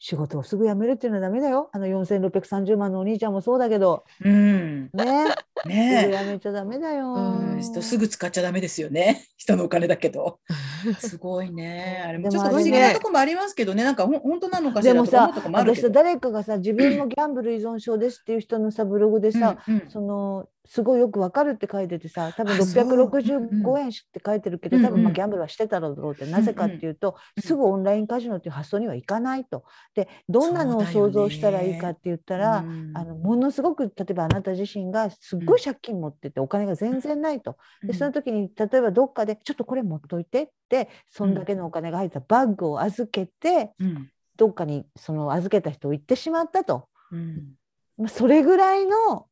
[0.07, 4.91] 仕事をすぐ辞めるっていうのはダメだよあの4630万のお兄ちゃんもそうだけどうん。
[4.93, 5.25] ね
[5.57, 9.25] すぐ辞ねめちゃダメだよ、うんすぐ使っちゃダメですよね。
[9.37, 10.39] 人のお金だけど。
[10.99, 12.03] すごいね。
[12.05, 13.83] あれもちょっと不思議なとこもありますけどね。
[13.83, 15.89] なんかほん本当なのかしでもさらとか思うとこもさけど。
[15.89, 22.83] 誰かがさ自分もギャンブル依存症ですっていう人のさブログでさ、うんうんそのすごいよくわかるって書いててさ多分あそう。
[22.83, 29.63] 665円って書いてるけど、多分まあギャンブルはしてただろうってなぜかっていうと、うんすぐオンラインカジノっていう発想にはいかないと。
[29.93, 32.91] でどんなのを想像したらいいかって言ったら、うん。
[32.95, 37.57] あのものすごく例えばあなた自身がすっごい借金持っててお金が全然ないと。
[37.83, 44.09] でその時に例えばどっかでちょっとこれ持っといてってそんだけのお金が入ったバッグを預けて、うん。
[44.37, 46.87] どっかにその預けた人を行ってしまったと。
[47.11, 47.53] うん。
[47.97, 49.27] まあ、それぐらいの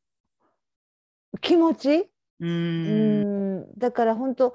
[1.40, 3.60] 気持ち、ううん。
[3.60, 4.54] ん、だから本当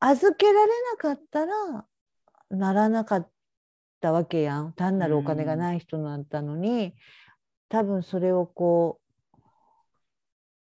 [0.00, 1.86] 預けられなかったら
[2.50, 3.30] ならなかっ
[4.00, 4.72] たわけやん。
[4.72, 6.94] 単なるお金がない人だったのに、
[7.68, 9.04] 多分それをこう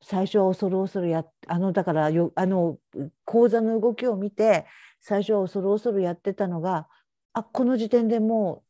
[0.01, 2.77] 最初は恐る恐るやっあのだからよあの
[3.25, 4.67] 講座の動きを見て
[5.01, 6.87] 最初は恐る恐るやってたのが
[7.33, 8.64] あこの時点でもう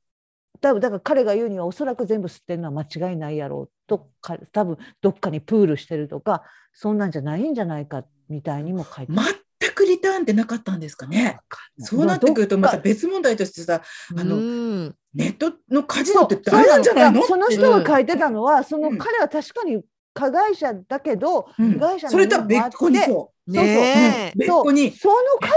[0.61, 9.13] 多分だから彼が言うにはおそらく全部吸ってるのは間違いないやろうとか多分どっかにプールしてるとかそんなんじゃないんじゃないかみたいにも書いて
[9.59, 11.39] 全くリターンってなかったんですかね。
[11.77, 13.81] そうなってくるとまた別問題としてさ、
[14.17, 17.23] あのうんネットのカジノってそう大なんじゃないの？
[17.23, 18.97] その人が書いてたのは、そのうん。
[18.97, 19.81] 彼は確かに
[20.13, 21.73] 加害者だけど、うん。
[21.73, 23.07] 被害者のそれとは別個にそう。
[23.07, 24.37] そうねえ。
[24.37, 25.47] 別個にそのカ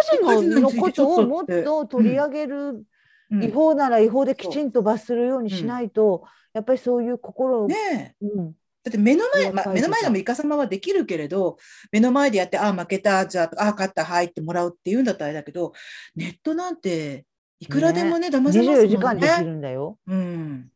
[0.43, 2.83] ジノのことをもっとと取り上げる、うん
[3.31, 8.53] 違法なら違法できちんと罰するようにしないと、やっぱりそういう心を、ねえうん、
[8.83, 11.59] だって目の前、ま目の前でもイカ様はできるけれど、
[11.93, 15.73] 目の前でやって、ああ、負けた、じゃあ、ああ、勝った、はいってもらうっていうんだったらあれだけど、
[16.17, 17.27] ネットなんて、
[17.61, 18.73] いくらでもね、騙せますもんね。
[18.85, 19.99] 24時間できるんだよ。
[20.07, 20.69] うん。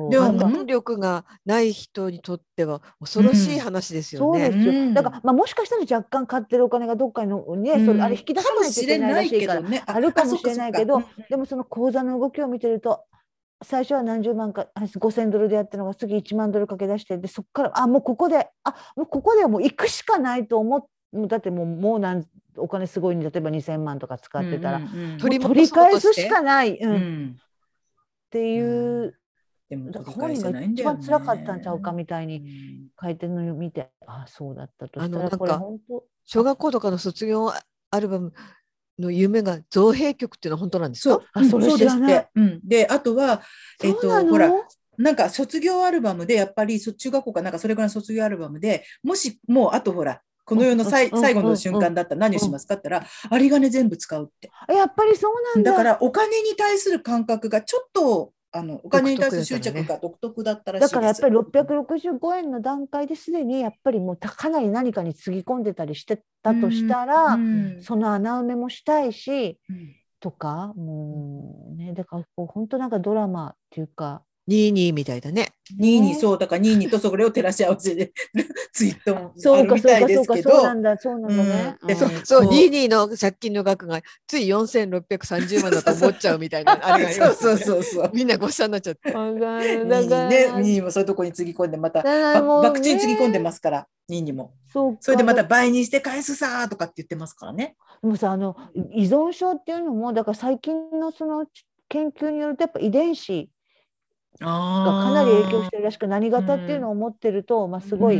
[0.00, 4.40] そうでもなんか能力がない人にとっては恐ろしい話ですよね。
[4.40, 4.72] そうですよ。
[4.72, 4.94] うん。
[4.94, 7.86] だから、まあ、もしかしたら若干買ってるお金がどっかのね、うん。
[7.86, 9.82] それあれ引き出さないといけないらしいから、ね。
[9.86, 13.04] あるかもしれないけどでもその口座の動きを見てると、
[13.62, 22.24] 最初は何十万か、あ5000ドルでやったのが次1万ドル駆け出して、でそこから、あ、もうここで、あ、もうここではもう行くしかないと思っもうだってもうもうなん
[22.56, 25.18] お金すごいに例えば2000万とか使ってたら、うんうんうん。
[25.18, 26.92] 取り返すしかない、うん。
[26.92, 27.36] っうん。
[28.30, 29.14] ていう、
[29.70, 32.44] でもだから本人が一番辛かったんちゃうかみたいにうん
[33.02, 36.04] 書いてるのを見て、あ、そうだったとしたら、これ本当。
[36.26, 37.52] 小学校とかの卒業
[37.90, 38.32] アルバム
[38.98, 41.14] の夢が造幣局っていうのは本当なんですか？
[41.14, 42.28] そう、あそれそうですっ知らないて。
[42.34, 43.42] うん、で、あとは、
[43.82, 44.52] えっと、ほら、
[44.98, 52.74] なんか卒業アルバムで、やっぱりそ中学校かなんかそれぐらいの卒業アルバムで、もしもうあとほら、この世の最後の瞬間だったら何をしますか？
[52.74, 54.50] って言ったら、有り金全部使うって。
[54.68, 55.70] あやっぱりそうなんだ。
[55.70, 60.92] だからお金に対する感覚がちょっと、あのお金に対する執着が独特だったらしいです。
[60.92, 63.30] だからやっぱり665円の段階です。
[63.30, 67.82] でにやっぱりもうたかなり何かにつぎ込んでたりしてたとしたら、うん。
[67.82, 69.96] その穴埋めもしたいしうん。
[70.20, 75.48] とかもうねだからこう本当なんかドラマっていうか22みたいだね。
[75.78, 78.12] 2にそうだから2にとそれを照らし合わせて
[78.72, 81.76] ツイートもそうかそうあるみたいかそうかそうですけどなんだそうなんだね。
[81.80, 88.10] うんでうんそう、こう22の借金の額がつい4630万だと思っちゃうみたいな、 あれがありますそうそうそうそう。
[88.12, 89.12] みんなごっしゃになっちゃって。
[89.12, 94.52] わかる2だからにね、2にもそういうとこにつぎ込んで、また、だからもうば博打につぎ込んでねますから、2にも。
[94.72, 97.76] そうかそれでまた倍にして返すさーとかって言ってますからね。
[98.02, 98.56] でもさあの
[98.94, 101.46] 依存症っていうのもだから最近のその
[101.88, 103.50] 研究によるとやっぱ遺伝子
[104.40, 108.18] がかなり影響してるらしく何型っていうのを持ってると、まあ、すごい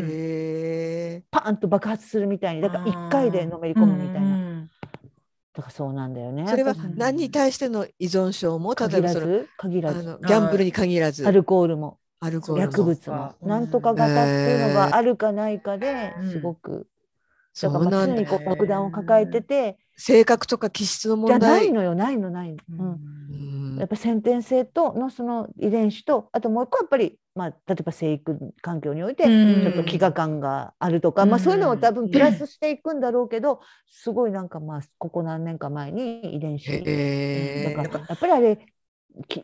[1.30, 4.68] パーンと爆発するみたいにだから1回でのめり込むみたいな、
[5.54, 6.46] だからそうなんだよね。
[6.48, 11.26] それは何に対しての依存症も例え限らばそのず限らあずのギャンブルに限らず。
[11.26, 11.98] アルコールも。
[12.20, 12.58] アルコールも。
[12.60, 13.34] 薬物も。
[13.42, 16.30] なんとか型っていうのがあるかないかでうん。
[16.30, 16.99] すごく、そ
[17.60, 21.50] だから常にこう爆弾を抱えてて、性格とか気質のじゃ問題。
[21.50, 21.94] ないのよ。
[21.94, 22.58] ないのないの。
[22.70, 22.98] うん。
[23.72, 23.76] うん。
[23.78, 29.62] やっぱ先天性とのその遺伝子とあともう一個はやっぱり、まあ、例えば生育環境においてうん。
[29.62, 33.60] ちょっと飢餓感があるとか、まあ、そういうのを多分プラスしていくんだろうけど
[33.90, 36.70] すごいなんかまあここ何年か前に遺伝子。
[36.70, 38.26] だからやっぱ。
[38.26, 38.58] りあれ
[39.28, 39.42] き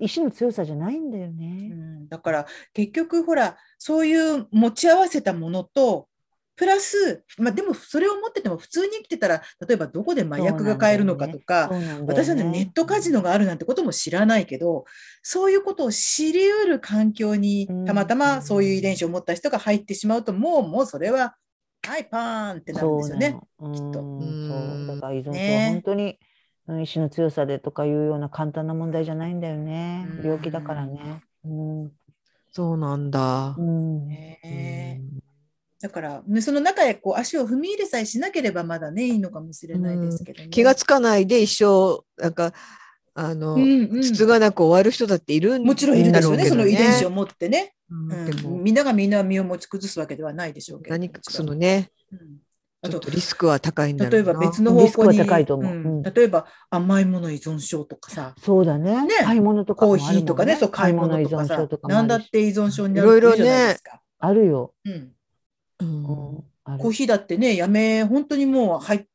[0.00, 1.68] 意志の強さじゃないんだようね。
[1.68, 2.08] ん。
[2.08, 6.08] だから結局ほらそういう持ち合わせたものと
[6.54, 14.84] プラス、まあ、でもそれを持ってても普通に生きてたら例えばどこで麻薬が買えるのかとか、そうなんだよ私はねネットカジノがあるなんてことも知らないけど
[15.22, 17.84] そういうことを知りうる環境にうん。
[17.84, 21.34] たまたまそういう遺伝子を持った人が入ってしまうともうもうそれは
[21.86, 23.32] はいパーンってなるんですよね。
[23.32, 24.48] きっとうん。
[24.48, 24.96] そう。
[24.96, 25.70] だから依存症はね。
[25.72, 26.16] 本当に、うん
[26.80, 30.06] 意志の強さでとかいうような簡単な問題じゃないんだよね。
[30.08, 30.24] うん。
[30.24, 31.20] 病気だからね。
[31.44, 31.48] う
[31.86, 31.92] ん。
[32.52, 33.56] そうなんだ。
[33.58, 33.60] う。
[33.60, 34.06] ん。
[34.06, 35.02] ね
[35.82, 40.48] だから、ね、その中へこう足を踏み入れさえしなければまだねいいのかもしれないですけどね。
[40.48, 42.52] 気がつかないで一生なんか
[43.14, 44.02] あの、うんうん。
[44.02, 47.74] つつがなく終わる人だっているんもちろんいるでしょうね、その遺伝子を持ってね。
[47.90, 48.62] うん。
[48.62, 48.74] みん。
[48.74, 50.94] ながみんな身を持ち崩すわけではないでしょうけど。
[50.94, 52.18] 何かそのねうん。
[52.84, 54.16] あとちょっとリスクは高いんだろうな。
[54.16, 55.72] 例えば別の方向に、リスクは高いと思う。
[55.72, 55.86] うん。
[55.86, 56.02] うん。
[56.02, 59.04] 例えば甘いもの依存症とかさ、そうだね。
[59.04, 59.14] ね。
[59.24, 64.00] 買い物とかコーヒーとかね、そう買い物依存症と、かもなんだって依存症になるいうじゃないですか。
[64.18, 64.72] あるよ。
[64.84, 65.12] うん
[65.82, 69.06] コーヒーだってね、やめ、本当にもう、はい、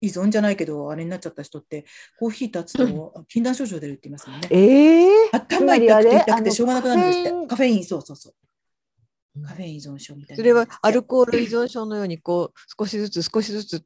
[0.00, 1.84] 依存じゃないけど、あれになっちゃった人って、
[2.18, 4.48] コーヒー立つと禁断症状出るって言いますもんね。
[4.50, 7.46] ええ頭痛くて痛くてしょうがなくなるんですって。
[7.48, 9.42] カフェイン、そうそうそう。
[9.42, 10.36] カフェイン依存症みたいな。
[10.36, 13.84] それはアルコール依存症のようにこう少しずつ少しずつ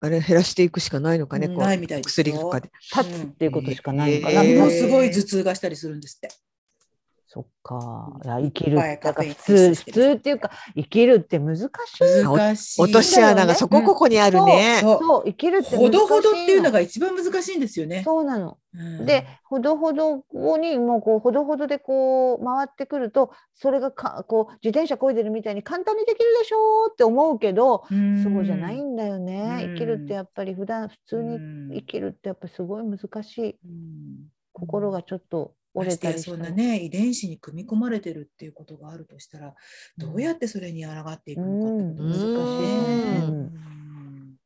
[0.00, 2.70] あれ減らしていくしかないのかね、こうないみたい薬とかで。
[2.96, 4.42] 立つっていうことしかないのかな。
[4.42, 6.28] えーものすごい頭痛がしたりするんですって。
[7.32, 8.10] そっか。
[8.24, 8.76] いや生きる。
[8.76, 12.24] だから普通、普通っていうか、生きるって難しい。
[12.24, 12.82] 難しい。
[12.82, 14.78] 落とし穴がそこここにあるね。
[14.80, 16.70] そうそう、生きるって難しいほどほどっていうのが。
[16.72, 18.02] が一番難しいんですよね。
[18.04, 18.58] そうなの。
[18.74, 20.24] うんで、ほどほど
[20.58, 29.66] にもうこうほどほどでこう回ってくるとそれがかこう自転車こいでるみたいに簡単にできるでしょうって思うけど、うんそうじゃないんだよね。
[29.66, 33.50] うん生きるってやっぱり普段普通にうん生きるってやっぱりすごい難しい。
[33.64, 39.54] うん心がちょっと折れたりそんなね遺伝子に組み込まれてるっていうことがあるとしたら
[39.96, 43.24] どうやってそれに抗っていくのかってこと難しいね。
[43.24, 44.36] うんうん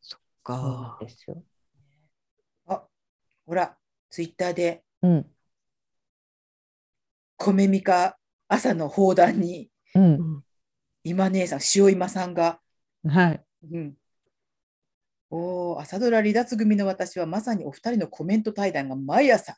[0.00, 1.42] そうかですよ。
[2.66, 2.82] あ
[3.46, 3.76] ほら
[4.10, 5.26] ツイッターでうん。
[7.36, 8.16] 米みか
[8.48, 10.44] 朝の放談にうん。
[11.04, 12.58] 今姉さん塩今さんが、
[13.06, 13.44] はい。
[13.70, 13.94] うん、
[15.30, 19.56] おー朝ドラ離脱組の私はまさにお二人のコメント対談が毎朝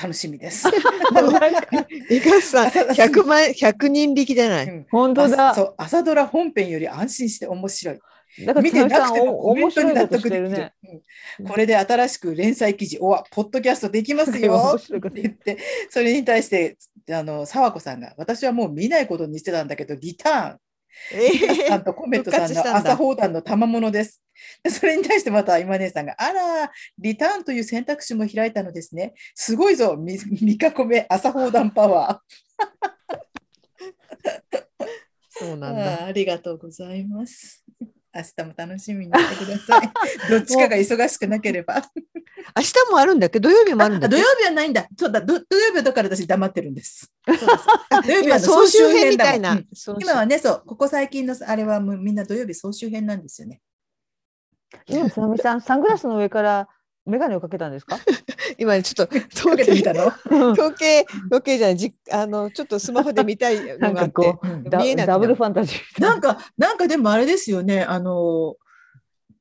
[0.00, 0.66] 楽しみです。
[2.10, 4.66] イカさん朝100万100人力じゃない。
[4.66, 5.50] うん本当だ。
[5.50, 7.98] あそう朝ドラ本編より安心して面白い。
[8.46, 10.72] だから見てなくてもコメ面ントに納白いことし得できるね。。
[11.38, 15.58] うんこれで新しく連載記事、おわ、ポッドキャストできますよ 面って言って、
[15.88, 16.76] それに対して、
[17.10, 20.58] あの、沢子さんが、私はもう見ないことにしてたんだけど、リターン、
[21.12, 24.22] えミカさんーとコメントさんの朝放談の賜物です。
[24.62, 29.14] でそれに対してまた今姉さんが、あら、リターンという選択肢も開いたのですね。
[29.34, 32.32] すごいぞ、みみかこめ朝放談パワー。
[35.30, 35.94] そうなんだ。
[35.94, 37.64] あーありがとうございます。
[38.14, 39.90] 明日も楽しみにしてください。
[40.30, 41.82] どっちかが忙しくなければ。
[42.56, 43.40] 明日もあるんだっけ？
[43.40, 44.86] ど土曜日もあるんだ土曜日はないんだ。
[44.98, 47.10] そうだ、ど土曜日だから私黙ってるんです。
[47.26, 47.48] そうです
[48.06, 49.66] 土曜日今は総集編みたいなうん。
[50.00, 53.60] 今はね、そう、ここ最近のあれはもうみんな土曜日総集編なんですよね。
[54.86, 56.68] 今、つまみさん、サングラスの上から
[57.06, 57.98] 眼鏡をかけたんですか？
[58.62, 60.12] 今ちょっと か統計けてみたの？
[60.52, 66.00] 統計統計じゃないじあのちょっとスマホで見たいなんのがあってかこう、うんダ見えなダブルファンタジー。
[66.00, 68.54] なんか、なんかでもあれですよね、あの、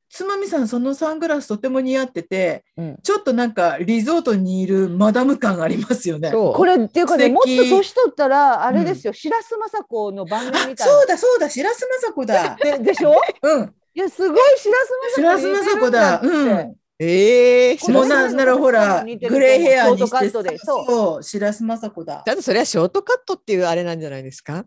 [0.09, 6.31] つまみさん、そのサングラスとても似合ってて、うんちょっとなんかリゾートにいるマダム感ありますよね。
[6.31, 10.93] これっていうかね、素もっと敵年取ったら、あれですよ、白洲雅子の番組あみたいな。
[10.93, 12.57] そうだそうだ、白洲雅子だ。
[12.61, 13.13] ででしょ？
[13.43, 14.73] うん、いや、すごい白
[15.15, 16.19] 洲雅子白洲雅子だ。
[16.21, 16.75] うん。
[17.03, 22.21] ええこのもうなんならほら、グレーヘアにショートカしてットでそう白洲雅子だ。
[22.23, 22.29] ち。
[22.29, 24.65] ゃんとそれはショートカットっていうあれなんじゃないですか？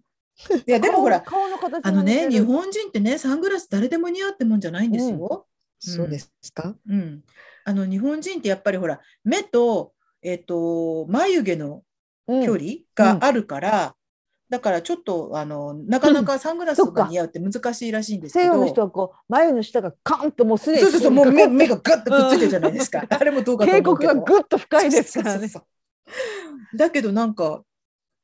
[0.66, 5.46] いや、でもほら、顔の形あのね、日本人ってね、サングラス誰でも似合うってもんじゃないんですよ。
[5.78, 6.74] そうですか？
[6.88, 7.22] うん。
[7.64, 11.82] あの、日本人ってやっぱりほら、目と、えっ、と、眉毛の
[12.26, 12.44] うん。
[12.44, 12.64] 距離
[12.96, 13.94] があるから、
[14.50, 18.44] だからちょっと、あの、なかなかサングラスが似合うって難しいらしいんですけど。
[18.44, 23.04] 西洋の人はこう眉の下がカンともうすでにそうそうそう、もう目目ががガッとくっついてるじゃないですか。
[23.08, 24.12] あれもどうかと警思うけど。
[24.20, 25.50] 告がぐっと深いですからね。
[26.76, 27.62] だけどなんか、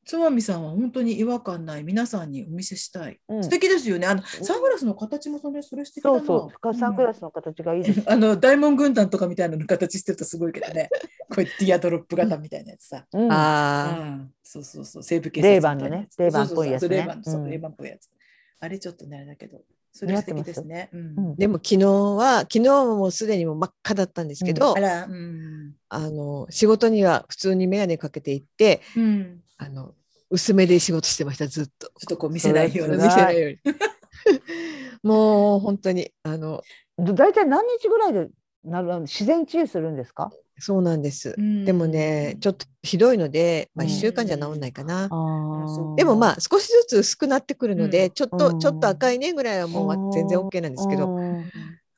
[0.05, 3.21] つまみさんは本当に違和感ない皆さんにお見せしたい。
[3.29, 4.07] うん素敵ですよね。
[4.07, 6.19] あのサングラスの形もそれそれ素敵だな。
[6.19, 8.03] そうそう、サングラスの形がいいです。
[8.11, 10.89] あの大門軍団とかみたいなの形してるとすごいけどね。
[11.31, 13.07] こうティアドロップ型みたいなやつさ。
[13.13, 18.09] うんうああ、ん、そうそうそう、西部警察レイバンのねレイバンっぽいやつねそうそうそうレイバンそううんレイバンっぽいやつ。
[18.63, 19.63] あれちょっとね、あれだけど、
[19.93, 20.91] それ素敵ですね。
[20.93, 25.75] うんうんでも昨日は昨日ももうすでにもう真っ赤だったんですけど、あら、うん。
[25.89, 29.41] あの仕事には普通に眼鏡かけて行ってうん。
[29.63, 29.95] あの
[30.31, 31.87] 薄めで仕事してましたずっと。
[31.89, 32.95] ちょっとこう見せないような。
[32.97, 33.59] それ見せないように。
[35.03, 36.63] もう本当にあの
[36.99, 38.29] 大体何日ぐらいで
[38.65, 40.31] なる自然治癒するんですか？
[40.59, 41.65] そうなんです、うん。
[41.65, 43.91] でもねちょっとひどいので、まあ、うん。
[43.91, 45.09] 1週間じゃ治んないかな、
[45.97, 48.11] でもまあ少しずつ薄くなってくるので、うん。
[48.13, 51.45] ちょっと、うんちょっと赤いねぐらいはもう全然 OK なんですけど、うん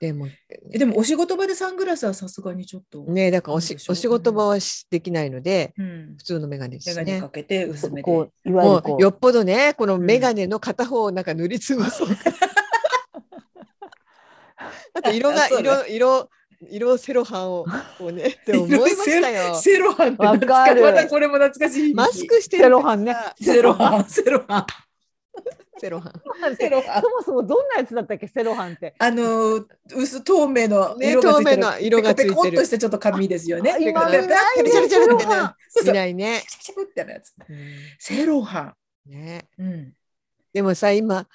[0.03, 0.27] でも
[0.73, 7.29] えでもお仕事場でサングラスはさすがにちょっと、ねだからおしお仕事場はしできないのでうん普、通の眼鏡ですね眼鏡か。
[7.29, 8.03] けて薄めで。
[8.03, 12.03] こういわゆもるこうよっぽどねこのうん眼鏡の片方をなんか塗りつぶす。
[14.95, 16.29] あと色が色色
[16.69, 17.65] 色セロハンを
[17.97, 19.55] こうね って思いましたよ。
[19.55, 21.95] セロハンってわ懐かこれも懐かしい。
[21.95, 24.67] マスクしてるセロハンねセロハン、セロハン、
[25.79, 26.53] セロハン。
[26.53, 27.11] うセロハンそ。
[27.11, 28.95] もそもどんなやつだったっけセロハンって。
[28.99, 33.73] あのー薄透明のね色がついてる、透明な色がついてるペコとしたちょっと紙ですよね。
[33.73, 35.19] あ今ペチャルチャルっ
[35.85, 36.43] てないね。
[36.47, 37.33] チャってやつ。
[37.49, 37.57] うん
[37.99, 38.75] セロハ
[39.07, 39.63] ねン。
[39.63, 39.93] うん。
[40.53, 41.27] でもさ今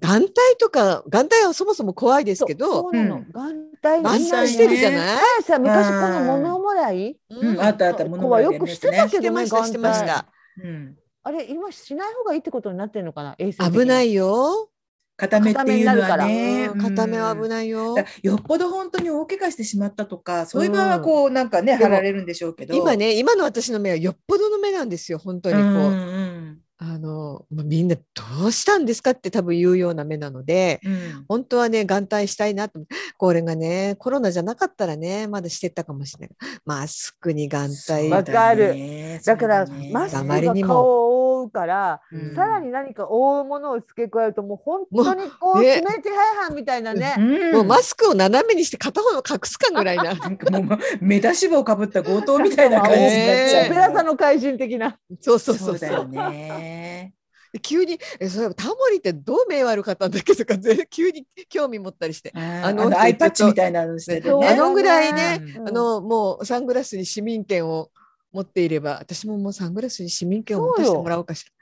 [0.00, 4.98] 眼帯とか眼帯はそもそも怖いですけそど眼帯眼眼帯帯してるじゃない。
[4.98, 10.26] 前さ昔こうんの物もらいうん、あったあった、子物はよくしてたけどしてました。
[10.62, 10.96] うん。
[11.28, 13.34] あれ今しない方がいいってことになってるのかな？
[13.38, 14.70] 衛生危ないよ。
[15.18, 16.66] 固めっていうのは固めね。
[16.68, 16.80] うん。
[16.80, 17.48] 片目は危い。
[17.50, 17.96] ないよ。
[18.22, 22.74] よっぽど本当に大怪我してしまったとか、そういう場合はこう、なんかね、貼られるんでしょうけど。
[22.74, 25.64] 今ね今の私の目はよっぽどの目なんですよ本当にこう。
[25.64, 28.02] うんうんあのまあみんなど
[28.46, 31.24] うしたんですかって多分言うような目なのでうん。
[31.28, 32.78] 本当はね眼帯したいなと。
[33.16, 36.36] これがねコロナじゃなかったらねまだしてたかもしれない。
[36.64, 38.10] マスクに眼帯。
[38.10, 38.74] わかる。
[38.74, 47.14] るだからマスクがあまりにも顔を覆うから、うんさらに何か覆うものを付け加えるともう本当にこうね指名手配犯みたいなね。
[47.52, 53.12] もうマスクを斜めにして片方を隠すかぐらいな なんかもう目出し帽かぶった強盗みたいな感じになっ
[53.48, 53.66] ちゃう。
[53.66, 54.98] オペラ座の怪人的な。
[55.20, 57.14] そうそうそそううだよね。
[57.62, 64.30] 急にえそういえばタモリってどう目悪かったんだっけとかぜ 急に興味持ったりして、あののアイパッチみたいなのしてね。
[64.30, 67.90] あのぐらいねうんあのもうサングラスに市民権を
[68.32, 71.52] 持っていれば私ももうサングラスに市民権を持たせてもらおうかしら。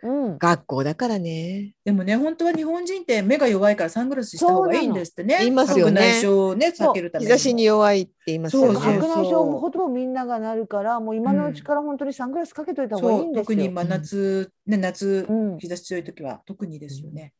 [0.00, 0.38] うん。
[0.38, 1.74] 学校だからね。
[1.84, 5.38] でもね、本当は日本人って目が弱いからサングラスした方がいいんですってね。
[5.40, 7.24] 言いますよね白内障をね、避けるため。
[7.24, 8.78] 日差しに弱いって言いますよね。
[8.78, 13.42] 白内障もほとんどみんながなるから、もう今のうちから本当にサングラスかけといた方がいいんですよ。
[13.42, 17.32] 特に今夏、ね、夏う、ん、日差し強い時は特にですよね。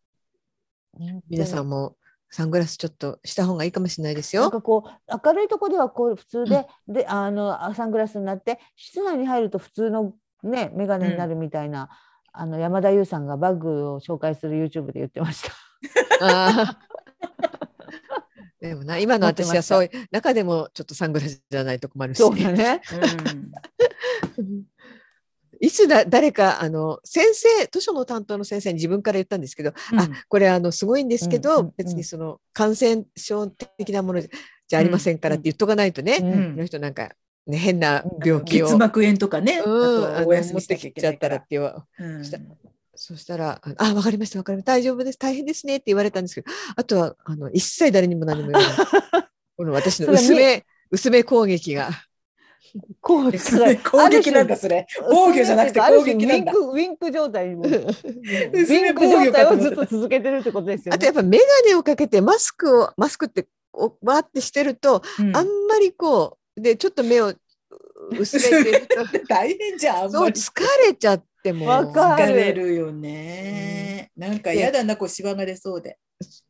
[1.28, 1.96] 皆さんも
[2.30, 4.42] サングラスちょっとした方がいいかもしれないですよ。
[4.42, 4.90] なんかこう
[5.26, 11.88] 明るいところではこう普通で、であのあサングラスになって室内に入ると普通のね眼鏡になるみたいな、
[12.32, 15.52] あの山田優さんがバッグを紹介する YouTube で言ってました。
[18.60, 22.18] でもな今の私はそういう中でもちょっとサングラスじゃないと困るし。
[22.18, 22.82] そうだね。
[24.36, 24.64] うん
[25.60, 37.10] いつだ誰かあの先生図書の担当の先生に自分から言ったんですけど、うんあこれあのすごいんですけど、うん別にその感染症的なものじゃありませんからって言っとかないとね、うんの人なんか、
[37.46, 41.46] ね、変な病気を、結膜炎とかね、うん、お休みしてきちゃったらって。
[41.50, 42.38] 言わうんした
[43.00, 48.68] そしたら、あ、あわかりました、わかりました、大丈夫です、大変ですねって言われたんですけど、あとは、あの、一切誰にも何も言わない。
[49.56, 51.90] この私の薄め、薄め攻撃が。
[53.00, 54.86] こうそれ攻撃なんだ、それ。
[55.10, 56.52] 防御じゃなくて攻撃なんだ。
[56.52, 60.96] 種ウィンクウィンク状態にもウィンク状態をずっと続けてるってことですよね。
[60.96, 67.32] あとやっぱ眼鏡をかけてマスクを、マスクって、こうわーってしてると、たうんあんまりこう、で、ちょっと目を
[68.18, 68.96] 薄めてると、
[69.28, 70.10] 大変じゃん。
[70.10, 70.52] 疲
[70.86, 71.66] れちゃっても。
[71.66, 74.10] 疲れるよね。
[74.16, 75.98] なんか嫌だな、こう、シワが出そうで。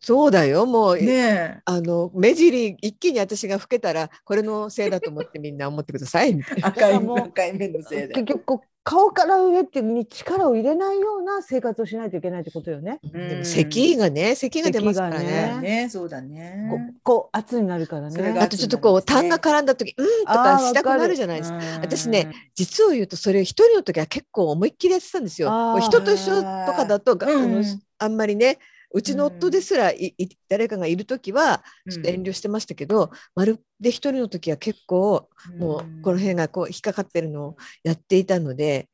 [0.01, 6.41] そうだよ、もう、ねあの、目尻、一気に私が老けたら、これのせいだと思ってみんな思ってください。
[6.63, 8.25] 赤い赤い目のせいで結。
[8.25, 13.01] 局顔から上ってに力を入れないような生活をしないといけないってことよね。
[13.03, 15.27] でも咳がね、咳が出ますからね。
[15.27, 16.69] ねね、そうだね。
[16.71, 18.43] こうこう圧になるからねそれが。
[18.43, 21.59] あとちょっとこう、痰が絡んだ時、うんとかしたくなるじゃないですか。
[21.83, 25.79] 私ね、実を言うとそれ一人の時は結構思いっきりやってたんですよ。
[25.81, 27.65] 人と一緒とかだと、があのうん
[27.99, 28.59] あんまりね
[28.93, 35.29] うちの夫ですらいい誰かがいる時はうん、ちょっと遠慮してましたけど、まるで一人の時は結構
[35.59, 38.89] もうこの辺がこう引っかかってるのをやっていたので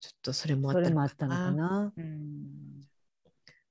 [0.00, 1.92] ちょっとそれもあそったのれもあったのかな。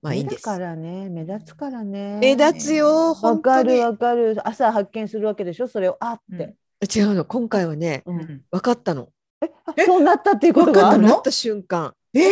[0.02, 0.44] まあいいんです。
[0.44, 2.20] からね、目立つからね。
[2.20, 4.36] 目立つよわかるわかる。
[4.44, 6.56] 朝発見するわけでしょ、それをあって。
[6.94, 7.24] 違うの。
[7.24, 8.20] 今回はねううん。
[8.20, 9.10] ん分かったの。
[9.41, 11.32] あえそうなったっていうことがわかったの。
[11.32, 11.94] 瞬間。
[12.14, 12.24] えー？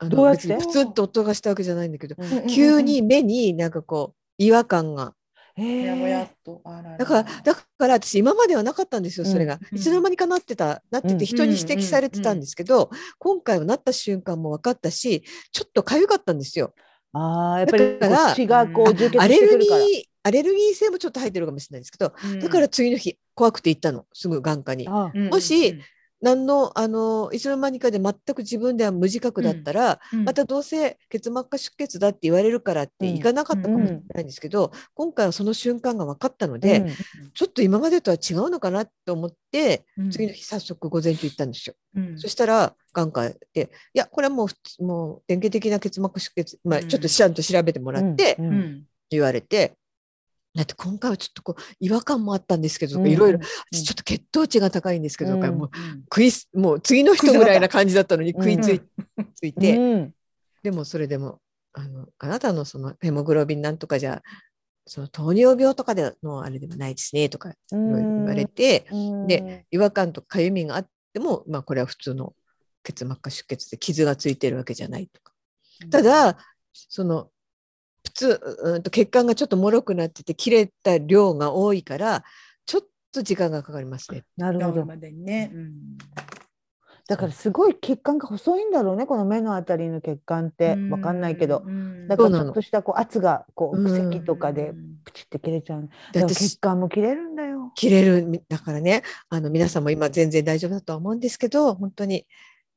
[0.00, 0.48] あどうやって？
[0.48, 2.46] 別にプツッと音がしたわけじゃないんだけど、うん。
[2.48, 5.14] 急に目になんかこう違和感が。
[5.56, 6.60] えもやもやーっと。
[6.64, 9.78] あららだからだから私今まではなかったんですよそれが、うん。
[9.78, 11.18] いつの間にかなってたなってうん。
[11.18, 16.74] て人に指摘されてたんですけど、今回はなった瞬間も分かったしちょっと痒かったんですよ。
[17.12, 20.04] ああ、やっぱりだからがこうアレルギー。
[20.22, 22.40] アレルギー性もちょっと入ってるかもしれないんですけど、うん。
[22.40, 24.04] だから次の日怖くて行ったの。
[24.12, 24.86] すぐ眼科に。
[24.86, 25.28] あうん。
[25.30, 25.80] もし、
[26.20, 30.24] 何のあのいつの間にかで全く自分では無自覚だったら、うん。
[30.24, 36.88] またどうせ結膜下出血だって言われるからって行かなかったかもしれないんですけど、今回はその瞬間が分かったので、うん。
[37.32, 40.10] ちょっと今までとは違うのかなと思って、うん。
[40.10, 41.74] 次の日早速午前中行ったんですよ。
[41.96, 42.18] うん。
[42.18, 46.88] そしたら眼科で「いやこれはもう普通もう典型的な結膜出血、まあ、うん。
[46.88, 48.46] ちょっとちゃんと調べてもらってうん。
[48.46, 48.84] うん。
[49.08, 49.76] 言われて。
[50.60, 53.44] だって今回はちょっとこう違和感もあったんですけどうんいろいろうん。
[53.72, 55.70] 私ちょっと血糖値が高いんですけど、うんもう
[56.04, 58.82] 食いすもう次の人ぐらいな感じだったのに食いつい,、
[59.34, 60.14] ついて、うん。
[60.62, 61.40] でもそれでも
[61.72, 64.20] あのあなたのそのヘモグロビンなんとかじゃ
[64.86, 72.34] その糖尿病とかでのあれでもないですねとか言われて、うんで違和感とか痒みがあっても、まあ、これは普通の
[72.82, 75.32] 結膜下出血で傷がついてるわけじゃないとか。
[75.90, 76.36] ただ
[76.72, 77.30] その
[78.10, 82.24] 普通うんと血管がちょっと脆くなってて切れた量が多いから
[82.66, 82.82] ちょっ
[83.12, 84.24] と時間がかかりますね。
[84.36, 84.72] なるほど。
[84.72, 85.50] 治るまでにね。
[85.54, 85.72] うん
[87.08, 90.76] だからすごい血管が細いんだろうね、この目のあたりの血管って。
[90.90, 91.64] わかんないけど。
[91.66, 95.88] うんだからちょっとしたこう圧がこううん咳とかでうんプチって切れちゃう。
[96.12, 97.72] でだから血私管も切れるんだよ。
[97.74, 102.26] 切れるみだからねあの皆さんも今全然大丈夫だとは思うんですけど本当に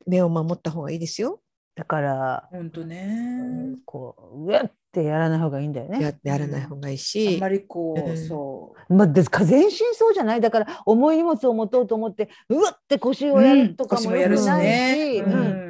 [0.07, 1.39] 目を守った方がいいですよ。
[1.76, 3.76] だから、本当ね。
[3.85, 6.02] こう、うわってやらない方がいいんだよね。
[6.02, 8.94] ややらない方がいいあしんま、りこう、うんそう。
[8.94, 15.24] まあ、で全身そうじゃないだから重い荷物を持とうと思ってうわって腰をやるとか腰もやるしもよくないし、ね。
[15.26, 15.64] うんうん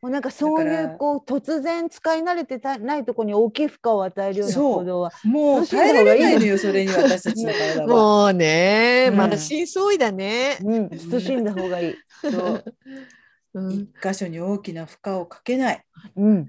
[0.00, 7.86] もうなんかそういうこう突然使い慣れてたないところに大きい負荷を与えるようなそう行動はもう耐えられないのよ、それに私たちの体は。
[7.86, 10.56] もうね、うん満身創痍だね。
[10.64, 11.94] うん慎んだ方がいい。
[12.22, 12.64] そううん
[13.54, 15.84] 一箇所に大きな負荷をかけない。
[16.16, 16.48] うん、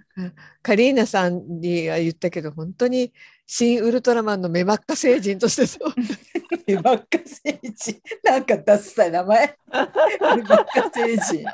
[0.61, 3.11] カリーナさんには言ったけど本当に
[3.45, 5.93] 新ウルトラマンの目真っ赤星人としてそう
[6.65, 8.01] ヘバッカ星人。
[8.23, 9.47] なんかダッサい名前。
[9.47, 11.45] ヘバッカ星人。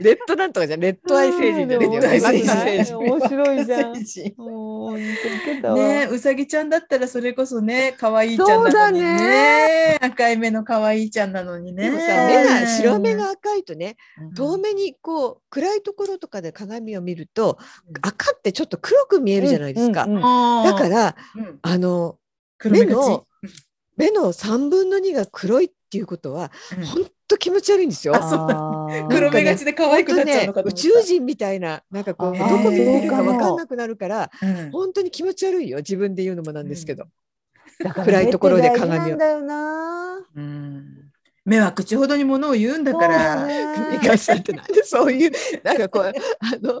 [0.00, 1.90] レッドなんとかじゃんレッドアイ星人じゃないよ。
[1.92, 2.98] レッドアイレッド星人アイ星人。
[2.98, 3.88] 面白いじゃ
[5.72, 5.74] ん。
[5.74, 9.98] ねうさぎちゃんだったらそれこそね可愛いちゃんなのにそうだね。
[10.00, 11.84] 赤い目の可愛いちゃんなのにね。
[11.84, 14.34] でもさ目が白目が赤いとねうん。
[14.34, 17.58] 遠目にこう暗いところとかで鏡を見ると
[18.02, 20.06] 赤ってちょっと黒く見えるじゃないですか。
[20.06, 21.58] だからうん。
[21.62, 22.18] あの
[22.64, 23.26] 目の
[24.02, 26.84] 目の3分の2が黒いっていうことはうん。
[26.86, 28.14] 本当気持ち悪いんですよ。
[29.10, 30.88] 黒目がちで可愛くなっちゃうのかと思った。
[30.88, 32.62] 宇宙人みたいななんかこうあどー。
[32.62, 34.70] こ見てるか分かんなくなるからうん。
[34.70, 37.04] 本当に気持ち悪いよ自分で言うのもなんですけど。
[37.82, 39.16] だから暗いところで鏡を。
[39.16, 40.26] だよな。
[40.36, 41.01] うん
[41.44, 43.38] 目は口ほどにものを言うんだから。
[43.38, 43.62] そうね
[43.92, 45.32] ミカさんってなんで そういう
[45.64, 46.12] なんかこうあ
[46.60, 46.80] の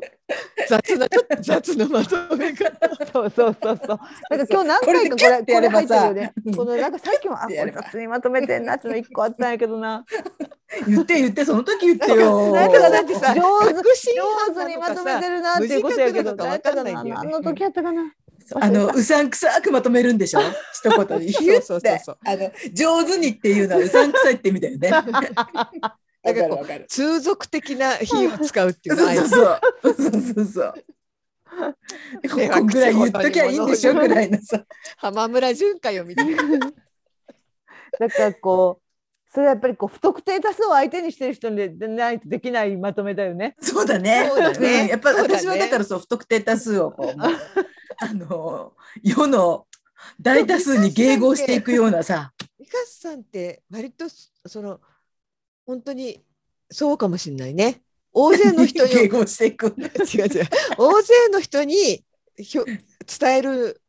[0.68, 2.70] 雑なちょっと雑なまとめ方。
[3.12, 3.98] そうそうそうそう。
[4.30, 10.04] なんか今日何回かこれ入ってるよねうんこのなんかさっきもあこれ雑にまとめてんなっての一個あったんやけどな。
[10.86, 12.52] 言って言ってその時言ってよ。
[12.54, 18.12] なんとかだってさ上手上手にまとめてるなっていうことやけど、なんないんだよね何の時やったかな。
[18.60, 20.40] あのうさんくさくまとめるんでしょ？
[20.74, 24.90] 一言でヒュッそうそうそうあの上手にっていうのはうさんくさいって意味だよね。
[24.92, 26.86] わかるわかる。
[26.88, 29.42] 通俗的な比を使うっていうのはそうそ
[29.90, 30.74] うそうそうそうそう。
[32.52, 33.94] ここぐらい言っときゃいいんでしょ？
[33.94, 34.64] ぐらいのさ。
[34.96, 36.42] 浜村淳かよみたいな。
[37.98, 38.82] だからこう。
[39.34, 43.56] それやっぱりこう不特定多数を相手にしてる人ででないとできないまとめだよね。
[43.62, 44.26] そうだね。
[44.28, 47.18] そうだねんやっぱ私はだからそう不特定多数をこう
[48.02, 48.72] あの
[49.02, 49.66] 世の
[50.20, 52.32] 大多数に迎合していくようなさ。
[52.58, 54.06] ミカさんって割と
[54.46, 54.80] その
[55.64, 56.24] 本当に
[56.70, 57.82] そうかもしれないね。
[58.12, 59.66] 大勢の人に 迎合していく。
[59.68, 62.04] 違う違う大勢の人に
[62.36, 63.80] ひょ伝える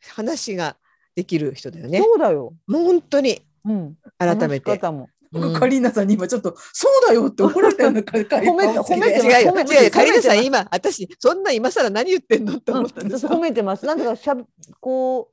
[0.00, 0.76] 話が
[1.14, 2.00] できる人だよね。
[2.02, 2.54] そうだよ。
[2.66, 3.96] もう本当にうん。
[4.18, 4.70] 改めて。
[4.70, 5.10] 話し方も。
[5.32, 13.30] うんカリーナさんに今ちょっとそうだよって怒られたような顔 褒めて褒めて違うよ褒めて違うよカリナさん今私そんな今更何言ってんのって思ったんですよ。
[13.30, 13.84] 褒めてます。
[13.84, 14.44] なんだかしゃべ
[14.80, 15.30] こ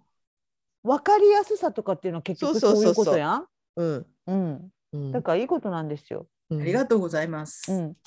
[0.84, 3.48] う分かりやすさとかっていうのは結局そうそうそうそうそういうことやん？
[3.78, 4.72] うんうん。
[4.94, 6.28] うんだからいいことなんですよ。
[6.50, 7.72] うんありがとうございます。
[7.72, 7.96] うん。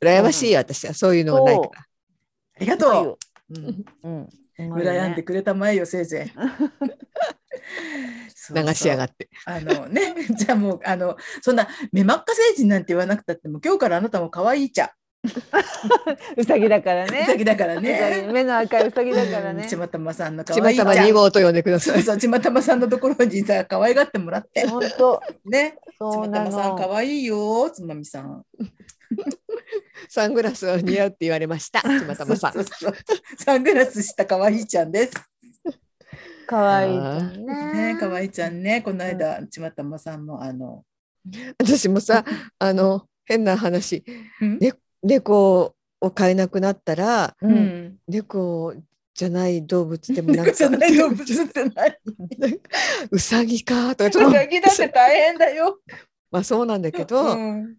[0.00, 1.70] 羨ましいよ私はそういうのがないから。
[1.80, 1.86] あ
[2.60, 3.18] りがと
[3.50, 3.54] う。
[3.54, 4.28] うんうん。
[4.56, 6.38] 羨んでくれたまえよせいぜい。
[8.54, 9.28] 流しやがって。
[9.44, 14.86] あのね、 じゃあもうあのそんな目真っ赤星人なんて言わなくたっても今日からあなたも可愛いちゃ
[16.36, 17.24] うさぎだからうね。
[17.26, 18.32] さぎだからねぎ。
[18.32, 19.66] 目の赤いうさぎだからね。
[19.66, 20.86] ちまたまさんの可ちまた愛いちゃん。
[20.86, 22.02] ま2号と呼んでください。
[22.02, 24.66] そうちまたまさんのところにさ、可愛がってもらって。
[24.66, 25.22] 本当。
[25.46, 25.76] ね。
[25.92, 26.88] ちそうなまたまさんの。
[26.88, 28.44] 可愛いよ、つまみさん。
[30.08, 31.80] サングラスは似合うって言われました。
[31.80, 32.60] ちまたまさんそ。
[32.60, 35.12] うそうそうサングラスした可愛いちゃんです。
[36.46, 37.94] 可愛いじゃんね。
[37.94, 40.84] ね、可愛いちゃんね、この間、ちまたまさんもあの。
[41.58, 42.22] 私もさ
[42.58, 44.04] あの変な話
[44.42, 44.58] うん？
[44.58, 44.72] ね
[45.02, 47.46] 猫を飼えなくなったらう。
[47.46, 47.96] うんん。
[48.06, 48.74] 猫
[49.14, 51.64] じゃない動物でもなんか猫じゃない動物って
[52.38, 52.60] 何
[53.10, 55.78] うさぎかとかちょっとうさぎだって大変だよ。
[56.30, 57.76] まあそうなんだけど、うん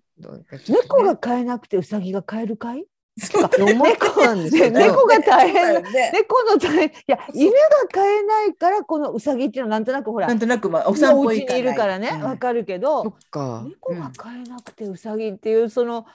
[0.70, 2.86] 猫が飼えなくてうさぎが飼えるかい？
[3.18, 4.80] 猫なんですけど。
[4.80, 5.84] 猫が大変。
[5.84, 6.88] ね猫の大変。
[6.88, 7.58] いや犬が
[7.92, 11.60] 飼えないからこのうさぎっていうのはなんとなくほらなんとなくまあお散歩行かない。
[11.62, 12.22] いるからねうん。
[12.24, 13.64] わかるけそどっか。
[13.66, 16.06] 猫が飼えなくてうさぎっていうその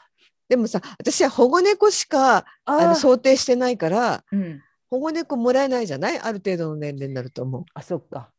[0.49, 4.61] でもさ私は保護猫しかあの想定してないからうん。
[4.91, 6.19] 保護猫もらえないじゃない？
[6.19, 8.31] ある程度の年齢になると思あそっか。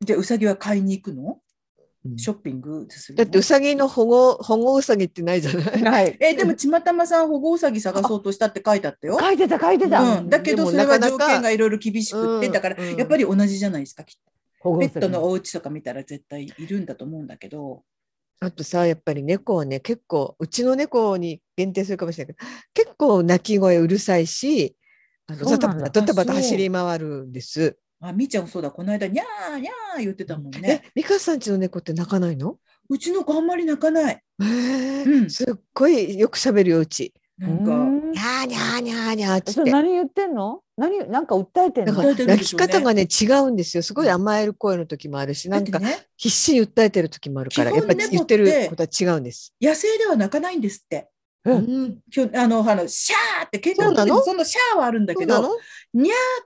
[0.00, 1.38] じゃあうさぎは買いに行くの？
[2.14, 3.24] う、ショッピングするの？
[3.24, 5.82] だってうさぎの保護保護うさぎってないじゃない？
[5.82, 6.16] はい。
[6.20, 9.18] えでもちまたまさん保護うさぎ探そうとしたって書いてあったよ。
[9.20, 12.96] 書いてた書いてた、うん、だけどそれは条件がいろいろ厳しくって、うんだからうん。
[12.96, 14.16] やっぱり同じじゃないですか、きっ
[14.62, 14.78] と。
[14.78, 17.84] ペットのお家とか見たら絶対いるんだと思うんだけど、
[18.40, 24.76] あとさやっぱり猫はね結構うちの猫に限定するかもしれないけど結構鳴き声うるさいし
[25.28, 25.68] あのタ
[26.14, 27.76] バタ走り回るんです。
[28.00, 30.82] あみーちゃんもそうだ、この間、にゃーにゃー言ってたもんね。
[30.84, 32.58] え美香さんちの猫って泣かないの？
[32.88, 34.14] うちの子あんまり泣かない。
[34.14, 37.14] へえうんすっごいよく喋るようち。
[37.38, 39.70] なんか、うんにゃーにゃーにゃーにゃーって。
[39.70, 40.60] 何言ってんの？
[40.76, 41.94] 何なんか訴えてんの？
[42.02, 43.82] 泣き方がね違うんですよ。
[43.82, 45.80] すごい甘える声の時もあるし、なんか
[46.16, 49.52] 必死に訴えてる時もあるから、やっぱり言ってることは違うんです。
[49.60, 51.08] 野生では泣かないんですって。
[51.44, 54.22] ううんん、きょあのあのシャーって喧嘩の？
[54.22, 55.54] そのシャーはあるんだけど、そうなの？
[55.54, 55.58] っ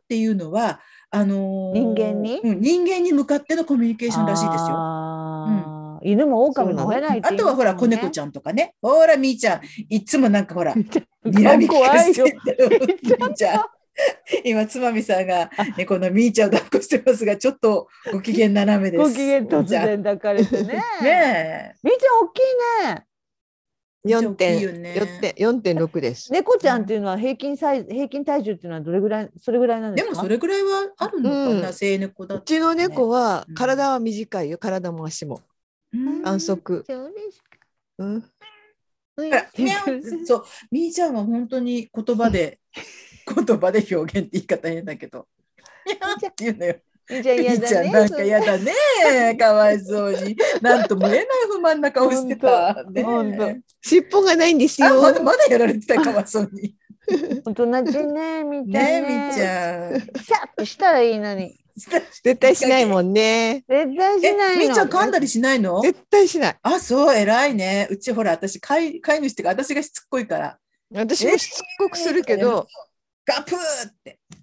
[0.08, 0.80] ていうのは
[1.10, 2.40] あのー人間に？
[2.42, 6.00] うん人間に向かってのコミュニケーションらしいですよ。
[6.02, 8.74] 犬も狼も吠えないってあとはほら子猫ちゃゃんとかね。
[8.80, 10.72] ほらみーちゃんいつもなんかほら
[11.26, 13.64] 睨み聞かせみーちゃん。
[14.44, 19.02] 今、つまみさんが猫のみーちゃんを抱っこしてますが、ちょっとご機嫌斜めです。
[19.02, 20.82] ご機嫌突然抱かれてね。
[21.02, 23.06] ねみーちゃん大きいね。
[24.02, 26.32] 四点大きいよね四点四点六です。
[26.32, 29.96] 猫ちゃんっていうのは平均サイズ、平均体重っていうのはどれぐらい、それぐらいなんえ。
[29.96, 30.08] でか？
[30.08, 31.30] ですもそれぐらいはあるの？
[31.30, 34.58] かな、うん生猫だとうちの猫はうん体は短いよ。
[34.58, 35.42] 体も足も
[35.92, 36.84] うん安息。
[36.86, 36.94] そ
[37.98, 38.24] うん。
[40.24, 42.58] そう、みーちゃんは本当に言葉で、
[43.46, 45.28] 言葉で表現って言い方変だけど。
[46.20, 46.76] って言うのよ。
[47.10, 48.72] みーちゃんみ嫌なんか嫌だね。
[49.38, 50.36] かわいそうに。
[50.60, 52.84] なんとも言えない不満な顔してた。
[52.90, 55.02] ね尻尾がないんですあよ。
[55.02, 56.74] まだまだやられてたかわいそうに。
[57.44, 59.08] おとなしいね、みーちゃんねね。
[59.08, 60.00] みーちゃん。
[60.22, 61.58] シャッとしたらいいのに。
[62.22, 63.64] 絶対しないもんね。
[63.68, 64.60] 絶対しえないの。
[64.60, 65.80] みーちゃん噛んだりしないの？
[65.80, 66.58] 絶対しない。
[66.62, 67.88] あ、そう、偉いね。
[67.90, 70.58] うちほら、私、飼い飼い主っていうか、私がしつっこいから、
[70.94, 72.66] 私もしつこくするけど、
[73.24, 73.58] ガプーっ
[74.04, 74.39] て、うん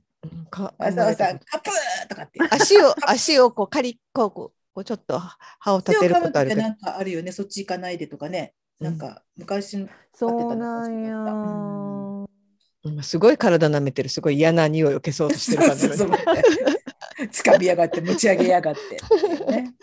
[0.49, 2.39] かわざわざガプーとかって。
[2.49, 8.53] 足を 足をこう仮こうこうこうちょっと歯を立てることあるけどなんかあるよね、そっち行かないでとかね。
[8.80, 11.18] なんか、昔の、そうなんうや。
[11.18, 19.73] うんすごい体舐めてるすごい嫌な匂いを消そうとしてる感じそうそうそうつかみやがって、持ち上げやがって、ね。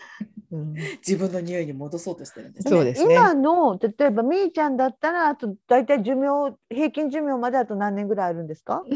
[0.51, 0.73] うん
[1.05, 2.71] 自分の匂いに戻そうとしてるんですね。
[2.71, 8.83] そうですね今の例えばみーちゃんだったらあと大体寿命平均寿命まであと何年ぐらいあるんですか？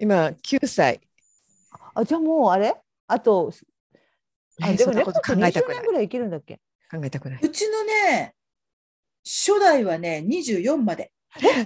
[0.00, 1.00] 今9歳。
[1.94, 2.74] あじゃあもうあれ？
[3.06, 3.52] あと
[4.60, 5.76] あえそんなこと猫って20考えたくない。
[5.78, 6.60] 年ぐらい生きるんだっけ？
[6.90, 7.40] 考えたくない。
[7.42, 8.34] うちのね、
[9.24, 11.12] 初代はね、24まで。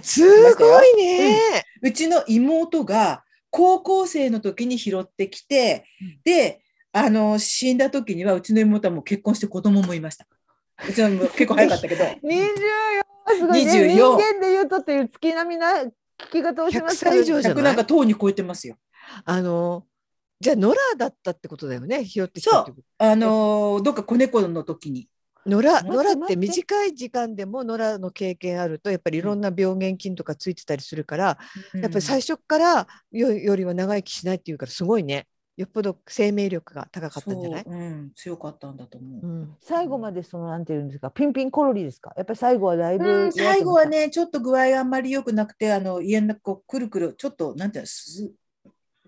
[0.01, 1.63] すごいね。
[1.81, 5.85] うちの妹が高校生の時に拾ってきて、
[6.23, 6.61] で、
[6.91, 10.27] あの、死んだ時にはうちの妹はもう結婚して子供もいました。
[10.87, 12.17] うちの妹結構早かったけど、 24
[13.37, 13.71] すごいね。
[13.71, 15.91] 24人間で言うとっていう月並みな聞
[16.31, 18.77] き方をします100歳以上じゃ100なんかとうに超えてますよ。
[19.25, 19.85] あの
[20.39, 22.03] じゃあ野良だったってことだよね？
[22.03, 22.83] 拾ってきたってこと？
[22.97, 25.07] あのーどっか子猫の時に。
[25.45, 26.33] 野良待って野良っ待って。
[26.33, 31.37] て短い時間でも野良の経験あるとやっぱりいろんな病原菌とかついてたりするから、
[31.73, 37.63] やっぱり最初からよよりは長生きしないっていうからすごいねよっぽど生命力が高かったんじゃない？
[37.63, 39.27] そう、うん、強かったんだと思う。
[39.27, 41.11] うん最後までそのなんていうんですか？
[41.11, 42.13] ピンピンコロリですか？
[42.17, 43.85] やっぱり最後はだいぶ、うん、最後は。
[43.85, 48.31] ね、ちょっと具合があんまり良くなくて、あの家の中こうくるくる、ちょっとなんていうのす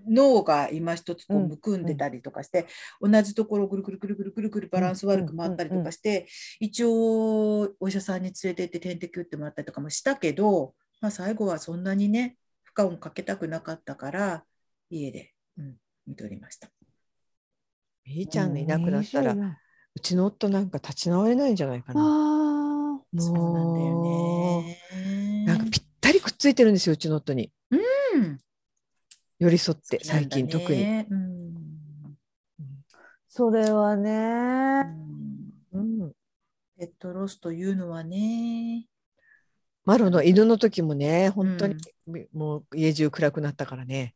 [0.08, 2.68] 脳が今一つこううんむくんでたりとかして、
[3.02, 6.28] 同じところをぐるぐるぐるぐるぐるぐるバランス悪く回ったりとかして、
[6.60, 14.44] 一応お医者さんに連れて行って点滴打ってもらったりとかもしたけど、まあ、最後はそんなにね、負荷をかけたくなかったから、
[14.92, 15.28] 家で、うん、
[16.08, 16.70] 見ておりました。
[18.06, 19.56] みーちゃんがいなくなったら、ううん
[20.02, 22.02] ちの夫なんか立ち直れないんじゃないかな。
[22.02, 23.22] ああ。
[23.22, 24.78] そうなんだよもね。
[25.46, 28.38] うなんかぴったりくっついてるんですようちの夫にうん
[29.40, 30.84] 寄り添って最近特に。
[30.84, 31.00] に。
[31.10, 31.56] うん
[33.30, 34.84] それはうね。
[34.84, 36.12] んうん
[36.78, 38.86] ペットロスというのはね。
[39.86, 41.76] マロの犬の時もね本当に、
[42.08, 44.14] みもう家中暗くなったからね。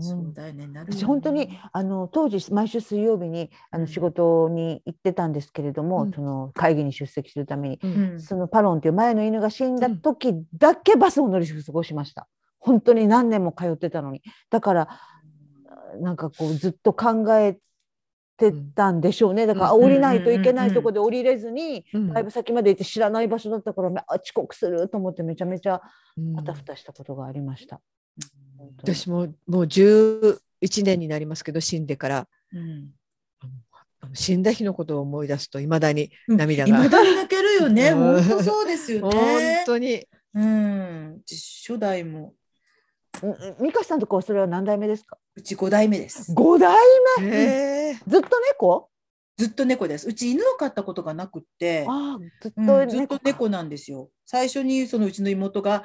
[0.00, 0.66] そうだよね。
[0.66, 12.26] なる本当にあの当時毎週水曜日にあの仕事に行ってたんですけれども、うんその会議に出席するために、ううんんそのパロンっていう前の犬が死んだ時だけバスを乗り過ごしました。
[12.58, 14.22] 本当に何年も通ってたのに。
[14.48, 14.88] だから
[16.00, 17.58] なんかこうずっと考え
[18.38, 19.46] てたんでしょうね。
[19.46, 25.82] だから降りないといけないうんうんとこで降りれずに、うんだいぶ先まで行って知らない場所だったからあ遅刻すると思ってめちゃめちゃ
[26.16, 27.80] うんあたふたしたことがありました。
[28.78, 30.38] 私ももう11
[30.84, 32.28] 年になりますけど死んでから。
[32.52, 32.90] うん。
[34.12, 36.68] 死んだ日のことを思い出すといまだに涙が。
[36.68, 37.88] いまだに泣けるよね。
[37.88, 38.22] うん。
[38.22, 39.62] 本当そうですよ本ね。
[39.64, 40.06] 当に。
[40.34, 41.20] うん。
[41.26, 42.34] 初代も。
[43.24, 45.16] ん美香さんとこはそれは何代目ですか？
[45.36, 46.32] うち5代目です。
[46.34, 46.76] 五代
[47.20, 47.94] 目？
[48.06, 48.90] ずっと猫？
[49.36, 50.08] ずっと猫です。
[50.08, 51.86] うち犬を飼ったことがなくって。
[52.40, 54.10] ずっとうんずっ猫かと猫なんですよ。
[54.24, 55.84] 最初にそのうちの妹が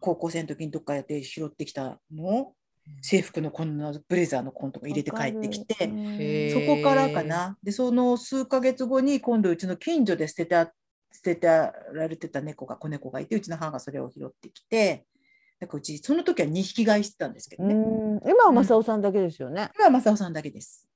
[0.00, 2.24] 高校生の時にどっかやって拾ってきたの？
[2.24, 2.54] を
[3.02, 7.58] 制服のこんなブレザーのコンとか入れて帰ってきて、へそこからかな。
[7.62, 10.72] で、その数ヶ月後に今度うちの近所で捨てた
[11.12, 11.72] 捨ててら
[12.08, 15.04] れてた猫が子猫がいて、うちの母がそれを拾ってきて、
[15.60, 17.74] だからうちその時は2匹飼いしてたんですけどね。
[17.74, 19.70] うん今は正雄さんだけですよね。
[19.76, 20.87] 今は正雄さんだけです。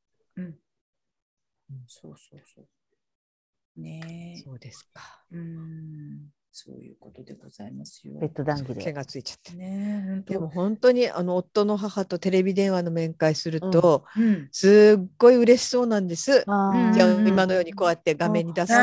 [1.73, 1.85] うん。
[1.87, 3.81] そうそうそう。
[3.81, 4.43] ねえ。
[4.43, 5.25] そうですか。
[5.33, 6.31] うん。
[6.51, 8.21] そういうことでございますよ。
[8.21, 8.83] ペット談義で。
[8.83, 9.55] 毛がついちゃって。
[9.55, 14.49] ねでも本当にあの夫の母とテレビ電話の面会すると、うん。
[14.53, 16.31] すっごい嬉しそうなんです。
[16.31, 18.75] うんじゃあうん今のようにこうやって画面に出すと。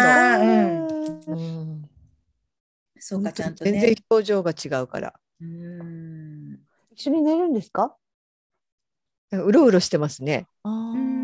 [0.44, 0.88] うん
[1.28, 1.90] うん
[3.02, 3.96] そうか、ちゃんと全然ね。
[4.10, 5.14] 表情が違うから。
[5.40, 6.60] うん。
[7.00, 7.96] 緒に寝るんですか？
[9.32, 10.48] うろうろしてますね。
[10.64, 11.19] あー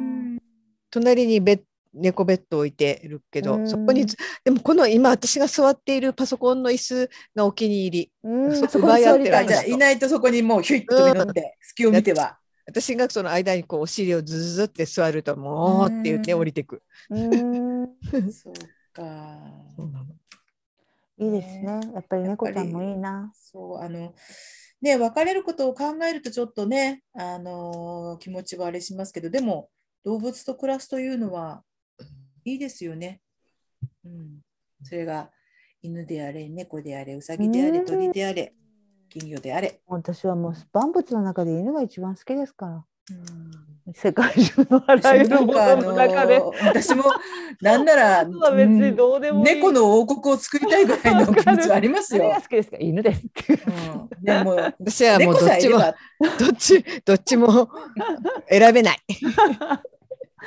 [0.95, 1.61] 隣にベッ
[1.93, 8.11] 猫ベッド置いてるけど、うんそこにずでもこの今私が座っているパソコンの椅子がお気に入り。
[8.23, 12.37] うんそ そこに座ってるあじゃあいないとそこにもうヒュイッと飛び乗って、隙を見ては。
[12.67, 16.81] 私がその間にこうお尻をズズズって座るともうって言ってうん降りてく。
[17.09, 17.89] うん
[18.31, 18.53] そう
[18.93, 19.37] か。
[21.17, 21.79] いいですね。
[21.93, 23.31] やっぱり猫ちゃんもいいな。
[23.35, 24.13] そうあの
[24.81, 29.69] ね別れることを考えるとちょっとねあの気持ちはあれしますけどでも
[30.05, 31.63] 動物と暮らすというのは
[32.45, 33.21] いいですよね。
[34.05, 34.39] うん、
[34.83, 35.31] それが
[35.81, 38.53] 犬であれ猫であれうさぎであれうん鳥であれ
[39.09, 39.81] 金魚であれ。
[39.87, 42.73] 私はもう万物の中で犬が一番好きですから。
[43.11, 43.51] うん
[43.93, 46.39] 世界中のあらゆるもなんかあのの中で。
[46.39, 47.03] の私も
[47.61, 49.43] なんなら、あとは別にどうでもいい。
[49.55, 52.41] 猫の王国を作りたいぐらいの気持ちはありますよ何が。
[52.41, 52.77] 好きですか？
[52.79, 53.59] 犬ですっていう。
[53.67, 55.85] うん、でも私はもう猫どっちもど
[56.47, 57.69] っちどっちも
[58.49, 58.99] 選べない。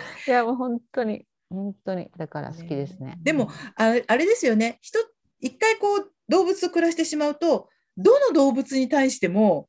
[0.27, 3.19] いやもう本当に本当にだから好きですね。
[3.23, 4.79] でもああれですよね。
[4.81, 4.99] 人
[5.41, 9.69] 一回こう動物と暮らしてしまうとどの動物に対しても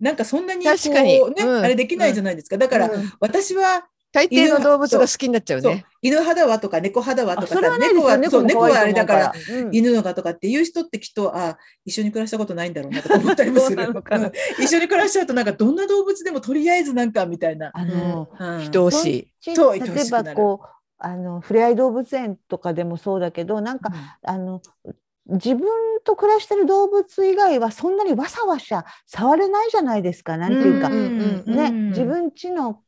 [0.00, 1.18] なんかそんなにこう確かに。
[1.34, 1.64] ね、うん。
[1.64, 2.56] あれできないじゃないですか。
[2.56, 3.12] だから、うん。
[3.20, 3.88] 私は
[4.18, 5.84] 大抵の動物が好きになっちゃうね。
[6.02, 9.32] 犬派だわとか猫派だわとかあそれはないですよ猫はそう猫はあれだから。
[9.70, 13.94] 犬のがとかっていう人ってきっとあ一緒に暮らしたことないんだろうなとか思ったりもする。
[14.58, 18.48] 一緒に暮らしちゃうとなんかどんな動物でもとりあえずなんかみたいな、あの、うん。
[18.48, 20.66] 愛おしそう例えばこう
[20.98, 23.92] あのふれあい動物園とかでもそうだけどなんか、
[24.22, 24.60] あの
[25.28, 25.68] 自分
[26.04, 32.80] と暮らしてる動物以外はそんなにわさわさ触れないじゃないですかなんていうか、ね、うん自分家の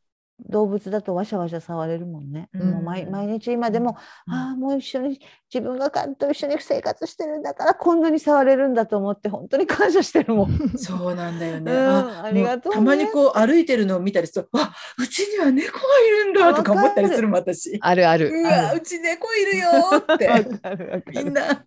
[0.48, 2.48] 動物だとわしゃわしゃ触れるもんね。
[2.54, 3.96] うんもう毎毎日今でも、
[4.26, 5.20] うんああもう一緒に
[5.52, 10.58] 自分が彼と一緒に生活してるんだからこんなに触れるんだと思って本当に感謝してるもん。
[10.78, 11.72] そうなんだよね。
[11.72, 17.78] うんありがとうねもたまにこう歩いてるのを見たりすると、あうちには猫がいるんだとか思ったりするもん私。
[17.80, 18.30] あるある。
[18.32, 21.12] うわ、うち猫いるよーって。
[21.12, 21.64] みんな。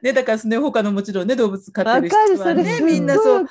[0.00, 3.46] うんね、だからね、他のもちろんね、動物飼ってる人はね、みんなそう。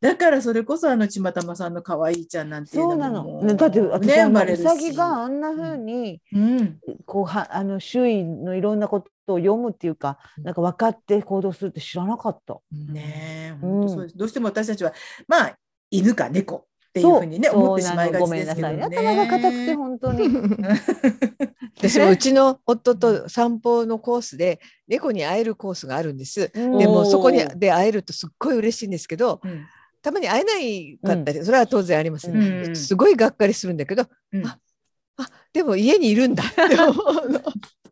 [0.00, 3.44] だからそれこそあのちまたまさんの可愛いちゃんなんていうそうなの。
[3.56, 4.60] だって私、ね、生まれるし。
[4.60, 12.54] うさぎがあんな風に、うん、こうはあの周囲のいろんなことを読むっていうか、なんか分かって行動するって知らなかった。
[12.72, 13.70] ねえ、うん。
[13.80, 14.16] 本当そうです。
[14.16, 14.92] どうしても私たちは、
[15.28, 15.56] まあ、
[15.90, 18.82] 犬か猫っていうふうにね、思ってしまいがちですけどね。
[18.82, 20.28] 頭が硬くて本当に。
[21.78, 26.50] 私もうちの夫と散歩のコースで猫に会えるコースがあるんです。
[26.52, 26.78] うん。
[26.78, 29.64] でもそこにで会えるとすっごい嬉しいんですけど、うん。
[30.02, 32.76] たまに会えないかったり、それは当然あります、ねうん。
[32.76, 34.46] すごいがっかりするんだけど、うん。
[34.46, 34.58] あ
[35.16, 36.44] あでも家にいるんだ。
[36.44, 36.90] って思
[37.24, 37.40] うの。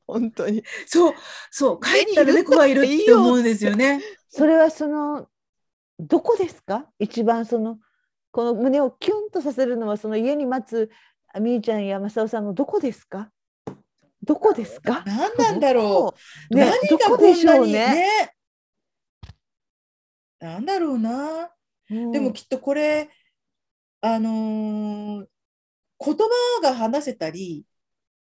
[0.06, 0.62] 本当に。
[0.86, 1.14] そう、
[1.50, 4.02] そう、帰ったら猫がいるって思うんですよね。
[4.28, 5.28] それはその
[5.98, 6.86] どこですか？
[6.98, 7.78] 一番その
[8.32, 10.90] この胸をキュンとさせるのはその家に待つ
[11.32, 13.30] あみーちゃんや正雄さんのどこですか？
[14.22, 15.02] どこですか？
[15.06, 16.14] 何なんだろ
[16.50, 16.54] う。
[16.54, 17.94] ね何がこんなにね。
[17.94, 18.34] ね。
[20.40, 21.50] なんだろうな。
[21.90, 23.10] うんでもきっとこれ、
[24.00, 25.26] あのー
[26.02, 27.66] 言葉が話せたり、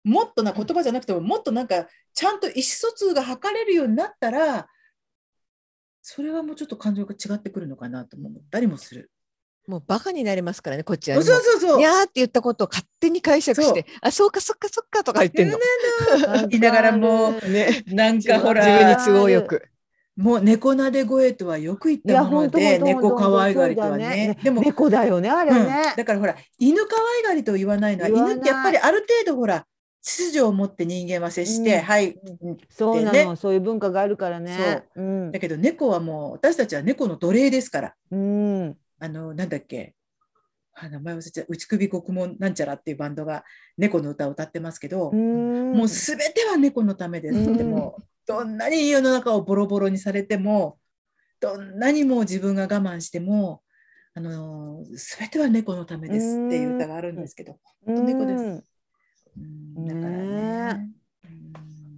[0.05, 4.68] もっとな言葉じゃなくても、もっとなんか、ちゃんと意思疎通が図れるようになったら、
[6.01, 9.10] それはもうちょっと感情が違ってくるのかなと思ったりもする。
[9.66, 11.43] もうバカになりますからねこっちはそうね。
[11.45, 11.78] そうそう。
[11.78, 15.59] にゃーって言ったことを勝手に解釈して、あそうかそっかそっかとか言ってんの。
[16.49, 19.69] 言いながらもうね、なんかほ自分にら、都合よく。
[20.16, 24.39] もう猫なで声とはよく言っいやたもので、猫可愛がりとはそうだね。
[24.43, 25.95] でも、猫だよねあれうんね。
[25.97, 29.66] だからほら、犬可愛がりと言わないのは、犬ってやっぱりある程度ほら、
[30.03, 32.16] 秩序を持って人間は接して、うんはい、
[32.69, 34.85] そうなの、そういう文化があるからね。
[34.95, 39.94] うんだけど猫はもう、私たちは猫の奴隷ですから、うんあの、なんだっけ、
[40.74, 43.44] あ名前忘れちゃう、内首獄門なんちゃらっていうバンドが
[43.76, 45.72] 猫の歌を歌ってますけど、うん。
[45.72, 47.39] もうすべては猫のためです。
[47.51, 47.70] って、うん。
[47.70, 50.78] もう、どんなに世の中をボロボロにされても、
[51.39, 53.62] どんなにもう自分が我慢しても、
[54.16, 58.64] あのすべては猫のためですっていう歌があるんですけど、本当猫です。
[59.76, 60.89] だからね。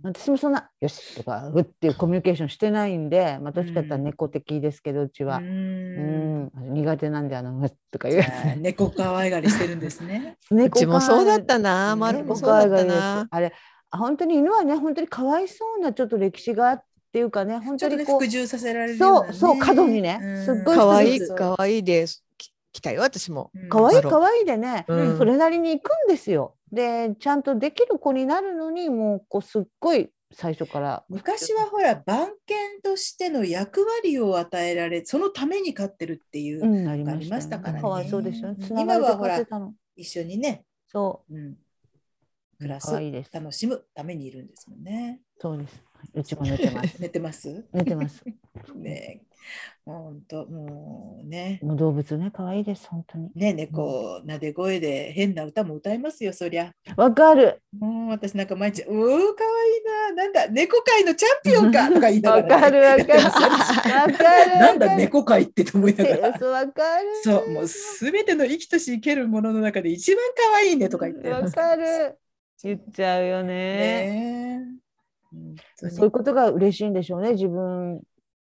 [0.06, 5.38] 私もそんな「よし」とか「う」っていうコミュニケーションしてないんで、まあ、どっちかって言ったら猫的ですけどうちは。
[5.38, 10.36] ううんん苦手なんであの「う」とか言うやあー猫可愛がりしてるんですね。
[10.40, 10.52] つ。
[10.52, 13.28] う猫ちもそうだったなな、まる猫もそうだった可愛がりですな。
[13.30, 13.52] あれ
[13.90, 19.32] あ本当に犬はね本当にかわいそうなちょっと歴史がっていうかね本当にこう服従させられるような、ね。
[19.32, 22.24] そうそう過度にねうんすっごい可愛い可愛いです。
[22.36, 23.50] き来たよ私も。
[23.54, 26.55] うんかわいいマロかわいいでね、うんそれなりに行くんですよ。
[26.72, 31.04] でちゃんとできる子になるのにもうこうすっごい最初から。
[31.08, 38.66] 昔はほら番犬としての役割を与えられそのために飼ってるっていう、うん、ありましたからねかわいそうですよね。
[38.70, 39.40] 今はほら。
[39.98, 41.56] 一緒にね、そうん、
[42.58, 42.80] 暮らう。
[42.80, 43.30] すかわいいです。
[43.32, 45.20] 楽しむためにいるんですもんね。
[45.40, 45.82] そうです。
[46.12, 46.96] うちも寝てます。
[47.00, 47.64] 寝てます？
[47.72, 48.24] 寝てます。
[48.74, 49.22] ね
[49.84, 51.60] 本当もうね。
[51.62, 53.30] もう動物ね、可愛いです、本当に。
[53.34, 56.72] ね猫なで声で変な歌も歌いますよそりゃ。
[56.96, 57.62] わかる。
[57.78, 64.58] もう私なんか毎日「うーかわいいななんだ猫界のチャンピオンか」とか言いながら、わかるわかる わかる。
[64.58, 66.38] なんだ猫界ってと思いながら。
[66.38, 67.08] そう、わかる。
[67.22, 71.30] そう、もうすべての生きとし生けるものの中で一番可愛いねとか言って。
[71.30, 72.18] わかる。
[72.64, 73.52] 言っちゃうよね。
[74.56, 74.76] ね
[75.76, 78.02] そういうことが嬉しいんでしょうね、自分。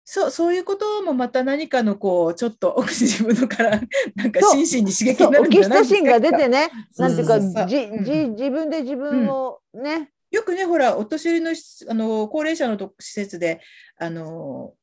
[0.05, 3.81] そう、そういうこともまた何かのこう、ちょっと 自分のから、
[4.15, 5.95] なんか心身に刺激になるオキシんじゃないですか。
[5.95, 8.05] トシンが出てね、なんていうか、じうん。
[8.05, 13.61] じ自分で自分をね、よくね、ほら、お年寄りのしあの高齢者のと施設で、
[13.99, 14.75] あの、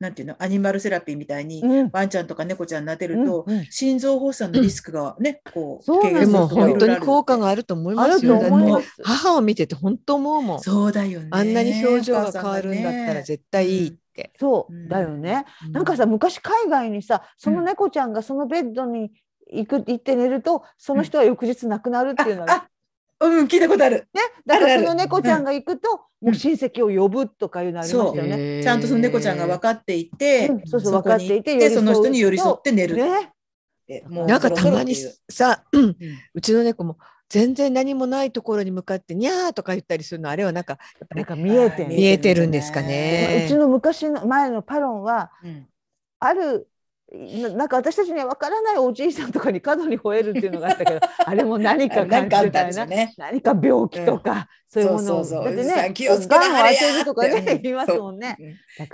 [0.00, 1.90] なんていうの、アニマルセラピーみたいに、うん。
[1.92, 3.66] ワンちゃんとか猫ちゃん撫でると、うんうん。
[3.70, 8.40] 心臓発作のリスクがね、こう、そうなんでも本当に効果があると思いますよ。
[9.04, 10.60] 母を見てて本当思うもん。
[10.60, 11.28] そうだよね。
[11.30, 14.32] あんなに表情が変わるんだったらね絶対いいって。
[14.38, 15.44] そううんだよね。
[15.66, 15.72] うん。
[15.72, 19.12] なんかさ、昔海外にさ、その猫ちゃんがそのベッドに
[19.50, 22.68] 行く行って寝ると、その人は翌日亡くなるっていうのが、
[23.20, 24.08] あ、うん、聞いたことある。
[24.12, 25.90] ね、だからその猫ちゃんが行くと、
[26.22, 26.28] うん。
[26.28, 28.62] もう親戚を呼ぶとかいうのありましたよね。
[28.62, 30.66] ちゃんとその猫ちゃんが分かっていて、うん。
[30.66, 33.32] そうそう分かっていてそうの人に寄り添って寝るっね、
[33.86, 34.04] て。
[34.08, 34.94] もうなんかたまに
[35.28, 35.96] さ、うん。
[36.34, 36.98] うちの猫も
[37.32, 40.78] 全然何もないところに向かってにゃーとか言ったりするのあれはなんか
[41.14, 43.34] なんか見えてんの見えてるんですかね。
[43.36, 45.68] うちの昔の前のパロンはうん。
[46.20, 46.70] ある
[47.14, 53.12] ななんか私たちには分からないおじいさんとかに過度に吠えるっていうのがあったけど あれも何か感じたいな、ね。
[53.18, 55.44] 何か病気とか、そういうものそうそうそう。
[55.44, 58.36] だってさね気をつけながんを当てるとかね言いますもんね。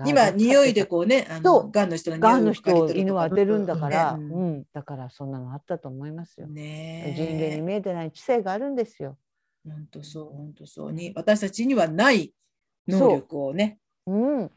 [0.05, 4.51] 今、匂いでこうね、あがんの人のがんの匂いを嗅ぎ人犬は当てるんだから、ううん。
[4.59, 4.65] ん。
[4.73, 6.49] だからそんなのあったと思いますよ。
[6.49, 9.17] ね人間に見えてない知性があるんですよ。
[9.65, 10.93] 本当そう、本当そう。
[10.93, 12.35] に、私たちにはない
[12.89, 14.51] 能力をね、うん、うん。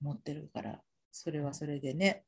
[0.00, 0.80] 持ってるから、
[1.10, 2.24] それはそれでね、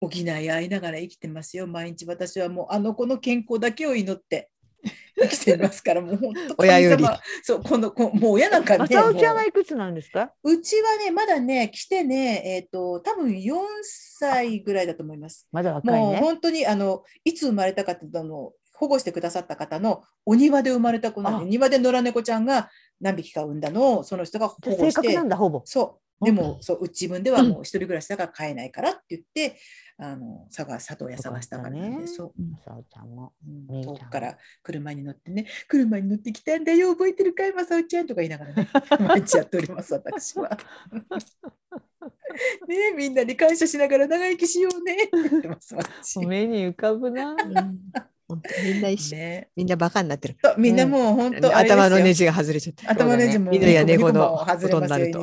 [0.00, 1.66] 補い合いながら生きてますよ。
[1.66, 4.50] 毎日私はもうあの子の健康だけを祈って
[5.18, 7.04] 生きていますから、もう本当親より
[7.42, 10.32] そう、この子、もう親なんかね、浅尾ちゃんもはいくつなんですか？
[10.44, 15.48] ううちはね、まだね、来てね、えっ、と、多分4歳ぐらいだと思います。
[15.50, 16.20] まだ若いもうね。
[16.20, 22.70] 本当にあのいつ生まれたかっていうとあの保護してくださった方のお庭で生まれた子なんであ庭で野良猫ちゃんが
[23.00, 25.62] 何匹か産んだのをその人が保護してなんだほぼ。
[25.64, 29.58] そうでもそううち分ではもう一人暮らしだから飼えないからって言って
[29.98, 33.32] あの探里親探したからなんでそう、浅尾ちゃんも。
[33.68, 37.52] 遠くから車に乗ってね車に乗ってきたんだよ覚えてるかい？
[37.52, 38.68] まさおちゃんとか言いながらね
[39.00, 40.50] 毎日やっております私は。
[42.68, 46.18] ねえみんなに感謝しながら長生きしようねって言ってます私。
[46.26, 47.34] 目に浮かぶな。
[48.28, 50.36] 本当みんな一緒ねみんなバカになってる。
[50.42, 52.86] そうみんなもう本当、あれですよ頭のネジが外れちゃって。
[52.86, 55.20] 頭のネジも犬や猫のことになると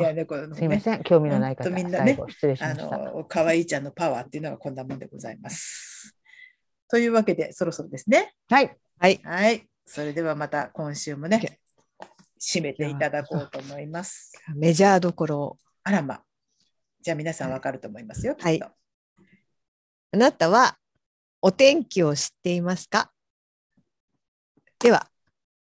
[0.55, 2.97] すみません、興味のない方、みんなね最後失礼しまあした。
[2.97, 6.15] の可愛いちゃんのパワーっていうのはこんなもんでございます。
[6.89, 8.33] というわけでそろそろですね。
[8.49, 9.19] はい、はい。
[9.23, 9.67] はい。
[9.85, 11.59] それではまた今週もね、
[12.39, 14.31] 締めていただこうと思います。
[14.55, 16.21] メジャーどころをあらま。
[17.01, 18.37] じゃあ皆さんわかると思いますよ。
[18.39, 18.73] はいきっと
[20.13, 20.77] あなたは
[21.45, 23.11] お天気を知っていますか？
[24.79, 25.09] では、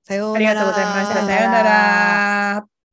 [0.03, 0.51] さようなら。
[0.51, 1.25] ありがとうございました。
[1.25, 2.80] さようなら。